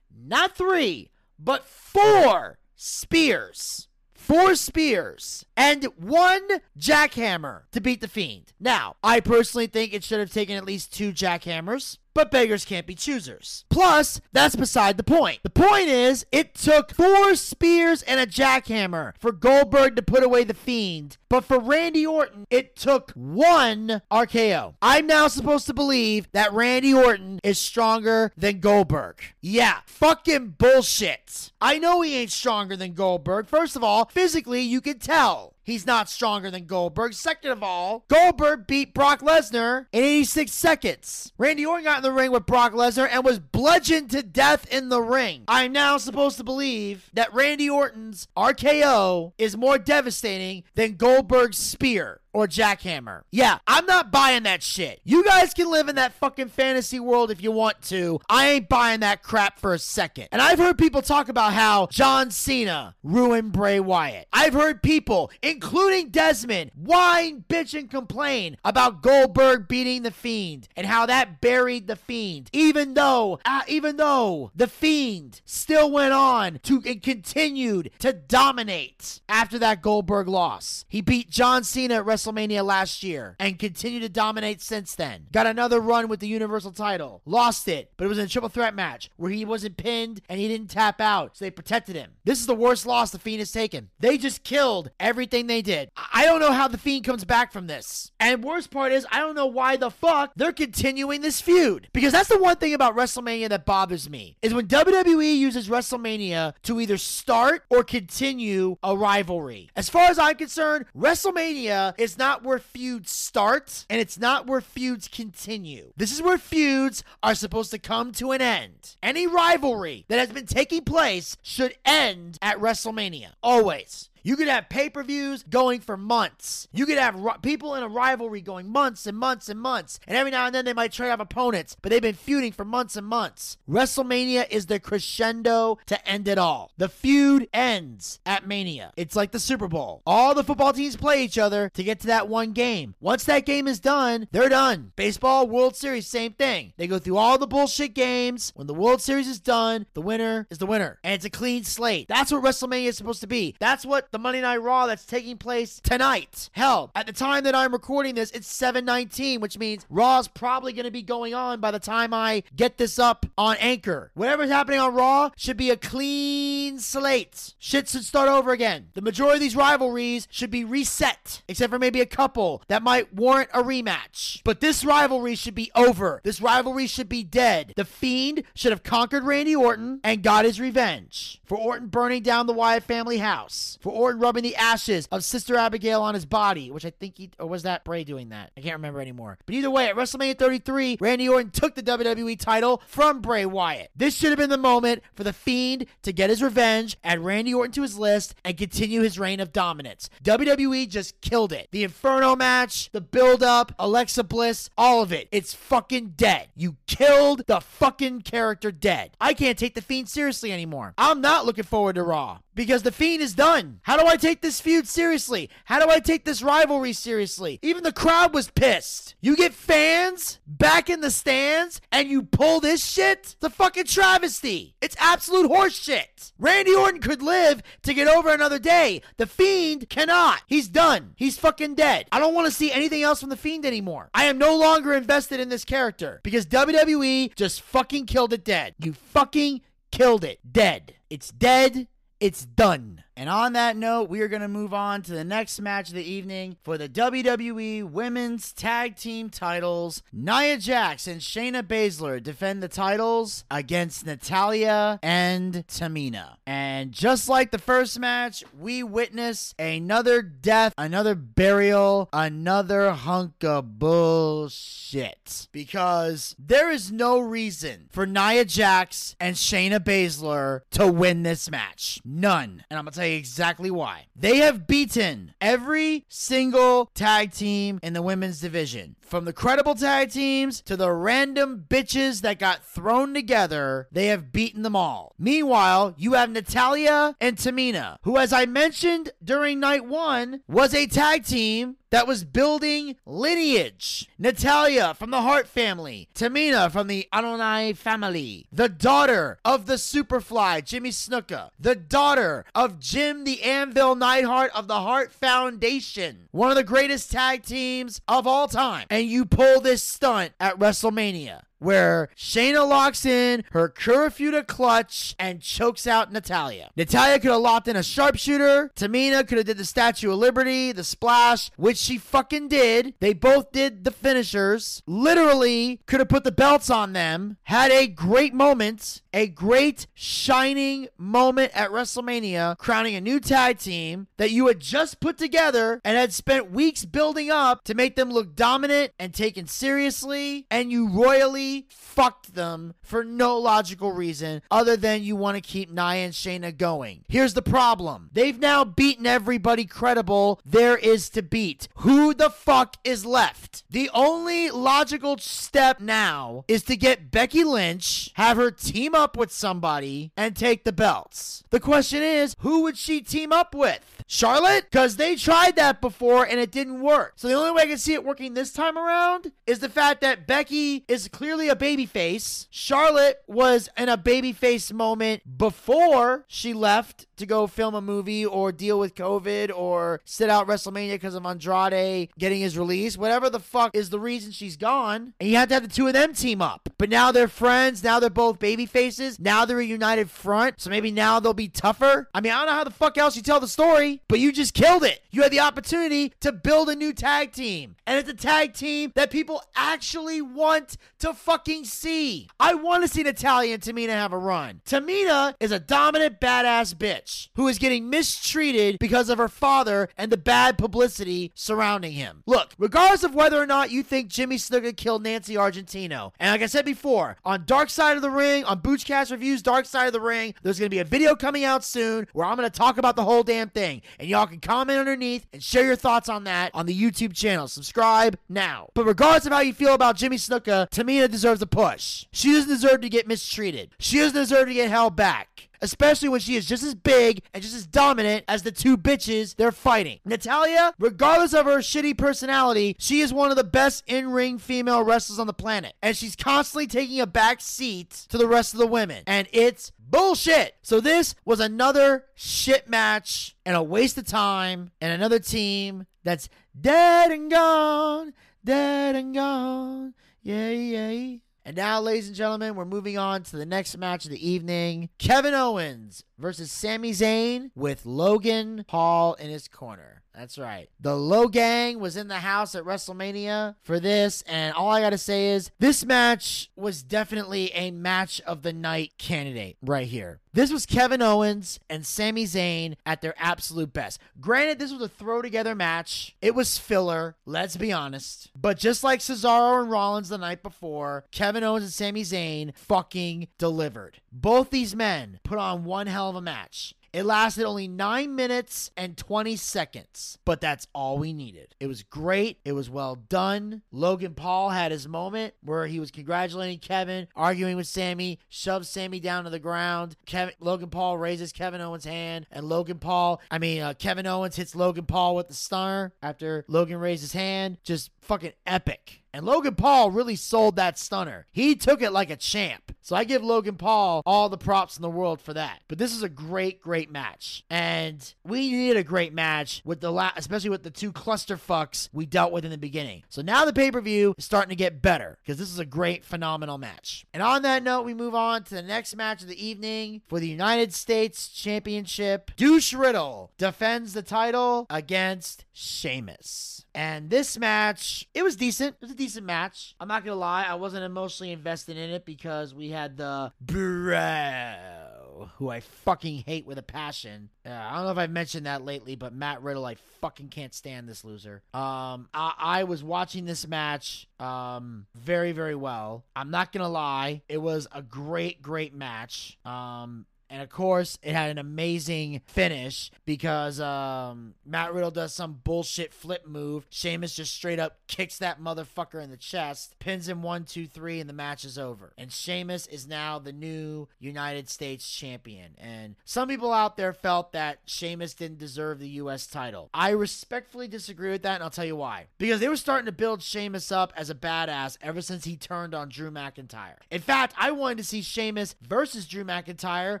not 0.16 0.56
three, 0.56 1.10
but 1.36 1.64
four 1.64 2.58
spears. 2.76 3.88
Four 4.14 4.54
spears 4.54 5.44
and 5.56 5.82
one 5.96 6.46
jackhammer 6.78 7.62
to 7.72 7.80
beat 7.80 8.00
the 8.00 8.06
Fiend. 8.06 8.52
Now, 8.60 8.94
I 9.02 9.18
personally 9.18 9.66
think 9.66 9.92
it 9.92 10.04
should 10.04 10.20
have 10.20 10.32
taken 10.32 10.56
at 10.56 10.64
least 10.64 10.94
two 10.94 11.10
jackhammers 11.12 11.98
but 12.14 12.30
beggars 12.30 12.64
can't 12.64 12.86
be 12.86 12.94
choosers. 12.94 13.64
Plus, 13.70 14.20
that's 14.32 14.56
beside 14.56 14.96
the 14.96 15.02
point. 15.02 15.40
The 15.42 15.50
point 15.50 15.88
is, 15.88 16.26
it 16.32 16.54
took 16.54 16.94
four 16.94 17.34
spears 17.34 18.02
and 18.02 18.20
a 18.20 18.26
jackhammer 18.26 19.12
for 19.18 19.32
Goldberg 19.32 19.96
to 19.96 20.02
put 20.02 20.22
away 20.22 20.44
the 20.44 20.54
Fiend, 20.54 21.16
but 21.28 21.44
for 21.44 21.58
Randy 21.58 22.06
Orton, 22.06 22.46
it 22.50 22.76
took 22.76 23.10
one 23.12 24.02
RKO. 24.10 24.74
I'm 24.82 25.06
now 25.06 25.28
supposed 25.28 25.66
to 25.66 25.74
believe 25.74 26.28
that 26.32 26.52
Randy 26.52 26.92
Orton 26.92 27.40
is 27.42 27.58
stronger 27.58 28.32
than 28.36 28.60
Goldberg. 28.60 29.20
Yeah, 29.40 29.78
fucking 29.86 30.54
bullshit. 30.58 31.52
I 31.60 31.78
know 31.78 32.02
he 32.02 32.16
ain't 32.16 32.32
stronger 32.32 32.76
than 32.76 32.94
Goldberg. 32.94 33.46
First 33.48 33.76
of 33.76 33.84
all, 33.84 34.06
physically, 34.06 34.60
you 34.62 34.80
can 34.80 34.98
tell. 34.98 35.51
He's 35.64 35.86
not 35.86 36.08
stronger 36.08 36.50
than 36.50 36.66
Goldberg. 36.66 37.14
Second 37.14 37.52
of 37.52 37.62
all, 37.62 38.04
Goldberg 38.08 38.66
beat 38.66 38.94
Brock 38.94 39.20
Lesnar 39.20 39.86
in 39.92 40.02
86 40.02 40.52
seconds. 40.52 41.32
Randy 41.38 41.64
Orton 41.64 41.84
got 41.84 41.98
in 41.98 42.02
the 42.02 42.12
ring 42.12 42.32
with 42.32 42.46
Brock 42.46 42.72
Lesnar 42.72 43.08
and 43.10 43.24
was 43.24 43.38
bludgeoned 43.38 44.10
to 44.10 44.22
death 44.22 44.66
in 44.72 44.88
the 44.88 45.00
ring. 45.00 45.44
I'm 45.46 45.72
now 45.72 45.98
supposed 45.98 46.38
to 46.38 46.44
believe 46.44 47.10
that 47.12 47.32
Randy 47.32 47.70
Orton's 47.70 48.26
RKO 48.36 49.32
is 49.38 49.56
more 49.56 49.78
devastating 49.78 50.64
than 50.74 50.96
Goldberg's 50.96 51.58
spear 51.58 52.21
or 52.32 52.46
jackhammer. 52.46 53.22
Yeah, 53.30 53.58
I'm 53.66 53.86
not 53.86 54.10
buying 54.10 54.44
that 54.44 54.62
shit. 54.62 55.00
You 55.04 55.24
guys 55.24 55.54
can 55.54 55.70
live 55.70 55.88
in 55.88 55.96
that 55.96 56.14
fucking 56.14 56.48
fantasy 56.48 56.98
world 57.00 57.30
if 57.30 57.42
you 57.42 57.52
want 57.52 57.82
to. 57.82 58.20
I 58.28 58.48
ain't 58.48 58.68
buying 58.68 59.00
that 59.00 59.22
crap 59.22 59.58
for 59.58 59.74
a 59.74 59.78
second. 59.78 60.28
And 60.32 60.40
I've 60.40 60.58
heard 60.58 60.78
people 60.78 61.02
talk 61.02 61.28
about 61.28 61.52
how 61.52 61.88
John 61.88 62.30
Cena 62.30 62.94
ruined 63.02 63.52
Bray 63.52 63.80
Wyatt. 63.80 64.28
I've 64.32 64.54
heard 64.54 64.82
people, 64.82 65.30
including 65.42 66.08
Desmond, 66.08 66.72
whine, 66.74 67.44
bitch, 67.48 67.78
and 67.78 67.90
complain 67.90 68.56
about 68.64 69.02
Goldberg 69.02 69.68
beating 69.68 70.02
the 70.02 70.10
Fiend 70.10 70.68
and 70.76 70.86
how 70.86 71.06
that 71.06 71.40
buried 71.40 71.86
the 71.86 71.96
Fiend. 71.96 72.48
Even 72.52 72.94
though, 72.94 73.40
uh, 73.44 73.62
even 73.68 73.96
though 73.96 74.50
the 74.54 74.68
Fiend 74.68 75.40
still 75.44 75.90
went 75.90 76.12
on 76.12 76.60
to 76.62 76.82
and 76.86 77.02
continued 77.02 77.90
to 77.98 78.12
dominate 78.12 79.20
after 79.28 79.58
that 79.58 79.82
Goldberg 79.82 80.28
loss. 80.28 80.84
He 80.88 81.00
beat 81.00 81.30
John 81.30 81.64
Cena 81.64 81.96
at 81.96 82.04
WrestleMania 82.04 82.21
WrestleMania 82.22 82.64
last 82.64 83.02
year 83.02 83.36
and 83.38 83.58
continued 83.58 84.02
to 84.02 84.08
dominate 84.08 84.60
since 84.60 84.94
then. 84.94 85.26
Got 85.32 85.46
another 85.46 85.80
run 85.80 86.08
with 86.08 86.20
the 86.20 86.28
Universal 86.28 86.72
title. 86.72 87.20
Lost 87.24 87.68
it, 87.68 87.90
but 87.96 88.04
it 88.04 88.08
was 88.08 88.18
in 88.18 88.26
a 88.26 88.28
triple 88.28 88.48
threat 88.48 88.74
match 88.74 89.10
where 89.16 89.30
he 89.30 89.44
wasn't 89.44 89.76
pinned 89.76 90.20
and 90.28 90.38
he 90.38 90.48
didn't 90.48 90.70
tap 90.70 91.00
out, 91.00 91.36
so 91.36 91.44
they 91.44 91.50
protected 91.50 91.96
him. 91.96 92.12
This 92.24 92.38
is 92.40 92.46
the 92.46 92.54
worst 92.54 92.86
loss 92.86 93.10
the 93.10 93.18
Fiend 93.18 93.40
has 93.40 93.52
taken. 93.52 93.90
They 93.98 94.18
just 94.18 94.44
killed 94.44 94.90
everything 95.00 95.46
they 95.46 95.62
did. 95.62 95.90
I 96.12 96.24
don't 96.24 96.40
know 96.40 96.52
how 96.52 96.68
the 96.68 96.78
Fiend 96.78 97.04
comes 97.04 97.24
back 97.24 97.52
from 97.52 97.66
this. 97.66 98.12
And 98.20 98.44
worst 98.44 98.70
part 98.70 98.92
is, 98.92 99.06
I 99.10 99.18
don't 99.18 99.34
know 99.34 99.46
why 99.46 99.76
the 99.76 99.90
fuck 99.90 100.32
they're 100.36 100.52
continuing 100.52 101.20
this 101.20 101.40
feud. 101.40 101.88
Because 101.92 102.12
that's 102.12 102.28
the 102.28 102.38
one 102.38 102.56
thing 102.56 102.74
about 102.74 102.96
WrestleMania 102.96 103.48
that 103.48 103.66
bothers 103.66 104.08
me 104.08 104.36
is 104.42 104.54
when 104.54 104.68
WWE 104.68 105.36
uses 105.36 105.68
WrestleMania 105.68 106.54
to 106.62 106.80
either 106.80 106.96
start 106.96 107.64
or 107.68 107.82
continue 107.82 108.76
a 108.82 108.96
rivalry. 108.96 109.70
As 109.74 109.88
far 109.88 110.04
as 110.04 110.18
I'm 110.18 110.36
concerned, 110.36 110.86
WrestleMania 110.96 111.94
is 111.98 112.11
not 112.18 112.42
where 112.42 112.58
feuds 112.58 113.10
start 113.10 113.86
and 113.88 114.00
it's 114.00 114.18
not 114.18 114.46
where 114.46 114.60
feuds 114.60 115.08
continue. 115.08 115.92
This 115.96 116.12
is 116.12 116.22
where 116.22 116.38
feuds 116.38 117.04
are 117.22 117.34
supposed 117.34 117.70
to 117.72 117.78
come 117.78 118.12
to 118.12 118.32
an 118.32 118.40
end. 118.40 118.96
Any 119.02 119.26
rivalry 119.26 120.04
that 120.08 120.18
has 120.18 120.30
been 120.30 120.46
taking 120.46 120.82
place 120.82 121.36
should 121.42 121.74
end 121.84 122.38
at 122.42 122.58
WrestleMania. 122.58 123.32
Always. 123.42 124.10
You 124.22 124.36
could 124.36 124.48
have 124.48 124.68
pay 124.68 124.88
per 124.88 125.02
views 125.02 125.42
going 125.42 125.80
for 125.80 125.96
months. 125.96 126.68
You 126.72 126.86
could 126.86 126.98
have 126.98 127.16
ri- 127.16 127.32
people 127.42 127.74
in 127.74 127.82
a 127.82 127.88
rivalry 127.88 128.40
going 128.40 128.70
months 128.70 129.06
and 129.06 129.16
months 129.18 129.48
and 129.48 129.60
months. 129.60 129.98
And 130.06 130.16
every 130.16 130.30
now 130.30 130.46
and 130.46 130.54
then 130.54 130.64
they 130.64 130.72
might 130.72 130.92
trade 130.92 131.10
off 131.10 131.20
opponents, 131.20 131.76
but 131.82 131.90
they've 131.90 132.00
been 132.00 132.14
feuding 132.14 132.52
for 132.52 132.64
months 132.64 132.96
and 132.96 133.06
months. 133.06 133.58
WrestleMania 133.68 134.48
is 134.48 134.66
the 134.66 134.78
crescendo 134.78 135.78
to 135.86 136.08
end 136.08 136.28
it 136.28 136.38
all. 136.38 136.70
The 136.78 136.88
feud 136.88 137.48
ends 137.52 138.20
at 138.24 138.46
Mania. 138.46 138.92
It's 138.96 139.16
like 139.16 139.32
the 139.32 139.40
Super 139.40 139.68
Bowl. 139.68 140.02
All 140.06 140.34
the 140.34 140.44
football 140.44 140.72
teams 140.72 140.96
play 140.96 141.24
each 141.24 141.38
other 141.38 141.70
to 141.74 141.82
get 141.82 142.00
to 142.00 142.06
that 142.06 142.28
one 142.28 142.52
game. 142.52 142.94
Once 143.00 143.24
that 143.24 143.46
game 143.46 143.66
is 143.66 143.80
done, 143.80 144.28
they're 144.30 144.48
done. 144.48 144.92
Baseball, 144.94 145.48
World 145.48 145.74
Series, 145.74 146.06
same 146.06 146.32
thing. 146.32 146.72
They 146.76 146.86
go 146.86 146.98
through 146.98 147.16
all 147.16 147.38
the 147.38 147.46
bullshit 147.46 147.94
games. 147.94 148.52
When 148.54 148.66
the 148.68 148.74
World 148.74 149.02
Series 149.02 149.26
is 149.26 149.40
done, 149.40 149.86
the 149.94 150.02
winner 150.02 150.46
is 150.50 150.58
the 150.58 150.66
winner. 150.66 150.98
And 151.02 151.14
it's 151.14 151.24
a 151.24 151.30
clean 151.30 151.64
slate. 151.64 152.06
That's 152.08 152.30
what 152.30 152.42
WrestleMania 152.42 152.88
is 152.88 152.96
supposed 152.96 153.20
to 153.22 153.26
be. 153.26 153.56
That's 153.58 153.84
what 153.84 154.11
the 154.12 154.18
Monday 154.18 154.42
Night 154.42 154.58
Raw 154.58 154.86
that's 154.86 155.06
taking 155.06 155.38
place 155.38 155.80
tonight. 155.82 156.50
Hell, 156.52 156.90
at 156.94 157.06
the 157.06 157.12
time 157.12 157.44
that 157.44 157.54
I'm 157.54 157.72
recording 157.72 158.14
this, 158.14 158.30
it's 158.30 158.46
7:19, 158.46 159.40
which 159.40 159.58
means 159.58 159.86
Raw's 159.88 160.28
probably 160.28 160.72
going 160.72 160.84
to 160.84 160.90
be 160.90 161.02
going 161.02 161.34
on 161.34 161.60
by 161.60 161.70
the 161.70 161.78
time 161.78 162.12
I 162.12 162.42
get 162.54 162.76
this 162.76 162.98
up 162.98 163.26
on 163.38 163.56
Anchor. 163.58 164.10
Whatever's 164.14 164.50
happening 164.50 164.78
on 164.78 164.94
Raw 164.94 165.30
should 165.36 165.56
be 165.56 165.70
a 165.70 165.76
clean 165.76 166.78
slate. 166.78 167.54
Shit 167.58 167.88
should 167.88 168.04
start 168.04 168.28
over 168.28 168.52
again. 168.52 168.88
The 168.92 169.00
majority 169.00 169.36
of 169.36 169.40
these 169.40 169.56
rivalries 169.56 170.28
should 170.30 170.50
be 170.50 170.64
reset, 170.64 171.42
except 171.48 171.70
for 171.72 171.78
maybe 171.78 172.02
a 172.02 172.06
couple 172.06 172.62
that 172.68 172.82
might 172.82 173.14
warrant 173.14 173.48
a 173.54 173.62
rematch. 173.62 174.42
But 174.44 174.60
this 174.60 174.84
rivalry 174.84 175.34
should 175.34 175.54
be 175.54 175.70
over. 175.74 176.20
This 176.22 176.40
rivalry 176.40 176.86
should 176.86 177.08
be 177.08 177.24
dead. 177.24 177.72
The 177.76 177.86
Fiend 177.86 178.42
should 178.54 178.72
have 178.72 178.82
conquered 178.82 179.24
Randy 179.24 179.56
Orton 179.56 180.00
and 180.04 180.22
got 180.22 180.44
his 180.44 180.60
revenge 180.60 181.40
for 181.46 181.56
Orton 181.56 181.88
burning 181.88 182.22
down 182.22 182.46
the 182.46 182.52
Wyatt 182.52 182.82
family 182.84 183.18
house, 183.18 183.78
for 183.80 183.90
Orton 184.02 184.20
rubbing 184.20 184.42
the 184.42 184.56
ashes 184.56 185.08
of 185.10 185.24
Sister 185.24 185.56
Abigail 185.56 186.02
on 186.02 186.14
his 186.14 186.26
body, 186.26 186.70
which 186.70 186.84
I 186.84 186.90
think 186.90 187.18
he, 187.18 187.30
or 187.38 187.46
was 187.46 187.62
that 187.62 187.84
Bray 187.84 188.04
doing 188.04 188.30
that? 188.30 188.50
I 188.56 188.60
can't 188.60 188.74
remember 188.74 189.00
anymore. 189.00 189.38
But 189.46 189.54
either 189.54 189.70
way, 189.70 189.88
at 189.88 189.96
WrestleMania 189.96 190.38
33, 190.38 190.98
Randy 191.00 191.28
Orton 191.28 191.50
took 191.50 191.74
the 191.74 191.82
WWE 191.82 192.38
title 192.38 192.82
from 192.86 193.20
Bray 193.20 193.46
Wyatt. 193.46 193.90
This 193.96 194.16
should 194.16 194.30
have 194.30 194.38
been 194.38 194.50
the 194.50 194.58
moment 194.58 195.02
for 195.14 195.24
The 195.24 195.32
Fiend 195.32 195.86
to 196.02 196.12
get 196.12 196.30
his 196.30 196.42
revenge, 196.42 196.96
add 197.04 197.20
Randy 197.20 197.54
Orton 197.54 197.72
to 197.72 197.82
his 197.82 197.96
list, 197.96 198.34
and 198.44 198.56
continue 198.56 199.02
his 199.02 199.18
reign 199.18 199.40
of 199.40 199.52
dominance. 199.52 200.10
WWE 200.24 200.88
just 200.88 201.20
killed 201.20 201.52
it. 201.52 201.68
The 201.70 201.84
Inferno 201.84 202.36
match, 202.36 202.90
the 202.92 203.00
build 203.00 203.42
up, 203.42 203.72
Alexa 203.78 204.24
Bliss, 204.24 204.68
all 204.76 205.02
of 205.02 205.12
it. 205.12 205.28
It's 205.30 205.54
fucking 205.54 206.14
dead. 206.16 206.48
You 206.54 206.76
killed 206.86 207.46
the 207.46 207.60
fucking 207.60 208.22
character 208.22 208.72
dead. 208.72 209.16
I 209.20 209.34
can't 209.34 209.58
take 209.58 209.74
The 209.74 209.80
Fiend 209.80 210.08
seriously 210.08 210.52
anymore. 210.52 210.94
I'm 210.98 211.20
not 211.20 211.46
looking 211.46 211.64
forward 211.64 211.94
to 211.94 212.02
Raw 212.02 212.38
because 212.54 212.82
the 212.82 212.92
Fiend 212.92 213.22
is 213.22 213.34
done. 213.34 213.80
How 213.82 213.91
do 213.96 214.06
I 214.06 214.16
take 214.16 214.42
this 214.42 214.60
feud 214.60 214.86
seriously? 214.86 215.50
How 215.64 215.84
do 215.84 215.90
I 215.90 215.98
take 215.98 216.24
this 216.24 216.42
rivalry 216.42 216.92
seriously? 216.92 217.58
Even 217.62 217.82
the 217.82 217.92
crowd 217.92 218.32
was 218.32 218.50
pissed. 218.50 219.14
You 219.20 219.36
get 219.36 219.52
fans 219.52 220.38
back 220.46 220.88
in 220.88 221.00
the 221.00 221.10
stands 221.10 221.80
and 221.90 222.08
you 222.08 222.22
pull 222.22 222.60
this 222.60 222.84
shit? 222.84 223.18
It's 223.18 223.36
a 223.42 223.50
fucking 223.50 223.84
travesty. 223.84 224.74
It's 224.80 224.96
absolute 224.98 225.50
horseshit. 225.50 226.32
Randy 226.38 226.74
Orton 226.74 227.00
could 227.00 227.22
live 227.22 227.62
to 227.82 227.94
get 227.94 228.08
over 228.08 228.32
another 228.32 228.58
day. 228.58 229.02
The 229.16 229.26
Fiend 229.26 229.88
cannot. 229.88 230.42
He's 230.46 230.68
done. 230.68 231.14
He's 231.16 231.38
fucking 231.38 231.74
dead. 231.74 232.06
I 232.12 232.18
don't 232.18 232.34
want 232.34 232.46
to 232.46 232.52
see 232.52 232.72
anything 232.72 233.02
else 233.02 233.20
from 233.20 233.30
the 233.30 233.36
Fiend 233.36 233.66
anymore. 233.66 234.10
I 234.14 234.24
am 234.24 234.38
no 234.38 234.56
longer 234.56 234.92
invested 234.92 235.40
in 235.40 235.48
this 235.48 235.64
character 235.64 236.20
because 236.22 236.46
WWE 236.46 237.34
just 237.34 237.62
fucking 237.62 238.06
killed 238.06 238.32
it 238.32 238.44
dead. 238.44 238.74
You 238.78 238.92
fucking 238.92 239.60
killed 239.90 240.24
it 240.24 240.40
dead. 240.50 240.94
It's 241.10 241.30
dead. 241.30 241.88
It's 242.20 242.44
done. 242.44 243.02
And 243.16 243.28
on 243.28 243.52
that 243.52 243.76
note, 243.76 244.08
we 244.08 244.20
are 244.20 244.28
going 244.28 244.42
to 244.42 244.48
move 244.48 244.72
on 244.72 245.02
to 245.02 245.12
the 245.12 245.24
next 245.24 245.60
match 245.60 245.88
of 245.88 245.94
the 245.94 246.04
evening 246.04 246.56
for 246.62 246.78
the 246.78 246.88
WWE 246.88 247.84
Women's 247.84 248.52
Tag 248.52 248.96
Team 248.96 249.28
titles. 249.28 250.02
Nia 250.12 250.56
Jax 250.56 251.06
and 251.06 251.20
Shayna 251.20 251.62
Baszler 251.62 252.22
defend 252.22 252.62
the 252.62 252.68
titles 252.68 253.44
against 253.50 254.06
Natalya 254.06 254.98
and 255.02 255.66
Tamina. 255.68 256.36
And 256.46 256.92
just 256.92 257.28
like 257.28 257.50
the 257.50 257.58
first 257.58 257.98
match, 257.98 258.44
we 258.58 258.82
witness 258.82 259.54
another 259.58 260.22
death, 260.22 260.72
another 260.78 261.14
burial, 261.14 262.08
another 262.12 262.92
hunk 262.92 263.44
of 263.44 263.78
bullshit. 263.78 265.48
Because 265.52 266.34
there 266.38 266.70
is 266.70 266.90
no 266.90 267.18
reason 267.18 267.88
for 267.90 268.06
Nia 268.06 268.44
Jax 268.44 269.16
and 269.20 269.36
Shayna 269.36 269.80
Baszler 269.80 270.62
to 270.70 270.86
win 270.86 271.22
this 271.22 271.50
match. 271.50 272.00
None. 272.04 272.64
And 272.70 272.78
I'm 272.78 272.84
going 272.84 272.92
to 272.92 273.01
tell 273.02 273.10
you 273.10 273.18
exactly 273.18 273.70
why. 273.70 274.06
They 274.14 274.36
have 274.38 274.66
beaten 274.66 275.34
every 275.40 276.04
single 276.08 276.90
tag 276.94 277.32
team 277.32 277.80
in 277.82 277.94
the 277.94 278.02
women's 278.02 278.40
division. 278.40 278.96
From 279.00 279.24
the 279.24 279.32
credible 279.32 279.74
tag 279.74 280.12
teams 280.12 280.60
to 280.62 280.76
the 280.76 280.92
random 280.92 281.64
bitches 281.68 282.22
that 282.22 282.38
got 282.38 282.64
thrown 282.64 283.12
together, 283.12 283.88
they 283.90 284.06
have 284.06 284.32
beaten 284.32 284.62
them 284.62 284.76
all. 284.76 285.14
Meanwhile, 285.18 285.94
you 285.98 286.12
have 286.12 286.30
Natalya 286.30 287.16
and 287.20 287.36
Tamina, 287.36 287.96
who, 288.02 288.16
as 288.16 288.32
I 288.32 288.46
mentioned 288.46 289.10
during 289.22 289.58
night 289.58 289.84
one, 289.84 290.42
was 290.46 290.72
a 290.72 290.86
tag 290.86 291.24
team 291.24 291.76
that 291.92 292.06
was 292.06 292.24
building 292.24 292.96
lineage. 293.06 294.08
Natalya 294.18 294.94
from 294.94 295.10
the 295.10 295.20
Hart 295.20 295.46
family, 295.46 296.08
Tamina 296.14 296.72
from 296.72 296.88
the 296.88 297.06
Anoa'i 297.12 297.76
family, 297.76 298.46
the 298.50 298.68
daughter 298.68 299.38
of 299.44 299.66
the 299.66 299.74
Superfly, 299.74 300.64
Jimmy 300.64 300.88
Snuka, 300.88 301.50
the 301.60 301.76
daughter 301.76 302.46
of 302.54 302.80
Jim 302.80 303.24
the 303.24 303.42
Anvil 303.42 303.94
Neidhart 303.94 304.50
of 304.54 304.68
the 304.68 304.80
Hart 304.80 305.12
Foundation, 305.12 306.28
one 306.30 306.50
of 306.50 306.56
the 306.56 306.64
greatest 306.64 307.12
tag 307.12 307.42
teams 307.42 308.00
of 308.08 308.26
all 308.26 308.48
time. 308.48 308.86
And 308.88 309.06
you 309.06 309.26
pull 309.26 309.60
this 309.60 309.82
stunt 309.82 310.32
at 310.40 310.58
WrestleMania 310.58 311.42
where 311.62 312.08
Shayna 312.16 312.68
locks 312.68 313.04
in 313.06 313.44
her 313.52 313.68
Kirifuda 313.68 314.46
clutch 314.46 315.14
and 315.18 315.40
chokes 315.40 315.86
out 315.86 316.12
Natalya. 316.12 316.70
Natalya 316.76 317.18
could 317.20 317.30
have 317.30 317.40
locked 317.40 317.68
in 317.68 317.76
a 317.76 317.82
sharpshooter. 317.82 318.70
Tamina 318.74 319.26
could 319.26 319.38
have 319.38 319.46
did 319.46 319.58
the 319.58 319.64
Statue 319.64 320.10
of 320.10 320.18
Liberty, 320.18 320.72
the 320.72 320.84
splash, 320.84 321.50
which 321.56 321.76
she 321.76 321.98
fucking 321.98 322.48
did. 322.48 322.94
They 323.00 323.12
both 323.12 323.52
did 323.52 323.84
the 323.84 323.90
finishers. 323.90 324.82
Literally 324.86 325.80
could 325.86 326.00
have 326.00 326.08
put 326.08 326.24
the 326.24 326.32
belts 326.32 326.70
on 326.70 326.92
them. 326.92 327.36
Had 327.44 327.70
a 327.70 327.86
great 327.86 328.34
moment, 328.34 329.02
a 329.12 329.28
great 329.28 329.86
shining 329.94 330.88
moment 330.98 331.52
at 331.54 331.70
WrestleMania, 331.70 332.58
crowning 332.58 332.94
a 332.94 333.00
new 333.00 333.20
tag 333.20 333.58
team 333.58 334.08
that 334.16 334.30
you 334.30 334.46
had 334.46 334.60
just 334.60 335.00
put 335.00 335.18
together 335.18 335.80
and 335.84 335.96
had 335.96 336.12
spent 336.12 336.50
weeks 336.50 336.84
building 336.84 337.30
up 337.30 337.64
to 337.64 337.74
make 337.74 337.96
them 337.96 338.10
look 338.10 338.34
dominant 338.34 338.92
and 338.98 339.14
taken 339.14 339.46
seriously, 339.46 340.46
and 340.50 340.72
you 340.72 340.88
royally 340.88 341.51
fucked 341.68 342.34
them 342.34 342.74
for 342.82 343.04
no 343.04 343.38
logical 343.38 343.92
reason 343.92 344.42
other 344.50 344.76
than 344.76 345.02
you 345.02 345.16
want 345.16 345.36
to 345.36 345.40
keep 345.40 345.70
Nia 345.70 346.04
and 346.04 346.12
Shayna 346.12 346.56
going. 346.56 347.04
Here's 347.08 347.34
the 347.34 347.42
problem. 347.42 348.10
They've 348.12 348.38
now 348.38 348.64
beaten 348.64 349.06
everybody 349.06 349.64
credible 349.64 350.40
there 350.44 350.76
is 350.76 351.10
to 351.10 351.22
beat. 351.22 351.68
Who 351.78 352.14
the 352.14 352.30
fuck 352.30 352.76
is 352.84 353.04
left? 353.04 353.64
The 353.70 353.90
only 353.94 354.50
logical 354.50 355.18
step 355.18 355.80
now 355.80 356.44
is 356.48 356.62
to 356.64 356.76
get 356.76 357.10
Becky 357.10 357.44
Lynch, 357.44 358.10
have 358.14 358.36
her 358.36 358.50
team 358.50 358.94
up 358.94 359.16
with 359.16 359.32
somebody, 359.32 360.12
and 360.16 360.36
take 360.36 360.64
the 360.64 360.72
belts. 360.72 361.44
The 361.50 361.60
question 361.60 362.02
is, 362.02 362.34
who 362.40 362.62
would 362.62 362.78
she 362.78 363.00
team 363.00 363.32
up 363.32 363.54
with? 363.54 363.80
Charlotte? 364.06 364.64
Because 364.70 364.96
they 364.96 365.16
tried 365.16 365.56
that 365.56 365.80
before 365.80 366.24
and 366.26 366.38
it 366.38 366.50
didn't 366.50 366.80
work. 366.80 367.14
So 367.16 367.28
the 367.28 367.34
only 367.34 367.52
way 367.52 367.62
I 367.62 367.66
can 367.66 367.78
see 367.78 367.94
it 367.94 368.04
working 368.04 368.34
this 368.34 368.52
time 368.52 368.76
around 368.76 369.32
is 369.46 369.60
the 369.60 369.68
fact 369.68 370.00
that 370.02 370.26
Becky 370.26 370.84
is 370.88 371.08
clearly 371.08 371.41
a 371.48 371.56
babyface. 371.56 372.46
Charlotte 372.50 373.22
was 373.26 373.68
in 373.76 373.88
a 373.88 373.98
babyface 373.98 374.72
moment 374.72 375.38
before 375.38 376.24
she 376.28 376.52
left 376.52 377.06
to 377.22 377.26
go 377.26 377.46
film 377.46 377.74
a 377.74 377.80
movie 377.80 378.26
or 378.26 378.52
deal 378.52 378.78
with 378.78 378.94
COVID 378.94 379.50
or 379.54 380.00
sit 380.04 380.28
out 380.28 380.46
WrestleMania 380.46 380.92
because 380.92 381.14
of 381.14 381.24
Andrade 381.24 382.10
getting 382.18 382.40
his 382.40 382.58
release. 382.58 382.98
Whatever 382.98 383.30
the 383.30 383.40
fuck 383.40 383.74
is 383.74 383.90
the 383.90 384.00
reason 384.00 384.32
she's 384.32 384.56
gone. 384.56 385.14
And 385.20 385.28
you 385.28 385.36
have 385.36 385.48
to 385.48 385.54
have 385.54 385.62
the 385.62 385.74
two 385.74 385.86
of 385.86 385.92
them 385.92 386.14
team 386.14 386.42
up. 386.42 386.68
But 386.78 386.90
now 386.90 387.12
they're 387.12 387.28
friends. 387.28 387.82
Now 387.82 388.00
they're 388.00 388.10
both 388.10 388.38
baby 388.38 388.66
faces. 388.66 389.18
Now 389.20 389.44
they're 389.44 389.60
a 389.60 389.64
united 389.64 390.10
front. 390.10 390.60
So 390.60 390.68
maybe 390.68 390.90
now 390.90 391.20
they'll 391.20 391.32
be 391.32 391.48
tougher. 391.48 392.08
I 392.12 392.20
mean, 392.20 392.32
I 392.32 392.38
don't 392.38 392.46
know 392.46 392.52
how 392.52 392.64
the 392.64 392.70
fuck 392.70 392.98
else 392.98 393.16
you 393.16 393.22
tell 393.22 393.40
the 393.40 393.48
story, 393.48 394.02
but 394.08 394.18
you 394.18 394.32
just 394.32 394.54
killed 394.54 394.82
it. 394.82 395.02
You 395.10 395.22
had 395.22 395.32
the 395.32 395.40
opportunity 395.40 396.12
to 396.20 396.32
build 396.32 396.68
a 396.68 396.74
new 396.74 396.92
tag 396.92 397.32
team. 397.32 397.76
And 397.86 397.98
it's 397.98 398.10
a 398.10 398.14
tag 398.14 398.54
team 398.54 398.92
that 398.96 399.10
people 399.10 399.42
actually 399.54 400.20
want 400.20 400.76
to 400.98 401.14
fucking 401.14 401.64
see. 401.64 402.28
I 402.40 402.54
want 402.54 402.82
to 402.82 402.88
see 402.88 403.04
Natalya 403.04 403.54
and 403.54 403.62
Tamina 403.62 403.90
have 403.90 404.12
a 404.12 404.18
run. 404.18 404.60
Tamina 404.66 405.34
is 405.38 405.52
a 405.52 405.60
dominant 405.60 406.20
badass 406.20 406.74
bitch 406.74 407.11
who 407.34 407.48
is 407.48 407.58
getting 407.58 407.90
mistreated 407.90 408.78
because 408.78 409.08
of 409.08 409.18
her 409.18 409.28
father 409.28 409.88
and 409.96 410.10
the 410.10 410.16
bad 410.16 410.58
publicity 410.58 411.32
surrounding 411.34 411.92
him. 411.92 412.22
Look, 412.26 412.52
regardless 412.58 413.04
of 413.04 413.14
whether 413.14 413.40
or 413.40 413.46
not 413.46 413.70
you 413.70 413.82
think 413.82 414.08
Jimmy 414.08 414.36
Snuka 414.36 414.76
killed 414.76 415.02
Nancy 415.02 415.34
Argentino, 415.34 416.12
and 416.18 416.30
like 416.30 416.42
I 416.42 416.46
said 416.46 416.64
before, 416.64 417.16
on 417.24 417.44
Dark 417.46 417.70
Side 417.70 417.96
of 417.96 418.02
the 418.02 418.10
Ring, 418.10 418.44
on 418.44 418.60
Boochcast 418.60 419.10
Reviews 419.10 419.42
Dark 419.42 419.66
Side 419.66 419.86
of 419.86 419.92
the 419.92 420.00
Ring, 420.00 420.34
there's 420.42 420.58
going 420.58 420.70
to 420.70 420.74
be 420.74 420.80
a 420.80 420.84
video 420.84 421.14
coming 421.14 421.44
out 421.44 421.64
soon 421.64 422.06
where 422.12 422.26
I'm 422.26 422.36
going 422.36 422.48
to 422.48 422.58
talk 422.58 422.78
about 422.78 422.96
the 422.96 423.04
whole 423.04 423.22
damn 423.22 423.48
thing. 423.48 423.82
And 423.98 424.08
y'all 424.08 424.26
can 424.26 424.40
comment 424.40 424.78
underneath 424.78 425.26
and 425.32 425.42
share 425.42 425.64
your 425.64 425.76
thoughts 425.76 426.08
on 426.08 426.24
that 426.24 426.50
on 426.54 426.66
the 426.66 426.78
YouTube 426.78 427.14
channel. 427.14 427.48
Subscribe 427.48 428.18
now. 428.28 428.68
But 428.74 428.86
regardless 428.86 429.26
of 429.26 429.32
how 429.32 429.40
you 429.40 429.52
feel 429.52 429.74
about 429.74 429.96
Jimmy 429.96 430.16
Snuka, 430.16 430.68
Tamina 430.70 431.10
deserves 431.10 431.42
a 431.42 431.46
push. 431.46 432.06
She 432.12 432.32
doesn't 432.32 432.48
deserve 432.48 432.80
to 432.82 432.88
get 432.88 433.06
mistreated. 433.06 433.70
She 433.78 433.98
doesn't 433.98 434.14
deserve 434.14 434.48
to 434.48 434.54
get 434.54 434.70
held 434.70 434.96
back 434.96 435.48
especially 435.62 436.08
when 436.08 436.20
she 436.20 436.36
is 436.36 436.44
just 436.44 436.62
as 436.62 436.74
big 436.74 437.22
and 437.32 437.42
just 437.42 437.54
as 437.54 437.66
dominant 437.66 438.24
as 438.28 438.42
the 438.42 438.52
two 438.52 438.76
bitches 438.76 439.36
they're 439.36 439.52
fighting. 439.52 440.00
Natalya, 440.04 440.74
regardless 440.78 441.32
of 441.32 441.46
her 441.46 441.58
shitty 441.58 441.96
personality, 441.96 442.76
she 442.78 443.00
is 443.00 443.12
one 443.12 443.30
of 443.30 443.36
the 443.36 443.44
best 443.44 443.84
in 443.86 444.10
ring 444.10 444.38
female 444.38 444.82
wrestlers 444.82 445.18
on 445.18 445.26
the 445.26 445.32
planet. 445.32 445.72
And 445.82 445.96
she's 445.96 446.16
constantly 446.16 446.66
taking 446.66 447.00
a 447.00 447.06
back 447.06 447.40
seat 447.40 447.90
to 448.10 448.18
the 448.18 448.26
rest 448.26 448.52
of 448.52 448.58
the 448.58 448.66
women. 448.66 449.04
And 449.06 449.28
it's 449.32 449.72
bullshit. 449.78 450.56
So 450.62 450.80
this 450.80 451.14
was 451.24 451.40
another 451.40 452.06
shit 452.14 452.68
match 452.68 453.36
and 453.46 453.56
a 453.56 453.62
waste 453.62 453.96
of 453.98 454.06
time 454.06 454.72
and 454.80 454.92
another 454.92 455.18
team 455.18 455.86
that's 456.02 456.28
dead 456.60 457.10
and 457.12 457.30
gone, 457.30 458.12
dead 458.44 458.96
and 458.96 459.14
gone. 459.14 459.94
Yeah, 460.22 460.50
yeah. 460.50 461.16
And 461.44 461.56
now, 461.56 461.80
ladies 461.80 462.06
and 462.06 462.14
gentlemen, 462.14 462.54
we're 462.54 462.64
moving 462.64 462.96
on 462.96 463.24
to 463.24 463.36
the 463.36 463.44
next 463.44 463.76
match 463.76 464.04
of 464.04 464.12
the 464.12 464.28
evening. 464.28 464.90
Kevin 464.98 465.34
Owens 465.34 466.04
versus 466.16 466.52
Sami 466.52 466.92
Zayn 466.92 467.50
with 467.56 467.84
Logan 467.84 468.64
Paul 468.68 469.14
in 469.14 469.28
his 469.28 469.48
corner. 469.48 470.01
That's 470.14 470.38
right. 470.38 470.68
The 470.78 470.90
Logang 470.90 471.78
was 471.78 471.96
in 471.96 472.08
the 472.08 472.18
house 472.18 472.54
at 472.54 472.64
WrestleMania 472.64 473.54
for 473.62 473.80
this, 473.80 474.22
and 474.22 474.54
all 474.54 474.70
I 474.70 474.80
got 474.80 474.90
to 474.90 474.98
say 474.98 475.30
is 475.30 475.50
this 475.58 475.84
match 475.84 476.50
was 476.54 476.82
definitely 476.82 477.50
a 477.54 477.70
match 477.70 478.20
of 478.22 478.42
the 478.42 478.52
night 478.52 478.92
candidate 478.98 479.56
right 479.62 479.86
here. 479.86 480.20
This 480.34 480.52
was 480.52 480.66
Kevin 480.66 481.02
Owens 481.02 481.60
and 481.68 481.84
Sami 481.84 482.24
Zayn 482.24 482.76
at 482.86 483.00
their 483.02 483.14
absolute 483.18 483.72
best. 483.72 484.00
Granted, 484.20 484.58
this 484.58 484.72
was 484.72 484.82
a 484.82 484.88
throw 484.88 485.22
together 485.22 485.54
match. 485.54 486.16
It 486.20 486.34
was 486.34 486.58
filler, 486.58 487.16
let's 487.26 487.56
be 487.56 487.72
honest. 487.72 488.30
But 488.34 488.58
just 488.58 488.82
like 488.82 489.00
Cesaro 489.00 489.60
and 489.60 489.70
Rollins 489.70 490.08
the 490.08 490.18
night 490.18 490.42
before, 490.42 491.04
Kevin 491.10 491.44
Owens 491.44 491.64
and 491.64 491.72
Sami 491.72 492.02
Zayn 492.02 492.56
fucking 492.56 493.28
delivered. 493.38 494.00
Both 494.10 494.50
these 494.50 494.74
men 494.76 495.20
put 495.22 495.38
on 495.38 495.64
one 495.64 495.86
hell 495.86 496.10
of 496.10 496.16
a 496.16 496.22
match. 496.22 496.74
It 496.92 497.06
lasted 497.06 497.44
only 497.46 497.68
9 497.68 498.14
minutes 498.14 498.70
and 498.76 498.98
20 498.98 499.36
seconds, 499.36 500.18
but 500.26 500.42
that's 500.42 500.66
all 500.74 500.98
we 500.98 501.14
needed. 501.14 501.54
It 501.58 501.66
was 501.66 501.82
great. 501.82 502.38
It 502.44 502.52
was 502.52 502.68
well 502.68 502.96
done. 502.96 503.62
Logan 503.72 504.12
Paul 504.12 504.50
had 504.50 504.72
his 504.72 504.86
moment 504.86 505.32
where 505.42 505.66
he 505.66 505.80
was 505.80 505.90
congratulating 505.90 506.58
Kevin, 506.58 507.08
arguing 507.16 507.56
with 507.56 507.66
Sami, 507.66 508.18
shoves 508.28 508.68
Sami 508.68 509.00
down 509.00 509.24
to 509.24 509.30
the 509.30 509.38
ground. 509.38 509.96
Kevin, 510.04 510.34
Logan 510.38 510.68
Paul 510.68 510.98
raises 510.98 511.32
Kevin 511.32 511.62
Owens' 511.62 511.86
hand, 511.86 512.26
and 512.30 512.46
Logan 512.46 512.78
Paul, 512.78 513.22
I 513.30 513.38
mean, 513.38 513.62
uh, 513.62 513.72
Kevin 513.72 514.06
Owens 514.06 514.36
hits 514.36 514.54
Logan 514.54 514.84
Paul 514.84 515.16
with 515.16 515.28
the 515.28 515.34
stunner 515.34 515.94
after 516.02 516.44
Logan 516.46 516.76
raised 516.76 517.00
his 517.00 517.14
hand. 517.14 517.56
Just 517.64 517.90
fucking 518.02 518.32
epic. 518.46 519.02
And 519.14 519.26
Logan 519.26 519.56
Paul 519.56 519.90
really 519.90 520.16
sold 520.16 520.56
that 520.56 520.78
stunner. 520.78 521.26
He 521.32 521.54
took 521.54 521.82
it 521.82 521.90
like 521.90 522.08
a 522.08 522.16
champ. 522.16 522.74
So 522.80 522.96
I 522.96 523.04
give 523.04 523.22
Logan 523.22 523.56
Paul 523.56 524.02
all 524.06 524.30
the 524.30 524.38
props 524.38 524.76
in 524.76 524.82
the 524.82 524.88
world 524.88 525.20
for 525.20 525.34
that. 525.34 525.60
But 525.68 525.76
this 525.76 525.94
is 525.94 526.02
a 526.02 526.08
great, 526.08 526.62
great 526.62 526.90
match. 526.90 527.44
And 527.50 528.14
we 528.24 528.50
needed 528.50 528.78
a 528.78 528.82
great 528.82 529.12
match 529.12 529.60
with 529.66 529.80
the 529.82 529.92
la- 529.92 530.12
especially 530.16 530.48
with 530.48 530.62
the 530.62 530.70
two 530.70 530.92
cluster 530.92 531.36
fucks 531.36 531.90
we 531.92 532.06
dealt 532.06 532.32
with 532.32 532.46
in 532.46 532.50
the 532.50 532.56
beginning. 532.58 533.02
So 533.10 533.20
now 533.20 533.44
the 533.44 533.52
pay-per-view 533.52 534.14
is 534.16 534.24
starting 534.24 534.48
to 534.48 534.56
get 534.56 534.80
better 534.80 535.18
because 535.22 535.38
this 535.38 535.52
is 535.52 535.58
a 535.58 535.66
great, 535.66 536.04
phenomenal 536.06 536.56
match. 536.56 537.04
And 537.12 537.22
on 537.22 537.42
that 537.42 537.62
note, 537.62 537.84
we 537.84 537.92
move 537.92 538.14
on 538.14 538.44
to 538.44 538.54
the 538.54 538.62
next 538.62 538.96
match 538.96 539.20
of 539.20 539.28
the 539.28 539.46
evening 539.46 540.00
for 540.08 540.20
the 540.20 540.28
United 540.28 540.72
States 540.72 541.28
Championship. 541.28 542.30
Douche 542.36 542.72
Riddle 542.72 543.30
defends 543.36 543.92
the 543.92 544.02
title 544.02 544.66
against 544.70 545.44
Sheamus. 545.52 546.64
And 546.74 547.10
this 547.10 547.38
match, 547.38 548.08
it 548.14 548.22
was 548.22 548.36
decent. 548.36 548.76
It 548.76 548.82
was 548.82 548.90
a 548.90 548.94
decent 548.94 549.26
match. 549.26 549.74
I'm 549.78 549.88
not 549.88 550.04
gonna 550.04 550.16
lie, 550.16 550.44
I 550.44 550.54
wasn't 550.54 550.84
emotionally 550.84 551.32
invested 551.32 551.76
in 551.76 551.90
it 551.90 552.06
because 552.06 552.54
we 552.54 552.70
had 552.70 552.96
the 552.96 553.32
bro, 553.40 555.30
who 555.36 555.50
I 555.50 555.60
fucking 555.60 556.24
hate 556.26 556.46
with 556.46 556.56
a 556.58 556.62
passion. 556.62 557.28
Uh, 557.44 557.50
I 557.50 557.74
don't 557.76 557.84
know 557.84 557.90
if 557.90 557.98
I've 557.98 558.10
mentioned 558.10 558.46
that 558.46 558.64
lately, 558.64 558.96
but 558.96 559.12
Matt 559.12 559.42
Riddle, 559.42 559.66
I 559.66 559.76
fucking 560.00 560.28
can't 560.28 560.54
stand 560.54 560.88
this 560.88 561.04
loser. 561.04 561.42
Um, 561.52 562.08
I, 562.14 562.32
I 562.38 562.64
was 562.64 562.82
watching 562.82 563.24
this 563.24 563.46
match 563.46 564.08
um 564.18 564.86
very 564.94 565.32
very 565.32 565.54
well. 565.54 566.04
I'm 566.16 566.30
not 566.30 566.52
gonna 566.52 566.68
lie, 566.68 567.22
it 567.28 567.38
was 567.38 567.66
a 567.72 567.82
great 567.82 568.40
great 568.40 568.74
match. 568.74 569.36
Um, 569.44 570.06
and 570.32 570.40
of 570.40 570.48
course, 570.48 570.98
it 571.02 571.12
had 571.12 571.30
an 571.30 571.36
amazing 571.36 572.22
finish 572.24 572.90
because 573.04 573.60
um, 573.60 574.32
Matt 574.46 574.72
Riddle 574.72 574.90
does 574.90 575.12
some 575.12 575.38
bullshit 575.44 575.92
flip 575.92 576.26
move. 576.26 576.66
Sheamus 576.70 577.14
just 577.14 577.34
straight 577.34 577.58
up 577.58 577.76
kicks 577.86 578.16
that 578.16 578.40
motherfucker 578.40 579.02
in 579.02 579.10
the 579.10 579.18
chest, 579.18 579.78
pins 579.78 580.08
him 580.08 580.22
one, 580.22 580.44
two, 580.44 580.66
three, 580.66 581.00
and 581.00 581.08
the 581.08 581.12
match 581.12 581.44
is 581.44 581.58
over. 581.58 581.92
And 581.98 582.10
Sheamus 582.10 582.66
is 582.66 582.88
now 582.88 583.18
the 583.18 583.34
new 583.34 583.88
United 583.98 584.48
States 584.48 584.90
champion. 584.90 585.52
And 585.58 585.96
some 586.06 586.28
people 586.28 586.50
out 586.50 586.78
there 586.78 586.94
felt 586.94 587.32
that 587.32 587.58
Sheamus 587.66 588.14
didn't 588.14 588.38
deserve 588.38 588.78
the 588.78 588.88
U.S. 588.88 589.26
title. 589.26 589.68
I 589.74 589.90
respectfully 589.90 590.66
disagree 590.66 591.10
with 591.10 591.22
that, 591.24 591.34
and 591.34 591.44
I'll 591.44 591.50
tell 591.50 591.66
you 591.66 591.76
why. 591.76 592.06
Because 592.16 592.40
they 592.40 592.48
were 592.48 592.56
starting 592.56 592.86
to 592.86 592.92
build 592.92 593.22
Sheamus 593.22 593.70
up 593.70 593.92
as 593.98 594.08
a 594.08 594.14
badass 594.14 594.78
ever 594.80 595.02
since 595.02 595.26
he 595.26 595.36
turned 595.36 595.74
on 595.74 595.90
Drew 595.90 596.10
McIntyre. 596.10 596.76
In 596.90 597.02
fact, 597.02 597.34
I 597.36 597.50
wanted 597.50 597.76
to 597.78 597.84
see 597.84 598.00
Sheamus 598.00 598.54
versus 598.62 599.06
Drew 599.06 599.24
McIntyre 599.24 600.00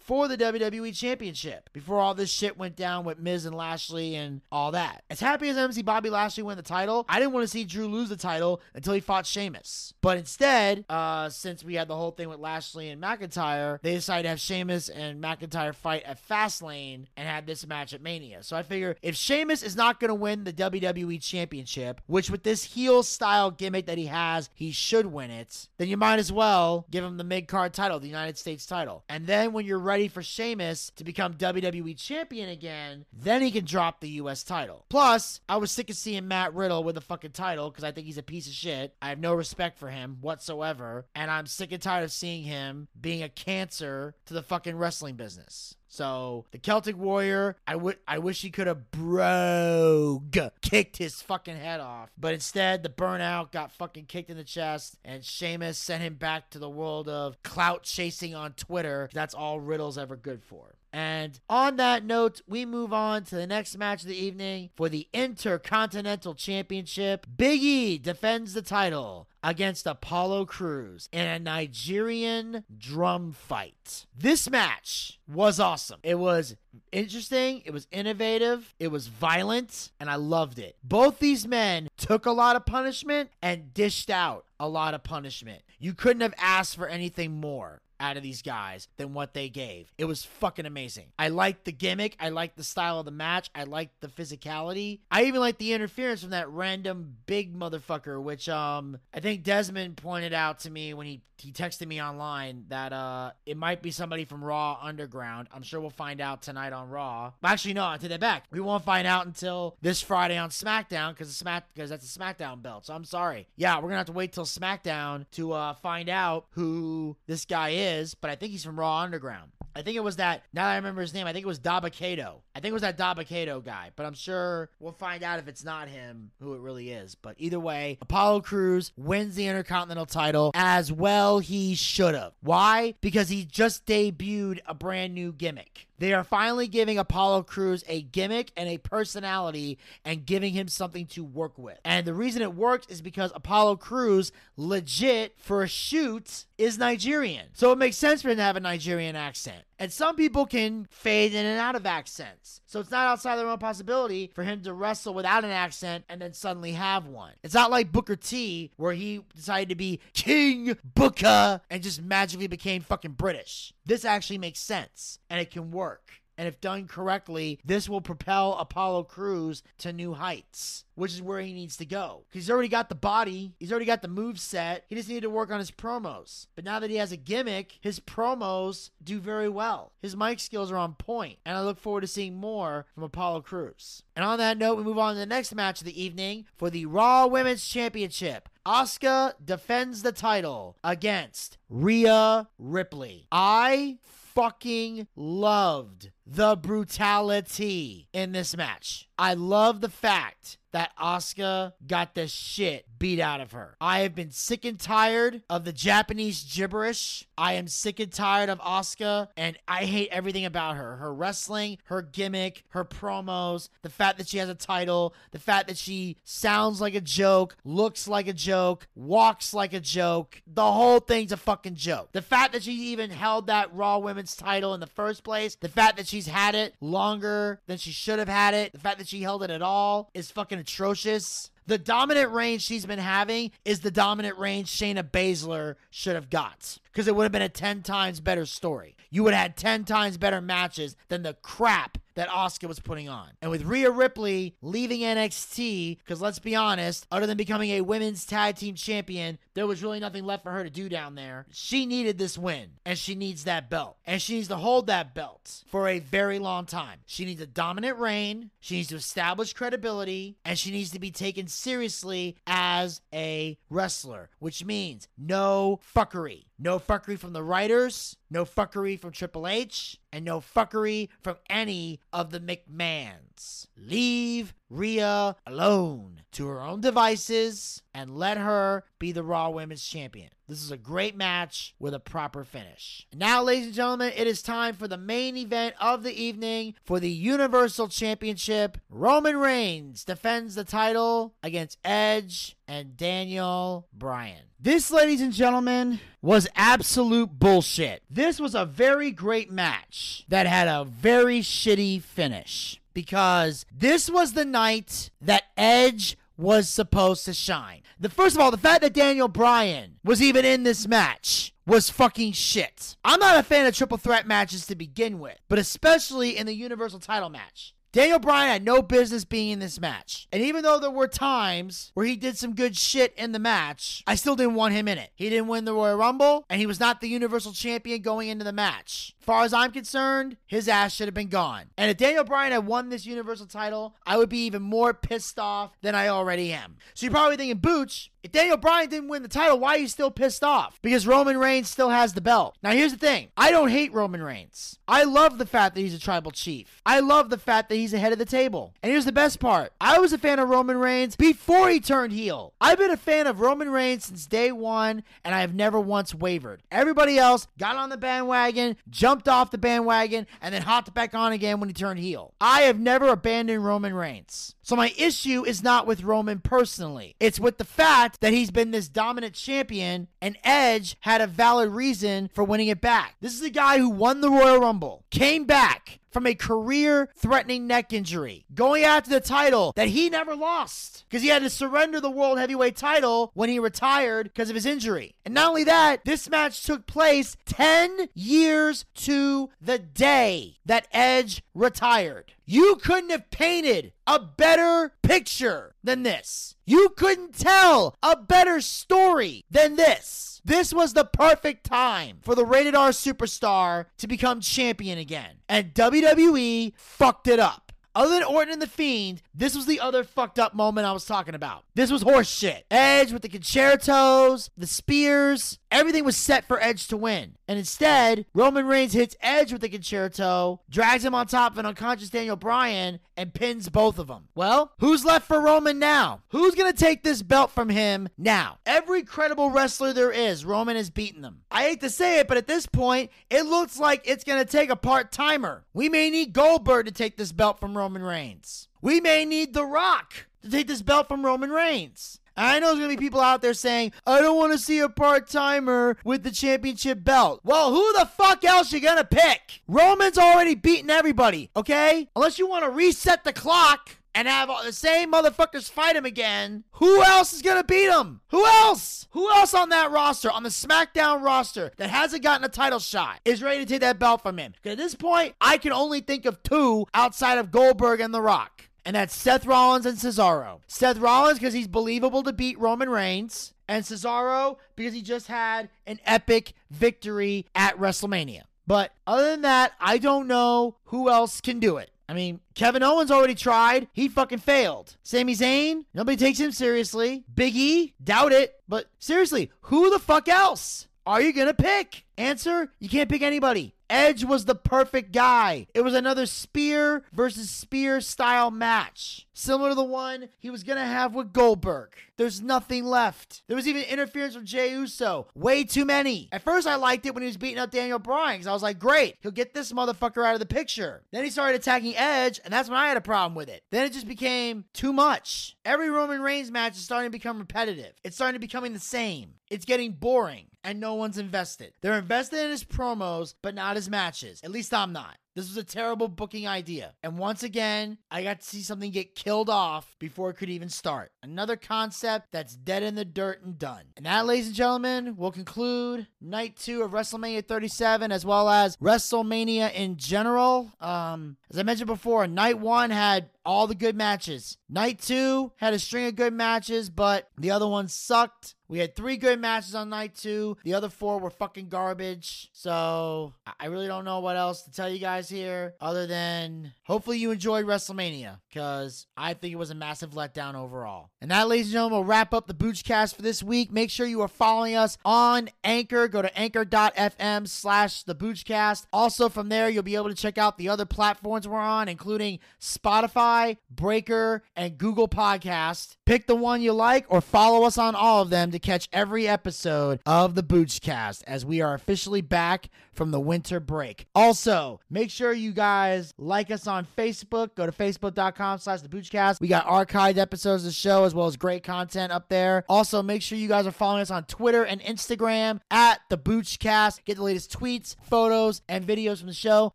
for 0.00 0.15
the 0.28 0.38
WWE 0.38 0.96
Championship 0.96 1.70
before 1.72 2.00
all 2.00 2.14
this 2.14 2.30
shit 2.30 2.56
went 2.56 2.76
down 2.76 3.04
with 3.04 3.18
Miz 3.18 3.44
and 3.44 3.54
Lashley 3.54 4.14
and 4.14 4.40
all 4.50 4.72
that. 4.72 5.04
As 5.10 5.20
happy 5.20 5.48
as 5.48 5.74
see 5.74 5.82
Bobby 5.82 6.10
Lashley 6.10 6.42
win 6.42 6.56
the 6.56 6.62
title, 6.62 7.04
I 7.08 7.18
didn't 7.18 7.32
want 7.32 7.44
to 7.44 7.48
see 7.48 7.64
Drew 7.64 7.86
lose 7.86 8.08
the 8.08 8.16
title 8.16 8.60
until 8.74 8.94
he 8.94 9.00
fought 9.00 9.26
Sheamus. 9.26 9.92
But 10.00 10.18
instead, 10.18 10.84
uh, 10.88 11.28
since 11.28 11.62
we 11.62 11.74
had 11.74 11.88
the 11.88 11.96
whole 11.96 12.10
thing 12.10 12.28
with 12.28 12.38
Lashley 12.38 12.88
and 12.88 13.02
McIntyre, 13.02 13.80
they 13.82 13.94
decided 13.94 14.22
to 14.24 14.28
have 14.30 14.40
Sheamus 14.40 14.88
and 14.88 15.22
McIntyre 15.22 15.74
fight 15.74 16.02
at 16.04 16.26
Fastlane 16.26 17.06
and 17.16 17.28
had 17.28 17.46
this 17.46 17.66
match 17.66 17.92
at 17.92 18.02
Mania. 18.02 18.42
So 18.42 18.56
I 18.56 18.62
figure 18.62 18.96
if 19.02 19.14
Sheamus 19.16 19.62
is 19.62 19.76
not 19.76 20.00
going 20.00 20.08
to 20.08 20.14
win 20.14 20.44
the 20.44 20.52
WWE 20.52 21.22
Championship, 21.22 22.00
which 22.06 22.30
with 22.30 22.42
this 22.42 22.64
heel 22.64 23.02
style 23.02 23.50
gimmick 23.50 23.86
that 23.86 23.98
he 23.98 24.06
has, 24.06 24.50
he 24.54 24.72
should 24.72 25.06
win 25.06 25.30
it, 25.30 25.68
then 25.78 25.88
you 25.88 25.96
might 25.96 26.18
as 26.18 26.32
well 26.32 26.86
give 26.90 27.04
him 27.04 27.16
the 27.16 27.24
mid 27.24 27.48
card 27.48 27.72
title, 27.72 28.00
the 28.00 28.06
United 28.06 28.38
States 28.38 28.66
title. 28.66 29.04
And 29.08 29.26
then 29.26 29.52
when 29.52 29.66
you're 29.66 29.78
ready 29.78 30.05
for 30.08 30.22
Sheamus 30.22 30.90
to 30.96 31.04
become 31.04 31.34
WWE 31.34 31.96
champion 31.96 32.48
again, 32.48 33.04
then 33.12 33.42
he 33.42 33.50
can 33.50 33.64
drop 33.64 34.00
the 34.00 34.08
US 34.10 34.42
title. 34.42 34.84
Plus, 34.88 35.40
I 35.48 35.56
was 35.56 35.70
sick 35.70 35.90
of 35.90 35.96
seeing 35.96 36.28
Matt 36.28 36.54
Riddle 36.54 36.84
with 36.84 36.96
a 36.96 37.00
fucking 37.00 37.32
title 37.32 37.70
because 37.70 37.84
I 37.84 37.92
think 37.92 38.06
he's 38.06 38.18
a 38.18 38.22
piece 38.22 38.46
of 38.46 38.52
shit. 38.52 38.94
I 39.00 39.08
have 39.10 39.18
no 39.18 39.34
respect 39.34 39.78
for 39.78 39.88
him 39.88 40.18
whatsoever. 40.20 41.06
And 41.14 41.30
I'm 41.30 41.46
sick 41.46 41.72
and 41.72 41.82
tired 41.82 42.04
of 42.04 42.12
seeing 42.12 42.44
him 42.44 42.88
being 43.00 43.22
a 43.22 43.28
cancer 43.28 44.14
to 44.26 44.34
the 44.34 44.42
fucking 44.42 44.76
wrestling 44.76 45.16
business. 45.16 45.76
So 45.96 46.44
the 46.50 46.58
Celtic 46.58 46.94
Warrior, 46.94 47.56
I 47.66 47.74
would 47.74 47.96
I 48.06 48.18
wish 48.18 48.42
he 48.42 48.50
could 48.50 48.66
have 48.66 48.90
brogue 48.90 50.36
kicked 50.60 50.98
his 50.98 51.22
fucking 51.22 51.56
head 51.56 51.80
off. 51.80 52.10
But 52.18 52.34
instead 52.34 52.82
the 52.82 52.90
burnout 52.90 53.50
got 53.50 53.72
fucking 53.72 54.04
kicked 54.04 54.28
in 54.28 54.36
the 54.36 54.44
chest 54.44 54.98
and 55.06 55.24
Sheamus 55.24 55.78
sent 55.78 56.02
him 56.02 56.16
back 56.16 56.50
to 56.50 56.58
the 56.58 56.68
world 56.68 57.08
of 57.08 57.42
clout 57.42 57.84
chasing 57.84 58.34
on 58.34 58.52
Twitter. 58.52 59.08
That's 59.14 59.32
all 59.32 59.58
Riddle's 59.58 59.96
ever 59.96 60.16
good 60.16 60.44
for. 60.44 60.74
And 60.96 61.38
on 61.50 61.76
that 61.76 62.06
note, 62.06 62.40
we 62.48 62.64
move 62.64 62.90
on 62.90 63.24
to 63.24 63.34
the 63.34 63.46
next 63.46 63.76
match 63.76 64.00
of 64.00 64.08
the 64.08 64.16
evening 64.16 64.70
for 64.76 64.88
the 64.88 65.06
Intercontinental 65.12 66.34
Championship. 66.34 67.26
Big 67.36 67.62
E 67.62 67.98
defends 67.98 68.54
the 68.54 68.62
title 68.62 69.28
against 69.42 69.86
Apollo 69.86 70.46
Crews 70.46 71.10
in 71.12 71.26
a 71.26 71.38
Nigerian 71.38 72.64
drum 72.78 73.32
fight. 73.32 74.06
This 74.16 74.48
match 74.48 75.20
was 75.28 75.60
awesome. 75.60 76.00
It 76.02 76.18
was 76.18 76.56
interesting, 76.92 77.60
it 77.66 77.74
was 77.74 77.86
innovative, 77.90 78.74
it 78.78 78.88
was 78.88 79.08
violent, 79.08 79.92
and 80.00 80.08
I 80.08 80.14
loved 80.14 80.58
it. 80.58 80.76
Both 80.82 81.18
these 81.18 81.46
men 81.46 81.88
took 81.98 82.24
a 82.24 82.32
lot 82.32 82.56
of 82.56 82.64
punishment 82.64 83.28
and 83.42 83.74
dished 83.74 84.08
out 84.08 84.46
a 84.58 84.66
lot 84.66 84.94
of 84.94 85.04
punishment. 85.04 85.60
You 85.78 85.92
couldn't 85.92 86.22
have 86.22 86.34
asked 86.38 86.74
for 86.74 86.88
anything 86.88 87.38
more 87.38 87.82
out 88.00 88.16
of 88.16 88.22
these 88.22 88.42
guys 88.42 88.88
than 88.96 89.14
what 89.14 89.34
they 89.34 89.48
gave. 89.48 89.92
It 89.98 90.04
was 90.04 90.24
fucking 90.24 90.66
amazing. 90.66 91.06
I 91.18 91.28
liked 91.28 91.64
the 91.64 91.72
gimmick. 91.72 92.16
I 92.20 92.28
liked 92.30 92.56
the 92.56 92.64
style 92.64 92.98
of 92.98 93.04
the 93.04 93.10
match. 93.10 93.50
I 93.54 93.64
liked 93.64 94.00
the 94.00 94.08
physicality. 94.08 95.00
I 95.10 95.24
even 95.24 95.40
liked 95.40 95.58
the 95.58 95.72
interference 95.72 96.20
from 96.22 96.30
that 96.30 96.48
random 96.50 97.16
big 97.26 97.54
motherfucker, 97.56 98.22
which 98.22 98.48
um 98.48 98.98
I 99.14 99.20
think 99.20 99.42
Desmond 99.42 99.96
pointed 99.96 100.32
out 100.32 100.60
to 100.60 100.70
me 100.70 100.94
when 100.94 101.06
he 101.06 101.22
he 101.38 101.52
texted 101.52 101.86
me 101.86 102.02
online 102.02 102.64
that 102.68 102.92
uh 102.94 103.30
it 103.44 103.56
might 103.58 103.82
be 103.82 103.90
somebody 103.90 104.24
from 104.24 104.42
Raw 104.42 104.78
Underground. 104.80 105.48
I'm 105.52 105.62
sure 105.62 105.80
we'll 105.80 105.90
find 105.90 106.20
out 106.20 106.42
tonight 106.42 106.72
on 106.72 106.88
Raw. 106.88 107.32
Actually, 107.44 107.74
no, 107.74 107.84
I 107.86 107.98
take 107.98 108.08
that 108.10 108.20
back. 108.20 108.44
We 108.50 108.60
won't 108.60 108.84
find 108.84 109.06
out 109.06 109.26
until 109.26 109.76
this 109.82 110.00
Friday 110.00 110.38
on 110.38 110.50
SmackDown 110.50 111.10
because 111.10 111.34
Smack 111.36 111.64
because 111.74 111.90
that's 111.90 112.16
a 112.16 112.18
SmackDown 112.18 112.62
belt. 112.62 112.86
So 112.86 112.94
I'm 112.94 113.04
sorry. 113.04 113.48
Yeah, 113.56 113.76
we're 113.76 113.88
gonna 113.88 113.98
have 113.98 114.06
to 114.06 114.12
wait 114.12 114.32
till 114.32 114.44
SmackDown 114.44 115.26
to 115.32 115.52
uh 115.52 115.74
find 115.74 116.08
out 116.08 116.46
who 116.52 117.16
this 117.26 117.44
guy 117.44 117.70
is. 117.70 117.85
But 118.20 118.30
I 118.30 118.34
think 118.36 118.52
he's 118.52 118.64
from 118.64 118.78
Raw 118.78 119.00
Underground. 119.00 119.52
I 119.74 119.82
think 119.82 119.96
it 119.96 120.04
was 120.04 120.16
that. 120.16 120.42
Now 120.52 120.64
that 120.64 120.72
I 120.72 120.76
remember 120.76 121.02
his 121.02 121.14
name, 121.14 121.26
I 121.26 121.32
think 121.32 121.44
it 121.44 121.48
was 121.48 121.60
Dabba-Kato. 121.60 122.42
I 122.56 122.60
think 122.60 122.70
it 122.70 122.72
was 122.72 122.82
that 122.82 122.96
Dabba-Kato 122.96 123.60
guy. 123.60 123.90
But 123.96 124.06
I'm 124.06 124.14
sure 124.14 124.70
we'll 124.80 124.92
find 124.92 125.22
out 125.22 125.38
if 125.38 125.46
it's 125.46 125.62
not 125.62 125.88
him 125.88 126.30
who 126.40 126.54
it 126.54 126.60
really 126.60 126.90
is. 126.90 127.14
But 127.14 127.36
either 127.38 127.60
way, 127.60 127.98
Apollo 128.00 128.40
Crews 128.40 128.92
wins 128.96 129.34
the 129.34 129.46
Intercontinental 129.46 130.06
title 130.06 130.52
as 130.54 130.90
well. 130.90 131.40
He 131.40 131.74
should 131.74 132.14
have. 132.14 132.32
Why? 132.40 132.94
Because 133.02 133.28
he 133.28 133.44
just 133.44 133.84
debuted 133.84 134.60
a 134.66 134.72
brand 134.72 135.12
new 135.12 135.32
gimmick. 135.32 135.86
They 135.98 136.12
are 136.12 136.24
finally 136.24 136.68
giving 136.68 136.98
Apollo 136.98 137.44
Crews 137.44 137.82
a 137.88 138.02
gimmick 138.02 138.52
and 138.56 138.68
a 138.68 138.78
personality 138.78 139.78
and 140.04 140.26
giving 140.26 140.52
him 140.52 140.68
something 140.68 141.06
to 141.06 141.24
work 141.24 141.56
with. 141.58 141.78
And 141.84 142.06
the 142.06 142.12
reason 142.12 142.42
it 142.42 142.54
works 142.54 142.86
is 142.88 143.00
because 143.00 143.32
Apollo 143.34 143.76
Crews, 143.76 144.30
legit 144.56 145.34
for 145.38 145.62
a 145.62 145.68
shoot, 145.68 146.44
is 146.58 146.78
Nigerian. 146.78 147.46
So 147.54 147.72
it 147.72 147.78
makes 147.78 147.96
sense 147.96 148.22
for 148.22 148.28
him 148.28 148.36
to 148.36 148.42
have 148.42 148.56
a 148.56 148.60
Nigerian 148.60 149.16
accent. 149.16 149.64
And 149.78 149.92
some 149.92 150.16
people 150.16 150.46
can 150.46 150.86
fade 150.90 151.34
in 151.34 151.44
and 151.44 151.60
out 151.60 151.76
of 151.76 151.84
accents. 151.84 152.62
So 152.66 152.80
it's 152.80 152.90
not 152.90 153.06
outside 153.06 153.36
the 153.36 153.44
realm 153.44 153.54
of 153.54 153.60
possibility 153.60 154.30
for 154.34 154.42
him 154.42 154.62
to 154.62 154.72
wrestle 154.72 155.12
without 155.14 155.44
an 155.44 155.50
accent 155.50 156.04
and 156.08 156.20
then 156.20 156.32
suddenly 156.32 156.72
have 156.72 157.06
one. 157.06 157.32
It's 157.42 157.54
not 157.54 157.70
like 157.70 157.92
Booker 157.92 158.16
T, 158.16 158.70
where 158.76 158.94
he 158.94 159.22
decided 159.34 159.68
to 159.68 159.74
be 159.74 160.00
King 160.14 160.76
Booker 160.94 161.60
and 161.70 161.82
just 161.82 162.02
magically 162.02 162.46
became 162.46 162.82
fucking 162.82 163.12
British. 163.12 163.74
This 163.84 164.04
actually 164.04 164.38
makes 164.38 164.60
sense 164.60 165.18
and 165.28 165.40
it 165.40 165.50
can 165.50 165.70
work. 165.70 166.22
And 166.38 166.46
if 166.46 166.60
done 166.60 166.86
correctly, 166.86 167.58
this 167.64 167.88
will 167.88 168.00
propel 168.00 168.54
Apollo 168.54 169.04
Crews 169.04 169.62
to 169.78 169.92
new 169.92 170.14
heights, 170.14 170.84
which 170.94 171.12
is 171.12 171.22
where 171.22 171.40
he 171.40 171.52
needs 171.52 171.76
to 171.78 171.86
go. 171.86 172.24
He's 172.30 172.50
already 172.50 172.68
got 172.68 172.88
the 172.88 172.94
body, 172.94 173.54
he's 173.58 173.70
already 173.70 173.86
got 173.86 174.02
the 174.02 174.08
move 174.08 174.38
set. 174.38 174.84
He 174.88 174.94
just 174.94 175.08
needed 175.08 175.22
to 175.22 175.30
work 175.30 175.50
on 175.50 175.58
his 175.58 175.70
promos. 175.70 176.46
But 176.54 176.64
now 176.64 176.78
that 176.78 176.90
he 176.90 176.96
has 176.96 177.12
a 177.12 177.16
gimmick, 177.16 177.78
his 177.80 178.00
promos 178.00 178.90
do 179.02 179.18
very 179.18 179.48
well. 179.48 179.92
His 180.02 180.16
mic 180.16 180.40
skills 180.40 180.70
are 180.70 180.76
on 180.76 180.94
point, 180.94 181.38
and 181.44 181.56
I 181.56 181.62
look 181.62 181.78
forward 181.78 182.02
to 182.02 182.06
seeing 182.06 182.34
more 182.34 182.86
from 182.94 183.04
Apollo 183.04 183.42
Crews. 183.42 184.02
And 184.14 184.24
on 184.24 184.38
that 184.38 184.58
note, 184.58 184.76
we 184.76 184.84
move 184.84 184.98
on 184.98 185.14
to 185.14 185.20
the 185.20 185.26
next 185.26 185.54
match 185.54 185.80
of 185.80 185.86
the 185.86 186.02
evening 186.02 186.46
for 186.54 186.70
the 186.70 186.86
Raw 186.86 187.26
Women's 187.26 187.66
Championship. 187.66 188.48
Asuka 188.66 189.34
defends 189.44 190.02
the 190.02 190.10
title 190.10 190.76
against 190.82 191.56
Rhea 191.68 192.48
Ripley. 192.58 193.28
I 193.30 193.98
fucking 194.36 195.08
loved 195.16 196.10
the 196.26 196.54
brutality 196.56 198.06
in 198.12 198.32
this 198.32 198.54
match. 198.54 199.08
I 199.18 199.32
love 199.32 199.80
the 199.80 199.88
fact 199.88 200.58
that 200.76 200.94
Asuka 200.98 201.72
got 201.86 202.14
the 202.14 202.28
shit 202.28 202.84
beat 202.98 203.18
out 203.18 203.40
of 203.40 203.52
her. 203.52 203.76
I 203.80 204.00
have 204.00 204.14
been 204.14 204.30
sick 204.30 204.66
and 204.66 204.78
tired 204.78 205.42
of 205.48 205.64
the 205.64 205.72
Japanese 205.72 206.44
gibberish. 206.44 207.24
I 207.38 207.54
am 207.54 207.66
sick 207.66 207.98
and 207.98 208.12
tired 208.12 208.50
of 208.50 208.58
Asuka, 208.60 209.28
and 209.38 209.58
I 209.66 209.86
hate 209.86 210.10
everything 210.12 210.44
about 210.44 210.76
her. 210.76 210.96
Her 210.96 211.14
wrestling, 211.14 211.78
her 211.84 212.02
gimmick, 212.02 212.64
her 212.70 212.84
promos, 212.84 213.70
the 213.80 213.88
fact 213.88 214.18
that 214.18 214.28
she 214.28 214.36
has 214.36 214.50
a 214.50 214.54
title, 214.54 215.14
the 215.30 215.38
fact 215.38 215.68
that 215.68 215.78
she 215.78 216.18
sounds 216.24 216.78
like 216.78 216.94
a 216.94 217.00
joke, 217.00 217.56
looks 217.64 218.06
like 218.06 218.28
a 218.28 218.34
joke, 218.34 218.86
walks 218.94 219.54
like 219.54 219.72
a 219.72 219.80
joke. 219.80 220.42
The 220.46 220.72
whole 220.72 221.00
thing's 221.00 221.32
a 221.32 221.38
fucking 221.38 221.76
joke. 221.76 222.10
The 222.12 222.20
fact 222.20 222.52
that 222.52 222.64
she 222.64 222.72
even 222.72 223.08
held 223.08 223.46
that 223.46 223.74
Raw 223.74 223.96
Women's 223.96 224.36
title 224.36 224.74
in 224.74 224.80
the 224.80 224.86
first 224.86 225.24
place, 225.24 225.54
the 225.54 225.70
fact 225.70 225.96
that 225.96 226.06
she's 226.06 226.26
had 226.26 226.54
it 226.54 226.74
longer 226.82 227.62
than 227.66 227.78
she 227.78 227.92
should 227.92 228.18
have 228.18 228.28
had 228.28 228.52
it, 228.52 228.72
the 228.74 228.78
fact 228.78 228.98
that 228.98 229.08
she 229.08 229.22
held 229.22 229.42
it 229.42 229.48
at 229.48 229.62
all 229.62 230.10
is 230.12 230.30
fucking 230.30 230.65
atrocious. 230.66 231.50
The 231.66 231.78
dominant 231.78 232.30
reign 232.30 232.58
she's 232.58 232.86
been 232.86 232.98
having 232.98 233.50
is 233.64 233.80
the 233.80 233.90
dominant 233.90 234.38
reign 234.38 234.64
Shayna 234.64 235.02
Baszler 235.02 235.74
should 235.90 236.14
have 236.14 236.30
got. 236.30 236.78
Because 236.92 237.08
it 237.08 237.16
would 237.16 237.24
have 237.24 237.32
been 237.32 237.42
a 237.42 237.48
10 237.48 237.82
times 237.82 238.20
better 238.20 238.46
story. 238.46 238.96
You 239.10 239.22
would 239.24 239.34
have 239.34 239.42
had 239.42 239.56
10 239.56 239.84
times 239.84 240.16
better 240.16 240.40
matches 240.40 240.96
than 241.08 241.22
the 241.22 241.34
crap 241.34 241.98
that 242.16 242.28
Asuka 242.28 242.66
was 242.66 242.80
putting 242.80 243.08
on. 243.08 243.28
And 243.40 243.50
with 243.50 243.64
Rhea 243.64 243.90
Ripley 243.90 244.56
leaving 244.62 245.00
NXT, 245.00 245.98
because 245.98 246.20
let's 246.20 246.38
be 246.38 246.56
honest, 246.56 247.06
other 247.12 247.26
than 247.26 247.36
becoming 247.36 247.72
a 247.72 247.82
women's 247.82 248.24
tag 248.24 248.56
team 248.56 248.74
champion, 248.74 249.38
there 249.54 249.66
was 249.66 249.82
really 249.82 250.00
nothing 250.00 250.24
left 250.24 250.42
for 250.42 250.50
her 250.50 250.64
to 250.64 250.70
do 250.70 250.88
down 250.88 251.14
there. 251.14 251.46
She 251.52 251.86
needed 251.86 252.18
this 252.18 252.36
win, 252.36 252.70
and 252.84 252.98
she 252.98 253.14
needs 253.14 253.44
that 253.44 253.70
belt. 253.70 253.98
And 254.06 254.20
she 254.20 254.34
needs 254.34 254.48
to 254.48 254.56
hold 254.56 254.86
that 254.86 255.14
belt 255.14 255.62
for 255.66 255.88
a 255.88 255.98
very 255.98 256.38
long 256.38 256.64
time. 256.64 257.00
She 257.06 257.24
needs 257.24 257.40
a 257.40 257.46
dominant 257.46 257.98
reign, 257.98 258.50
she 258.60 258.76
needs 258.76 258.88
to 258.88 258.96
establish 258.96 259.52
credibility, 259.52 260.36
and 260.44 260.58
she 260.58 260.70
needs 260.70 260.90
to 260.92 260.98
be 260.98 261.10
taken 261.10 261.48
seriously 261.56 262.36
as 262.46 263.00
a 263.12 263.58
wrestler, 263.70 264.30
which 264.38 264.64
means 264.64 265.08
no 265.18 265.80
fuckery. 265.94 266.44
No 266.58 266.78
fuckery 266.78 267.18
from 267.18 267.32
the 267.32 267.42
writers, 267.42 268.16
no 268.30 268.44
fuckery 268.44 268.98
from 268.98 269.12
Triple 269.12 269.46
H, 269.46 269.98
and 270.10 270.24
no 270.24 270.40
fuckery 270.40 271.10
from 271.20 271.36
any 271.50 272.00
of 272.12 272.30
the 272.30 272.40
McMahons. 272.40 273.66
Leave 273.76 274.54
Rhea 274.70 275.36
alone 275.46 276.22
to 276.32 276.46
her 276.46 276.60
own 276.60 276.80
devices 276.80 277.82
and 277.94 278.16
let 278.16 278.38
her 278.38 278.84
be 278.98 279.12
the 279.12 279.22
Raw 279.22 279.50
Women's 279.50 279.86
Champion. 279.86 280.30
This 280.48 280.62
is 280.62 280.70
a 280.70 280.76
great 280.76 281.16
match 281.16 281.74
with 281.78 281.92
a 281.92 282.00
proper 282.00 282.44
finish. 282.44 283.06
Now, 283.14 283.42
ladies 283.42 283.66
and 283.66 283.74
gentlemen, 283.74 284.12
it 284.16 284.26
is 284.26 284.42
time 284.42 284.74
for 284.74 284.88
the 284.88 284.96
main 284.96 285.36
event 285.36 285.74
of 285.80 286.02
the 286.02 286.20
evening 286.20 286.74
for 286.84 287.00
the 287.00 287.10
Universal 287.10 287.88
Championship. 287.88 288.78
Roman 288.88 289.36
Reigns 289.36 290.04
defends 290.04 290.54
the 290.54 290.64
title 290.64 291.34
against 291.42 291.78
Edge 291.84 292.55
and 292.68 292.96
Daniel 292.96 293.86
Bryan. 293.92 294.42
This, 294.58 294.90
ladies 294.90 295.20
and 295.20 295.32
gentlemen, 295.32 296.00
was 296.22 296.48
absolute 296.56 297.38
bullshit. 297.38 298.02
This 298.10 298.40
was 298.40 298.54
a 298.54 298.64
very 298.64 299.10
great 299.10 299.50
match 299.50 300.24
that 300.28 300.46
had 300.46 300.68
a 300.68 300.84
very 300.84 301.40
shitty 301.40 302.02
finish 302.02 302.80
because 302.94 303.66
this 303.70 304.08
was 304.10 304.32
the 304.32 304.44
night 304.44 305.10
that 305.20 305.44
Edge 305.56 306.16
was 306.36 306.68
supposed 306.68 307.24
to 307.26 307.32
shine. 307.32 307.82
The 307.98 308.08
first 308.08 308.36
of 308.36 308.42
all, 308.42 308.50
the 308.50 308.58
fact 308.58 308.82
that 308.82 308.92
Daniel 308.92 309.28
Bryan 309.28 309.98
was 310.04 310.20
even 310.20 310.44
in 310.44 310.64
this 310.64 310.86
match 310.86 311.54
was 311.66 311.90
fucking 311.90 312.32
shit. 312.32 312.96
I'm 313.04 313.20
not 313.20 313.38
a 313.38 313.42
fan 313.42 313.66
of 313.66 313.74
triple 313.74 313.98
threat 313.98 314.26
matches 314.26 314.66
to 314.66 314.74
begin 314.74 315.18
with, 315.18 315.38
but 315.48 315.58
especially 315.58 316.36
in 316.36 316.46
the 316.46 316.54
Universal 316.54 317.00
title 317.00 317.30
match. 317.30 317.74
Daniel 317.96 318.18
Bryan 318.18 318.50
had 318.50 318.62
no 318.62 318.82
business 318.82 319.24
being 319.24 319.52
in 319.52 319.58
this 319.58 319.80
match. 319.80 320.28
And 320.30 320.42
even 320.42 320.62
though 320.62 320.78
there 320.78 320.90
were 320.90 321.08
times 321.08 321.92
where 321.94 322.04
he 322.04 322.14
did 322.14 322.36
some 322.36 322.54
good 322.54 322.76
shit 322.76 323.14
in 323.16 323.32
the 323.32 323.38
match, 323.38 324.04
I 324.06 324.16
still 324.16 324.36
didn't 324.36 324.52
want 324.52 324.74
him 324.74 324.86
in 324.86 324.98
it. 324.98 325.12
He 325.14 325.30
didn't 325.30 325.48
win 325.48 325.64
the 325.64 325.72
Royal 325.72 325.96
Rumble, 325.96 326.44
and 326.50 326.60
he 326.60 326.66
was 326.66 326.78
not 326.78 327.00
the 327.00 327.08
Universal 327.08 327.52
Champion 327.52 328.02
going 328.02 328.28
into 328.28 328.44
the 328.44 328.52
match. 328.52 329.14
As 329.18 329.24
far 329.24 329.44
as 329.44 329.54
I'm 329.54 329.72
concerned, 329.72 330.36
his 330.46 330.68
ass 330.68 330.94
should 330.94 331.08
have 331.08 331.14
been 331.14 331.30
gone. 331.30 331.70
And 331.78 331.90
if 331.90 331.96
Daniel 331.96 332.22
Bryan 332.22 332.52
had 332.52 332.66
won 332.66 332.90
this 332.90 333.06
Universal 333.06 333.46
title, 333.46 333.96
I 334.06 334.18
would 334.18 334.28
be 334.28 334.44
even 334.44 334.60
more 334.60 334.92
pissed 334.92 335.38
off 335.38 335.72
than 335.80 335.94
I 335.94 336.08
already 336.08 336.52
am. 336.52 336.76
So 336.92 337.06
you're 337.06 337.12
probably 337.12 337.38
thinking, 337.38 337.56
Booch, 337.56 338.10
If 338.26 338.32
Daniel 338.32 338.56
Bryan 338.56 338.88
didn't 338.88 339.08
win 339.08 339.22
the 339.22 339.28
title, 339.28 339.60
why 339.60 339.76
are 339.76 339.78
you 339.78 339.86
still 339.86 340.10
pissed 340.10 340.42
off? 340.42 340.80
Because 340.82 341.06
Roman 341.06 341.38
Reigns 341.38 341.70
still 341.70 341.90
has 341.90 342.12
the 342.12 342.20
belt. 342.20 342.56
Now, 342.60 342.72
here's 342.72 342.90
the 342.90 342.98
thing 342.98 343.28
I 343.36 343.52
don't 343.52 343.68
hate 343.68 343.92
Roman 343.92 344.20
Reigns. 344.20 344.80
I 344.88 345.04
love 345.04 345.38
the 345.38 345.46
fact 345.46 345.76
that 345.76 345.80
he's 345.80 345.94
a 345.94 346.00
tribal 346.00 346.32
chief. 346.32 346.82
I 346.84 346.98
love 346.98 347.30
the 347.30 347.38
fact 347.38 347.68
that 347.68 347.76
he's 347.76 347.94
ahead 347.94 348.10
of 348.12 348.18
the 348.18 348.24
table. 348.24 348.74
And 348.82 348.90
here's 348.90 349.04
the 349.04 349.12
best 349.12 349.38
part 349.38 349.72
I 349.80 350.00
was 350.00 350.12
a 350.12 350.18
fan 350.18 350.40
of 350.40 350.48
Roman 350.48 350.76
Reigns 350.76 351.14
before 351.14 351.70
he 351.70 351.78
turned 351.78 352.12
heel. 352.12 352.52
I've 352.60 352.78
been 352.78 352.90
a 352.90 352.96
fan 352.96 353.28
of 353.28 353.38
Roman 353.38 353.70
Reigns 353.70 354.06
since 354.06 354.26
day 354.26 354.50
one, 354.50 355.04
and 355.24 355.32
I 355.32 355.40
have 355.42 355.54
never 355.54 355.78
once 355.78 356.12
wavered. 356.12 356.64
Everybody 356.72 357.18
else 357.18 357.46
got 357.60 357.76
on 357.76 357.90
the 357.90 357.96
bandwagon, 357.96 358.76
jumped 358.90 359.28
off 359.28 359.52
the 359.52 359.58
bandwagon, 359.58 360.26
and 360.42 360.52
then 360.52 360.62
hopped 360.62 360.92
back 360.92 361.14
on 361.14 361.30
again 361.30 361.60
when 361.60 361.68
he 361.68 361.74
turned 361.74 362.00
heel. 362.00 362.34
I 362.40 362.62
have 362.62 362.80
never 362.80 363.06
abandoned 363.06 363.64
Roman 363.64 363.94
Reigns. 363.94 364.55
So 364.66 364.74
my 364.74 364.92
issue 364.98 365.44
is 365.46 365.62
not 365.62 365.86
with 365.86 366.02
Roman 366.02 366.40
personally. 366.40 367.14
It's 367.20 367.38
with 367.38 367.58
the 367.58 367.64
fact 367.64 368.20
that 368.20 368.32
he's 368.32 368.50
been 368.50 368.72
this 368.72 368.88
dominant 368.88 369.34
champion 369.34 370.08
and 370.20 370.36
Edge 370.42 370.96
had 371.02 371.20
a 371.20 371.28
valid 371.28 371.70
reason 371.70 372.28
for 372.34 372.42
winning 372.42 372.66
it 372.66 372.80
back. 372.80 373.14
This 373.20 373.32
is 373.32 373.42
a 373.42 373.50
guy 373.50 373.78
who 373.78 373.88
won 373.88 374.22
the 374.22 374.28
Royal 374.28 374.58
Rumble, 374.58 375.04
came 375.12 375.44
back, 375.44 376.00
from 376.16 376.26
a 376.26 376.34
career 376.34 377.10
threatening 377.14 377.66
neck 377.66 377.92
injury, 377.92 378.46
going 378.54 378.82
after 378.82 379.10
the 379.10 379.20
title 379.20 379.72
that 379.76 379.88
he 379.88 380.08
never 380.08 380.34
lost 380.34 381.04
because 381.06 381.22
he 381.22 381.28
had 381.28 381.42
to 381.42 381.50
surrender 381.50 382.00
the 382.00 382.10
World 382.10 382.38
Heavyweight 382.38 382.74
title 382.74 383.30
when 383.34 383.50
he 383.50 383.58
retired 383.58 384.24
because 384.32 384.48
of 384.48 384.54
his 384.54 384.64
injury. 384.64 385.14
And 385.26 385.34
not 385.34 385.50
only 385.50 385.64
that, 385.64 386.06
this 386.06 386.30
match 386.30 386.64
took 386.64 386.86
place 386.86 387.36
10 387.44 388.08
years 388.14 388.86
to 388.94 389.50
the 389.60 389.78
day 389.78 390.56
that 390.64 390.88
Edge 390.90 391.42
retired. 391.54 392.32
You 392.48 392.76
couldn't 392.76 393.10
have 393.10 393.32
painted 393.32 393.92
a 394.06 394.20
better 394.20 394.92
picture 395.02 395.74
than 395.82 396.04
this. 396.04 396.54
You 396.64 396.90
couldn't 396.96 397.36
tell 397.36 397.96
a 398.04 398.14
better 398.14 398.60
story 398.60 399.44
than 399.50 399.74
this. 399.74 400.40
This 400.44 400.72
was 400.72 400.92
the 400.92 401.04
perfect 401.04 401.64
time 401.64 402.18
for 402.22 402.36
the 402.36 402.44
rated 402.44 402.76
R 402.76 402.90
superstar 402.90 403.86
to 403.98 404.06
become 404.06 404.40
champion 404.40 404.96
again. 404.96 405.38
And 405.48 405.74
WWE 405.74 406.74
fucked 406.76 407.26
it 407.26 407.40
up. 407.40 407.72
Other 407.96 408.10
than 408.10 408.24
Orton 408.24 408.52
and 408.52 408.62
The 408.62 408.66
Fiend, 408.68 409.22
this 409.34 409.56
was 409.56 409.64
the 409.66 409.80
other 409.80 410.04
fucked 410.04 410.38
up 410.38 410.54
moment 410.54 410.86
I 410.86 410.92
was 410.92 411.06
talking 411.06 411.34
about. 411.34 411.64
This 411.74 411.90
was 411.90 412.02
horse 412.02 412.28
shit. 412.28 412.66
Edge 412.70 413.10
with 413.10 413.22
the 413.22 413.28
Con-Chair-Tos, 413.28 414.50
the 414.56 414.66
spears, 414.66 415.58
everything 415.70 416.04
was 416.04 416.16
set 416.16 416.46
for 416.46 416.62
Edge 416.62 416.86
to 416.88 416.96
win. 416.96 417.36
And 417.48 417.58
instead, 417.58 418.26
Roman 418.34 418.66
Reigns 418.66 418.92
hits 418.92 419.16
Edge 419.20 419.52
with 419.52 419.60
the 419.60 419.68
Con-Chair-To, 419.68 420.60
drags 420.68 421.04
him 421.04 421.14
on 421.14 421.26
top 421.26 421.52
of 421.52 421.58
an 421.58 421.66
unconscious 421.66 422.10
Daniel 422.10 422.36
Bryan, 422.36 423.00
and 423.16 423.32
pins 423.32 423.68
both 423.68 423.98
of 423.98 424.08
them. 424.08 424.28
Well, 424.34 424.72
who's 424.78 425.04
left 425.04 425.26
for 425.26 425.40
Roman 425.40 425.78
now? 425.78 426.22
Who's 426.28 426.54
going 426.54 426.72
to 426.72 426.78
take 426.78 427.02
this 427.02 427.22
belt 427.22 427.50
from 427.50 427.68
him 427.68 428.08
now? 428.18 428.58
Every 428.66 429.02
credible 429.02 429.50
wrestler 429.50 429.92
there 429.92 430.12
is, 430.12 430.44
Roman 430.44 430.76
has 430.76 430.90
beaten 430.90 431.22
them. 431.22 431.42
I 431.50 431.62
hate 431.62 431.80
to 431.80 431.90
say 431.90 432.18
it, 432.18 432.28
but 432.28 432.36
at 432.36 432.46
this 432.46 432.66
point, 432.66 433.10
it 433.30 433.46
looks 433.46 433.78
like 433.78 434.02
it's 434.04 434.24
going 434.24 434.44
to 434.44 434.50
take 434.50 434.70
a 434.70 434.76
part 434.76 435.12
timer. 435.12 435.64
We 435.72 435.88
may 435.88 436.10
need 436.10 436.32
Goldberg 436.32 436.86
to 436.86 436.92
take 436.92 437.16
this 437.16 437.32
belt 437.32 437.58
from 437.58 437.76
Roman 437.76 438.02
Reigns. 438.02 438.68
We 438.82 439.00
may 439.00 439.24
need 439.24 439.54
The 439.54 439.64
Rock 439.64 440.26
to 440.42 440.50
take 440.50 440.68
this 440.68 440.82
belt 440.82 441.08
from 441.08 441.24
Roman 441.24 441.50
Reigns. 441.50 442.20
I 442.36 442.58
know 442.58 442.68
there's 442.68 442.80
gonna 442.80 442.88
be 442.88 442.96
people 442.96 443.20
out 443.20 443.42
there 443.42 443.54
saying, 443.54 443.92
I 444.06 444.20
don't 444.20 444.36
want 444.36 444.52
to 444.52 444.58
see 444.58 444.80
a 444.80 444.88
part 444.88 445.28
timer 445.28 445.96
with 446.04 446.22
the 446.22 446.30
championship 446.30 447.02
belt. 447.02 447.40
Well, 447.44 447.72
who 447.72 447.92
the 447.94 448.06
fuck 448.06 448.44
else 448.44 448.72
you 448.72 448.80
gonna 448.80 449.04
pick? 449.04 449.62
Roman's 449.66 450.18
already 450.18 450.54
beaten 450.54 450.90
everybody, 450.90 451.50
okay? 451.56 452.08
Unless 452.14 452.38
you 452.38 452.46
want 452.46 452.64
to 452.64 452.70
reset 452.70 453.24
the 453.24 453.32
clock 453.32 453.96
and 454.14 454.26
have 454.28 454.48
the 454.64 454.72
same 454.72 455.12
motherfuckers 455.12 455.70
fight 455.70 455.94
him 455.94 456.06
again, 456.06 456.64
who 456.72 457.02
else 457.02 457.32
is 457.32 457.42
gonna 457.42 457.64
beat 457.64 457.90
him? 457.90 458.20
Who 458.28 458.44
else? 458.44 459.06
Who 459.10 459.30
else 459.30 459.54
on 459.54 459.68
that 459.70 459.90
roster, 459.90 460.30
on 460.30 460.42
the 460.42 460.48
SmackDown 460.48 461.22
roster, 461.22 461.70
that 461.76 461.90
hasn't 461.90 462.22
gotten 462.22 462.44
a 462.44 462.48
title 462.48 462.78
shot, 462.78 463.20
is 463.24 463.42
ready 463.42 463.64
to 463.64 463.66
take 463.66 463.80
that 463.80 463.98
belt 463.98 464.22
from 464.22 464.38
him? 464.38 464.52
Because 464.52 464.72
at 464.72 464.78
this 464.78 464.94
point, 464.94 465.34
I 465.40 465.58
can 465.58 465.72
only 465.72 466.00
think 466.00 466.24
of 466.24 466.42
two 466.42 466.86
outside 466.94 467.38
of 467.38 467.50
Goldberg 467.50 468.00
and 468.00 468.12
The 468.12 468.22
Rock 468.22 468.65
and 468.86 468.94
that's 468.94 469.14
Seth 469.14 469.44
Rollins 469.44 469.84
and 469.84 469.98
Cesaro. 469.98 470.60
Seth 470.68 470.98
Rollins 470.98 471.40
because 471.40 471.52
he's 471.52 471.66
believable 471.66 472.22
to 472.22 472.32
beat 472.32 472.58
Roman 472.58 472.88
Reigns, 472.88 473.52
and 473.68 473.84
Cesaro 473.84 474.58
because 474.76 474.94
he 474.94 475.02
just 475.02 475.26
had 475.26 475.68
an 475.86 475.98
epic 476.06 476.54
victory 476.70 477.46
at 477.54 477.76
WrestleMania. 477.78 478.42
But 478.66 478.92
other 479.06 479.30
than 479.30 479.42
that, 479.42 479.72
I 479.80 479.98
don't 479.98 480.28
know 480.28 480.76
who 480.84 481.10
else 481.10 481.40
can 481.40 481.58
do 481.58 481.76
it. 481.76 481.90
I 482.08 482.14
mean, 482.14 482.38
Kevin 482.54 482.84
Owens 482.84 483.10
already 483.10 483.34
tried. 483.34 483.88
He 483.92 484.08
fucking 484.08 484.38
failed. 484.38 484.96
Sami 485.02 485.34
Zayn, 485.34 485.84
nobody 485.92 486.16
takes 486.16 486.38
him 486.38 486.52
seriously. 486.52 487.24
Big 487.34 487.56
E, 487.56 487.94
doubt 488.02 488.32
it. 488.32 488.54
But 488.68 488.86
seriously, 489.00 489.50
who 489.62 489.90
the 489.90 489.98
fuck 489.98 490.28
else 490.28 490.86
are 491.04 491.20
you 491.20 491.32
gonna 491.32 491.54
pick? 491.54 492.04
Answer, 492.16 492.72
you 492.78 492.88
can't 492.88 493.10
pick 493.10 493.22
anybody. 493.22 493.74
Edge 493.88 494.24
was 494.24 494.44
the 494.44 494.54
perfect 494.54 495.12
guy. 495.12 495.66
It 495.74 495.82
was 495.82 495.94
another 495.94 496.26
spear 496.26 497.04
versus 497.12 497.50
spear 497.50 498.00
style 498.00 498.50
match, 498.50 499.26
similar 499.32 499.70
to 499.70 499.74
the 499.74 499.84
one 499.84 500.28
he 500.38 500.50
was 500.50 500.64
going 500.64 500.78
to 500.78 500.84
have 500.84 501.14
with 501.14 501.32
Goldberg. 501.32 501.90
There's 502.16 502.40
nothing 502.40 502.84
left. 502.84 503.42
There 503.46 503.56
was 503.56 503.68
even 503.68 503.82
interference 503.82 504.34
from 504.34 504.46
Jey 504.46 504.70
Uso. 504.72 505.28
Way 505.34 505.64
too 505.64 505.84
many. 505.84 506.28
At 506.32 506.42
first, 506.42 506.66
I 506.66 506.76
liked 506.76 507.06
it 507.06 507.14
when 507.14 507.22
he 507.22 507.28
was 507.28 507.36
beating 507.36 507.58
up 507.58 507.70
Daniel 507.70 507.98
Bryan 507.98 508.38
because 508.38 508.46
I 508.46 508.52
was 508.52 508.62
like, 508.62 508.78
great, 508.78 509.16
he'll 509.20 509.30
get 509.30 509.54
this 509.54 509.72
motherfucker 509.72 510.24
out 510.24 510.34
of 510.34 510.40
the 510.40 510.46
picture. 510.46 511.04
Then 511.12 511.24
he 511.24 511.30
started 511.30 511.60
attacking 511.60 511.96
Edge, 511.96 512.40
and 512.44 512.52
that's 512.52 512.68
when 512.68 512.78
I 512.78 512.88
had 512.88 512.96
a 512.96 513.02
problem 513.02 513.34
with 513.34 513.48
it. 513.48 513.62
Then 513.70 513.84
it 513.84 513.92
just 513.92 514.08
became 514.08 514.64
too 514.72 514.92
much. 514.92 515.56
Every 515.64 515.90
Roman 515.90 516.22
Reigns 516.22 516.50
match 516.50 516.76
is 516.76 516.84
starting 516.84 517.10
to 517.10 517.18
become 517.18 517.38
repetitive. 517.38 517.92
It's 518.02 518.16
starting 518.16 518.40
to 518.40 518.46
becoming 518.46 518.72
the 518.72 518.80
same. 518.80 519.34
It's 519.50 519.64
getting 519.64 519.92
boring 519.92 520.46
and 520.66 520.80
no 520.80 520.94
one's 520.94 521.16
invested. 521.16 521.72
They're 521.80 521.98
invested 521.98 522.40
in 522.40 522.50
his 522.50 522.64
promos, 522.64 523.34
but 523.40 523.54
not 523.54 523.76
his 523.76 523.88
matches. 523.88 524.40
At 524.42 524.50
least 524.50 524.74
I'm 524.74 524.92
not. 524.92 525.16
This 525.36 525.48
was 525.48 525.58
a 525.58 525.64
terrible 525.64 526.08
booking 526.08 526.48
idea. 526.48 526.94
And 527.02 527.18
once 527.18 527.42
again, 527.42 527.98
I 528.10 528.22
got 528.22 528.40
to 528.40 528.46
see 528.46 528.62
something 528.62 528.90
get 528.90 529.14
killed 529.14 529.50
off 529.50 529.94
before 529.98 530.30
it 530.30 530.38
could 530.38 530.48
even 530.48 530.70
start. 530.70 531.12
Another 531.22 531.56
concept 531.56 532.32
that's 532.32 532.56
dead 532.56 532.82
in 532.82 532.94
the 532.94 533.04
dirt 533.04 533.42
and 533.44 533.58
done. 533.58 533.82
And 533.98 534.06
that, 534.06 534.24
ladies 534.24 534.46
and 534.46 534.56
gentlemen, 534.56 535.14
will 535.14 535.30
conclude 535.30 536.06
night 536.22 536.56
two 536.56 536.82
of 536.82 536.92
WrestleMania 536.92 537.46
37 537.46 538.10
as 538.10 538.24
well 538.24 538.48
as 538.48 538.78
WrestleMania 538.78 539.74
in 539.74 539.98
general. 539.98 540.72
Um, 540.80 541.36
as 541.50 541.58
I 541.58 541.64
mentioned 541.64 541.88
before, 541.88 542.26
night 542.26 542.58
one 542.58 542.88
had 542.88 543.28
all 543.44 543.66
the 543.66 543.74
good 543.74 543.94
matches. 543.94 544.56
Night 544.70 545.00
two 545.00 545.52
had 545.56 545.74
a 545.74 545.78
string 545.78 546.06
of 546.06 546.16
good 546.16 546.32
matches, 546.32 546.88
but 546.88 547.28
the 547.36 547.50
other 547.50 547.68
ones 547.68 547.92
sucked. 547.92 548.55
We 548.68 548.78
had 548.78 548.96
three 548.96 549.16
good 549.16 549.40
matches 549.40 549.74
on 549.74 549.90
night 549.90 550.14
two. 550.14 550.56
The 550.64 550.74
other 550.74 550.88
four 550.88 551.18
were 551.18 551.30
fucking 551.30 551.68
garbage. 551.68 552.50
So 552.52 553.34
I 553.60 553.66
really 553.66 553.86
don't 553.86 554.04
know 554.04 554.20
what 554.20 554.36
else 554.36 554.62
to 554.62 554.72
tell 554.72 554.88
you 554.88 554.98
guys 554.98 555.28
here 555.28 555.74
other 555.80 556.06
than 556.06 556.72
hopefully 556.84 557.18
you 557.18 557.30
enjoyed 557.30 557.66
WrestleMania 557.66 558.38
because 558.48 559.06
I 559.16 559.34
think 559.34 559.52
it 559.52 559.56
was 559.56 559.70
a 559.70 559.74
massive 559.74 560.10
letdown 560.10 560.54
overall. 560.54 561.10
And 561.20 561.30
that, 561.30 561.48
ladies 561.48 561.66
and 561.66 561.72
gentlemen, 561.74 561.98
will 561.98 562.04
wrap 562.04 562.34
up 562.34 562.46
the 562.46 562.54
Boochcast 562.54 563.16
for 563.16 563.22
this 563.22 563.42
week. 563.42 563.72
Make 563.72 563.90
sure 563.90 564.06
you 564.06 564.20
are 564.22 564.28
following 564.28 564.74
us 564.74 564.98
on 565.04 565.48
Anchor. 565.62 566.08
Go 566.08 566.22
to 566.22 566.38
anchor.fm 566.38 567.48
slash 567.48 568.02
the 568.02 568.14
Boochcast. 568.14 568.86
Also, 568.92 569.28
from 569.28 569.48
there, 569.48 569.68
you'll 569.68 569.82
be 569.82 569.96
able 569.96 570.08
to 570.08 570.14
check 570.14 570.38
out 570.38 570.58
the 570.58 570.68
other 570.68 570.84
platforms 570.84 571.46
we're 571.46 571.58
on, 571.58 571.88
including 571.88 572.38
Spotify, 572.60 573.56
Breaker, 573.70 574.42
and 574.54 574.78
Google 574.78 575.08
Podcast. 575.08 575.96
Pick 576.04 576.26
the 576.26 576.36
one 576.36 576.62
you 576.62 576.72
like 576.72 577.06
or 577.08 577.20
follow 577.20 577.66
us 577.66 577.78
on 577.78 577.94
all 577.94 578.22
of 578.22 578.30
them 578.30 578.50
to 578.56 578.66
catch 578.66 578.88
every 578.92 579.28
episode 579.28 580.00
of 580.06 580.34
the 580.34 580.42
Boochcast 580.42 581.22
as 581.26 581.44
we 581.44 581.60
are 581.60 581.74
officially 581.74 582.22
back 582.22 582.70
from 582.94 583.10
the 583.10 583.20
winter 583.20 583.60
break. 583.60 584.06
Also, 584.14 584.80
make 584.88 585.10
sure 585.10 585.32
you 585.32 585.52
guys 585.52 586.14
like 586.16 586.50
us 586.50 586.66
on 586.66 586.86
Facebook. 586.96 587.54
Go 587.54 587.66
to 587.66 587.72
facebook.com 587.72 588.58
slash 588.58 588.80
the 588.80 588.88
Boochcast. 588.88 589.40
We 589.40 589.48
got 589.48 589.66
archived 589.66 590.16
episodes 590.16 590.62
of 590.62 590.68
the 590.68 590.72
show 590.72 591.04
as 591.04 591.14
well 591.14 591.26
as 591.26 591.36
great 591.36 591.62
content 591.62 592.10
up 592.10 592.30
there. 592.30 592.64
Also, 592.68 593.02
make 593.02 593.20
sure 593.20 593.36
you 593.36 593.48
guys 593.48 593.66
are 593.66 593.72
following 593.72 594.00
us 594.00 594.10
on 594.10 594.24
Twitter 594.24 594.64
and 594.64 594.80
Instagram 594.80 595.60
at 595.70 596.00
the 596.08 596.16
Boochcast. 596.16 597.04
Get 597.04 597.16
the 597.16 597.22
latest 597.22 597.52
tweets, 597.52 597.96
photos, 598.08 598.62
and 598.68 598.86
videos 598.86 599.18
from 599.18 599.26
the 599.26 599.34
show. 599.34 599.74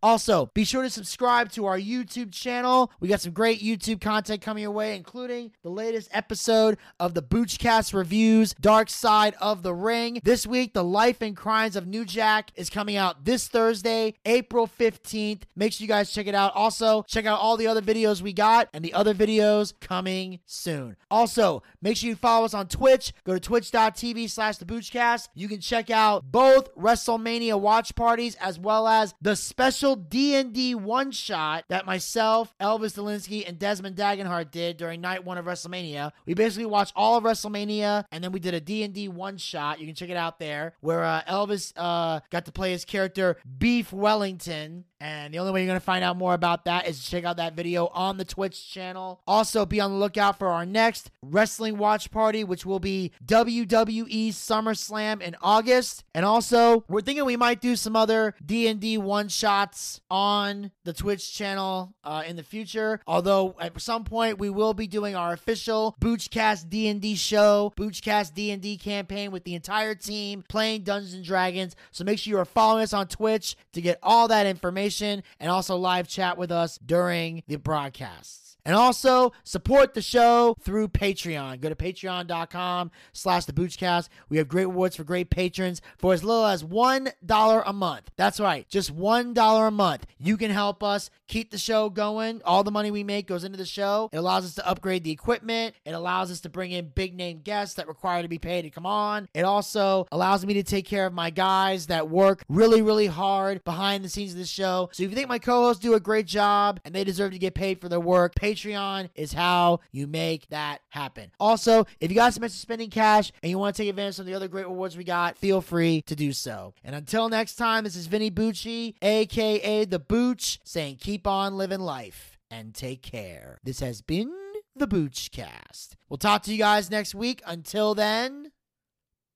Also, 0.02 0.48
be 0.56 0.64
sure 0.64 0.82
to 0.82 0.90
subscribe 0.90 1.52
to 1.52 1.68
our 1.68 1.78
YouTube 1.78 2.32
channel. 2.32 2.92
We 3.00 3.08
got 3.08 3.22
some 3.22 3.34
great 3.34 3.62
YouTube 3.62 4.02
content 4.02 4.42
coming 4.42 4.64
your 4.64 4.72
way, 4.72 4.96
including 4.96 5.52
the 5.62 5.70
latest 5.70 6.10
episode 6.12 6.80
of 7.00 7.14
the 7.14 7.22
Boochcast 7.22 7.94
Reviews 7.94 8.56
Dark 8.72 8.90
Side 8.90 9.36
of 9.42 9.64
the 9.64 9.74
Ring. 9.74 10.22
This 10.24 10.48
week, 10.48 10.74
The 10.74 10.82
Life 10.82 11.22
and 11.22 11.36
Crimes 11.36 11.76
of 11.76 11.88
New 11.88 12.06
Jack 12.06 12.52
is 12.56 12.70
coming 12.70 12.96
out 12.96 13.26
this 13.26 13.50
Thursday, 13.50 14.14
April 14.26 14.66
15th. 14.66 15.42
Make 15.58 15.74
sure 15.74 15.84
you 15.84 15.90
guys 15.90 16.10
check 16.10 16.26
it 16.26 16.34
out. 16.34 16.56
Also, 16.56 17.04
check 17.04 17.26
out 17.26 17.38
all 17.42 17.58
the 17.58 17.68
other 17.68 17.82
videos 17.82 18.22
we 18.22 18.32
got 18.32 18.70
and 18.74 18.82
the 18.82 18.94
other 18.94 19.14
videos 19.14 19.74
coming 19.82 20.40
soon. 20.46 20.96
Also, 21.10 21.64
make 21.82 21.98
sure 21.98 22.08
you 22.08 22.16
follow 22.16 22.46
us 22.46 22.54
on 22.54 22.70
Twitch. 22.70 23.12
Go 23.26 23.34
to 23.34 23.42
twitch.tv 23.42 24.30
slash 24.30 24.56
the 24.56 24.64
Boochcast. 24.64 25.28
You 25.36 25.50
can 25.50 25.60
check 25.60 25.90
out 25.90 26.32
both 26.32 26.74
WrestleMania 26.76 27.60
watch 27.60 27.94
parties 27.94 28.36
as 28.36 28.58
well 28.58 28.88
as 28.88 29.14
the 29.22 29.36
special 29.36 29.98
D&D 29.98 30.76
one-shot 30.76 31.66
that 31.68 31.86
myself, 31.86 32.56
Elvis 32.62 32.96
Delinsky, 32.96 33.46
and 33.46 33.60
Desmond 33.60 33.98
Dagenhart 33.98 34.50
did 34.50 34.78
during 34.78 35.02
night 35.02 35.26
one 35.26 35.38
of 35.38 35.44
WrestleMania. 35.44 36.14
We 36.26 36.36
basically 36.36 36.68
watched 36.68 36.94
all 36.96 37.18
of 37.18 37.26
WrestleMania 37.26 38.06
and 38.14 38.24
then 38.24 38.32
we 38.32 38.40
did 38.40 38.54
a 38.54 38.61
D&D 38.62 39.07
one-shot. 39.07 39.80
You 39.80 39.86
can 39.86 39.95
check 39.95 40.09
it 40.09 40.18
out 40.18 40.39
there 40.39 40.74
where 40.82 41.03
uh, 41.03 41.22
Elvis 41.28 41.74
uh, 41.76 42.22
got 42.30 42.45
to 42.45 42.51
play 42.51 42.72
his 42.72 42.86
character 42.86 43.38
Beef 43.57 43.91
Wellington. 43.91 44.86
And 44.99 45.34
the 45.34 45.39
only 45.39 45.51
way 45.51 45.62
you're 45.62 45.68
going 45.68 45.80
to 45.80 45.84
find 45.84 46.03
out 46.03 46.16
more 46.16 46.36
about 46.36 46.66
that 46.66 46.88
is 46.88 47.03
to 47.03 47.09
check 47.09 47.24
out 47.24 47.38
that 47.38 47.55
video 47.55 47.88
on 47.88 48.18
the 48.18 48.26
Twitch 48.26 48.72
channel. 48.72 49.20
Also, 49.26 49.66
be 49.66 49.82
on 49.82 49.89
the 49.89 49.97
lookout 49.97 50.38
for 50.38 50.47
our 50.49 50.64
next 50.64 51.09
wrestling 51.24 51.80
watch 51.80 52.12
party, 52.12 52.43
which 52.43 52.68
will 52.68 52.80
be 52.80 53.12
WWE 53.26 54.28
SummerSlam 54.30 55.22
in 55.22 55.36
August. 55.41 56.03
And 56.14 56.24
also, 56.24 56.84
we're 56.88 57.01
thinking 57.01 57.26
we 57.26 57.36
might 57.36 57.62
do 57.62 57.76
some 57.76 57.95
other 57.95 58.36
D&D 58.45 58.99
one-shots 58.99 60.01
on 60.12 60.72
the 60.84 60.93
Twitch 60.93 61.34
channel 61.34 61.95
uh, 62.03 62.22
in 62.28 62.36
the 62.36 62.43
future. 62.43 62.99
Although, 63.07 63.55
at 63.59 63.82
some 63.82 64.03
point, 64.03 64.38
we 64.38 64.51
will 64.51 64.76
be 64.76 64.86
doing 64.86 65.16
our 65.16 65.34
official 65.34 65.95
Boochcast 65.99 66.70
D&D 66.70 67.16
show, 67.16 67.74
Boochcast 67.76 68.36
D&D 68.36 68.51
campaign 68.82 69.32
with 69.32 69.43
the 69.43 69.56
entire 69.56 69.95
team 69.95 70.43
playing 70.47 70.84
Dungeons 70.84 71.14
and 71.14 71.24
Dragons. 71.24 71.76
So 71.91 72.04
make 72.04 72.20
sure 72.20 72.32
you 72.32 72.39
are 72.39 72.45
following 72.45 72.84
us 72.84 72.93
on 72.93 73.08
Twitch 73.08 73.56
to 73.74 73.82
get 73.82 73.99
all 74.04 74.28
that 74.28 74.45
information 74.45 75.24
and 75.39 75.52
also 75.52 75.76
live 75.76 76.08
chat 76.08 76.38
with 76.38 76.52
us 76.52 76.78
during 76.86 77.43
the 77.47 77.58
broadcasts. 77.58 78.51
And 78.66 78.76
also 78.76 79.32
support 79.43 79.93
the 79.93 80.01
show 80.01 80.55
through 80.62 80.89
Patreon. 80.89 81.62
Go 81.62 81.70
to 81.70 81.76
patreon.com 81.76 82.91
slash 83.14 83.45
the 83.45 83.53
Boochcast. 83.53 84.09
We 84.30 84.38
have 84.38 84.47
great 84.47 84.66
rewards 84.66 84.95
for 84.95 85.03
great 85.03 85.30
patrons 85.30 85.82
for 85.97 86.14
as 86.14 86.24
little 86.24 86.45
as 86.45 86.64
$1 86.64 87.64
a 87.66 87.74
month. 87.74 88.12
That's 88.16 88.39
right, 88.39 88.68
just 88.70 88.95
$1 88.95 89.68
a 89.68 89.72
month. 89.72 90.05
You 90.18 90.38
can 90.38 90.51
help 90.51 90.84
us 90.84 91.09
keep 91.28 91.51
the 91.51 91.57
show 91.57 91.89
going. 91.89 92.41
All 92.45 92.64
the 92.64 92.72
money 92.72 92.91
we 92.91 93.03
make 93.03 93.28
goes 93.28 93.43
into 93.43 93.57
the 93.57 93.66
show. 93.66 94.09
It 94.12 94.18
allows 94.18 94.45
us 94.45 94.55
to 94.55 94.68
upgrade 94.68 95.03
the 95.03 95.12
equipment. 95.12 95.76
It 95.86 95.91
allows 95.91 96.32
us 96.32 96.41
to 96.41 96.49
bring 96.49 96.72
in 96.72 96.89
big 96.89 97.16
name 97.16 97.39
guests 97.39 97.76
that 97.76 97.88
require 97.88 98.22
to 98.22 98.28
be 98.28 98.38
paid 98.38 98.64
to 98.64 98.70
come 98.70 98.86
on. 98.86 99.28
It 99.34 99.43
also 99.43 100.07
allows 100.12 100.45
me 100.45 100.53
to 100.55 100.64
take 100.64 100.86
care 100.86 101.05
of 101.05 101.14
my 101.14 101.30
guys 101.30 101.88
that 101.88 102.09
work 102.09 102.43
really, 102.49 102.82
really 102.82 103.07
hard 103.07 103.64
behind 103.64 104.03
the 104.03 104.09
scenes 104.09 104.34
of 104.34 104.38
the 104.38 104.45
show. 104.45 104.89
So 104.91 105.03
if 105.03 105.09
you 105.09 105.16
think 105.16 105.30
my 105.30 105.39
co-hosts 105.39 105.82
do 105.82 105.93
a 105.93 105.99
great 105.99 106.28
job 106.28 106.80
and 106.86 106.93
they 106.93 107.03
deserve 107.03 107.32
to 107.32 107.39
get 107.39 107.55
paid 107.55 107.80
for 107.80 107.89
their 107.89 107.99
work, 107.99 108.36
Patreon 108.52 109.10
is 109.16 109.32
how 109.32 109.80
you 109.91 110.08
make 110.08 110.47
that 110.49 110.82
happen. 110.89 111.32
Also, 111.39 111.86
if 111.99 112.12
you 112.12 112.16
got 112.16 112.34
some 112.34 112.43
extra 112.43 112.60
spending 112.60 112.89
cash 112.89 113.32
and 113.41 113.49
you 113.49 113.58
want 113.58 113.76
to 113.76 113.82
take 113.82 113.89
advantage 113.89 114.20
of 114.20 114.26
the 114.26 114.34
other 114.34 114.49
great 114.49 114.68
rewards 114.68 114.97
we 114.97 115.04
got, 115.06 115.38
feel 115.38 115.62
free 115.62 116.02
to 116.04 116.16
do 116.16 116.34
so. 116.34 116.74
And 116.84 116.93
until 116.93 117.30
next 117.30 117.56
time, 117.56 117.86
this 117.86 117.95
is 117.95 118.08
Vinny 118.08 118.30
Bucci, 118.30 118.95
aka 119.02 119.86
The 119.86 119.99
Booch, 119.99 120.60
saying 120.66 120.97
keep 120.99 121.26
on 121.26 121.56
living 121.56 121.80
life 121.80 122.38
and 122.49 122.74
take 122.76 123.02
care. 123.02 123.60
This 123.64 123.80
has 123.80 124.02
been 124.02 124.34
the 124.76 124.88
Boochcast. 124.88 125.91
We'll 126.10 126.18
talk 126.18 126.43
to 126.43 126.52
you 126.52 126.58
guys 126.58 126.91
next 126.91 127.16
week. 127.16 127.41
Until 127.45 127.95
then, 127.95 128.52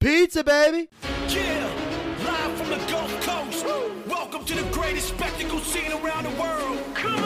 pizza, 0.01 0.43
baby. 0.43 0.89
Yeah, 1.29 2.17
live 2.25 2.57
from 2.57 2.69
the 2.69 2.85
Gulf 2.91 3.21
Coast. 3.21 3.65
Welcome 4.07 4.43
to 4.43 4.55
the 4.55 4.69
greatest 4.71 5.07
spectacle 5.09 5.59
scene 5.59 5.93
around 5.93 6.25
the 6.25 6.41
world. 6.41 6.83
Come 6.95 7.23
on. 7.23 7.24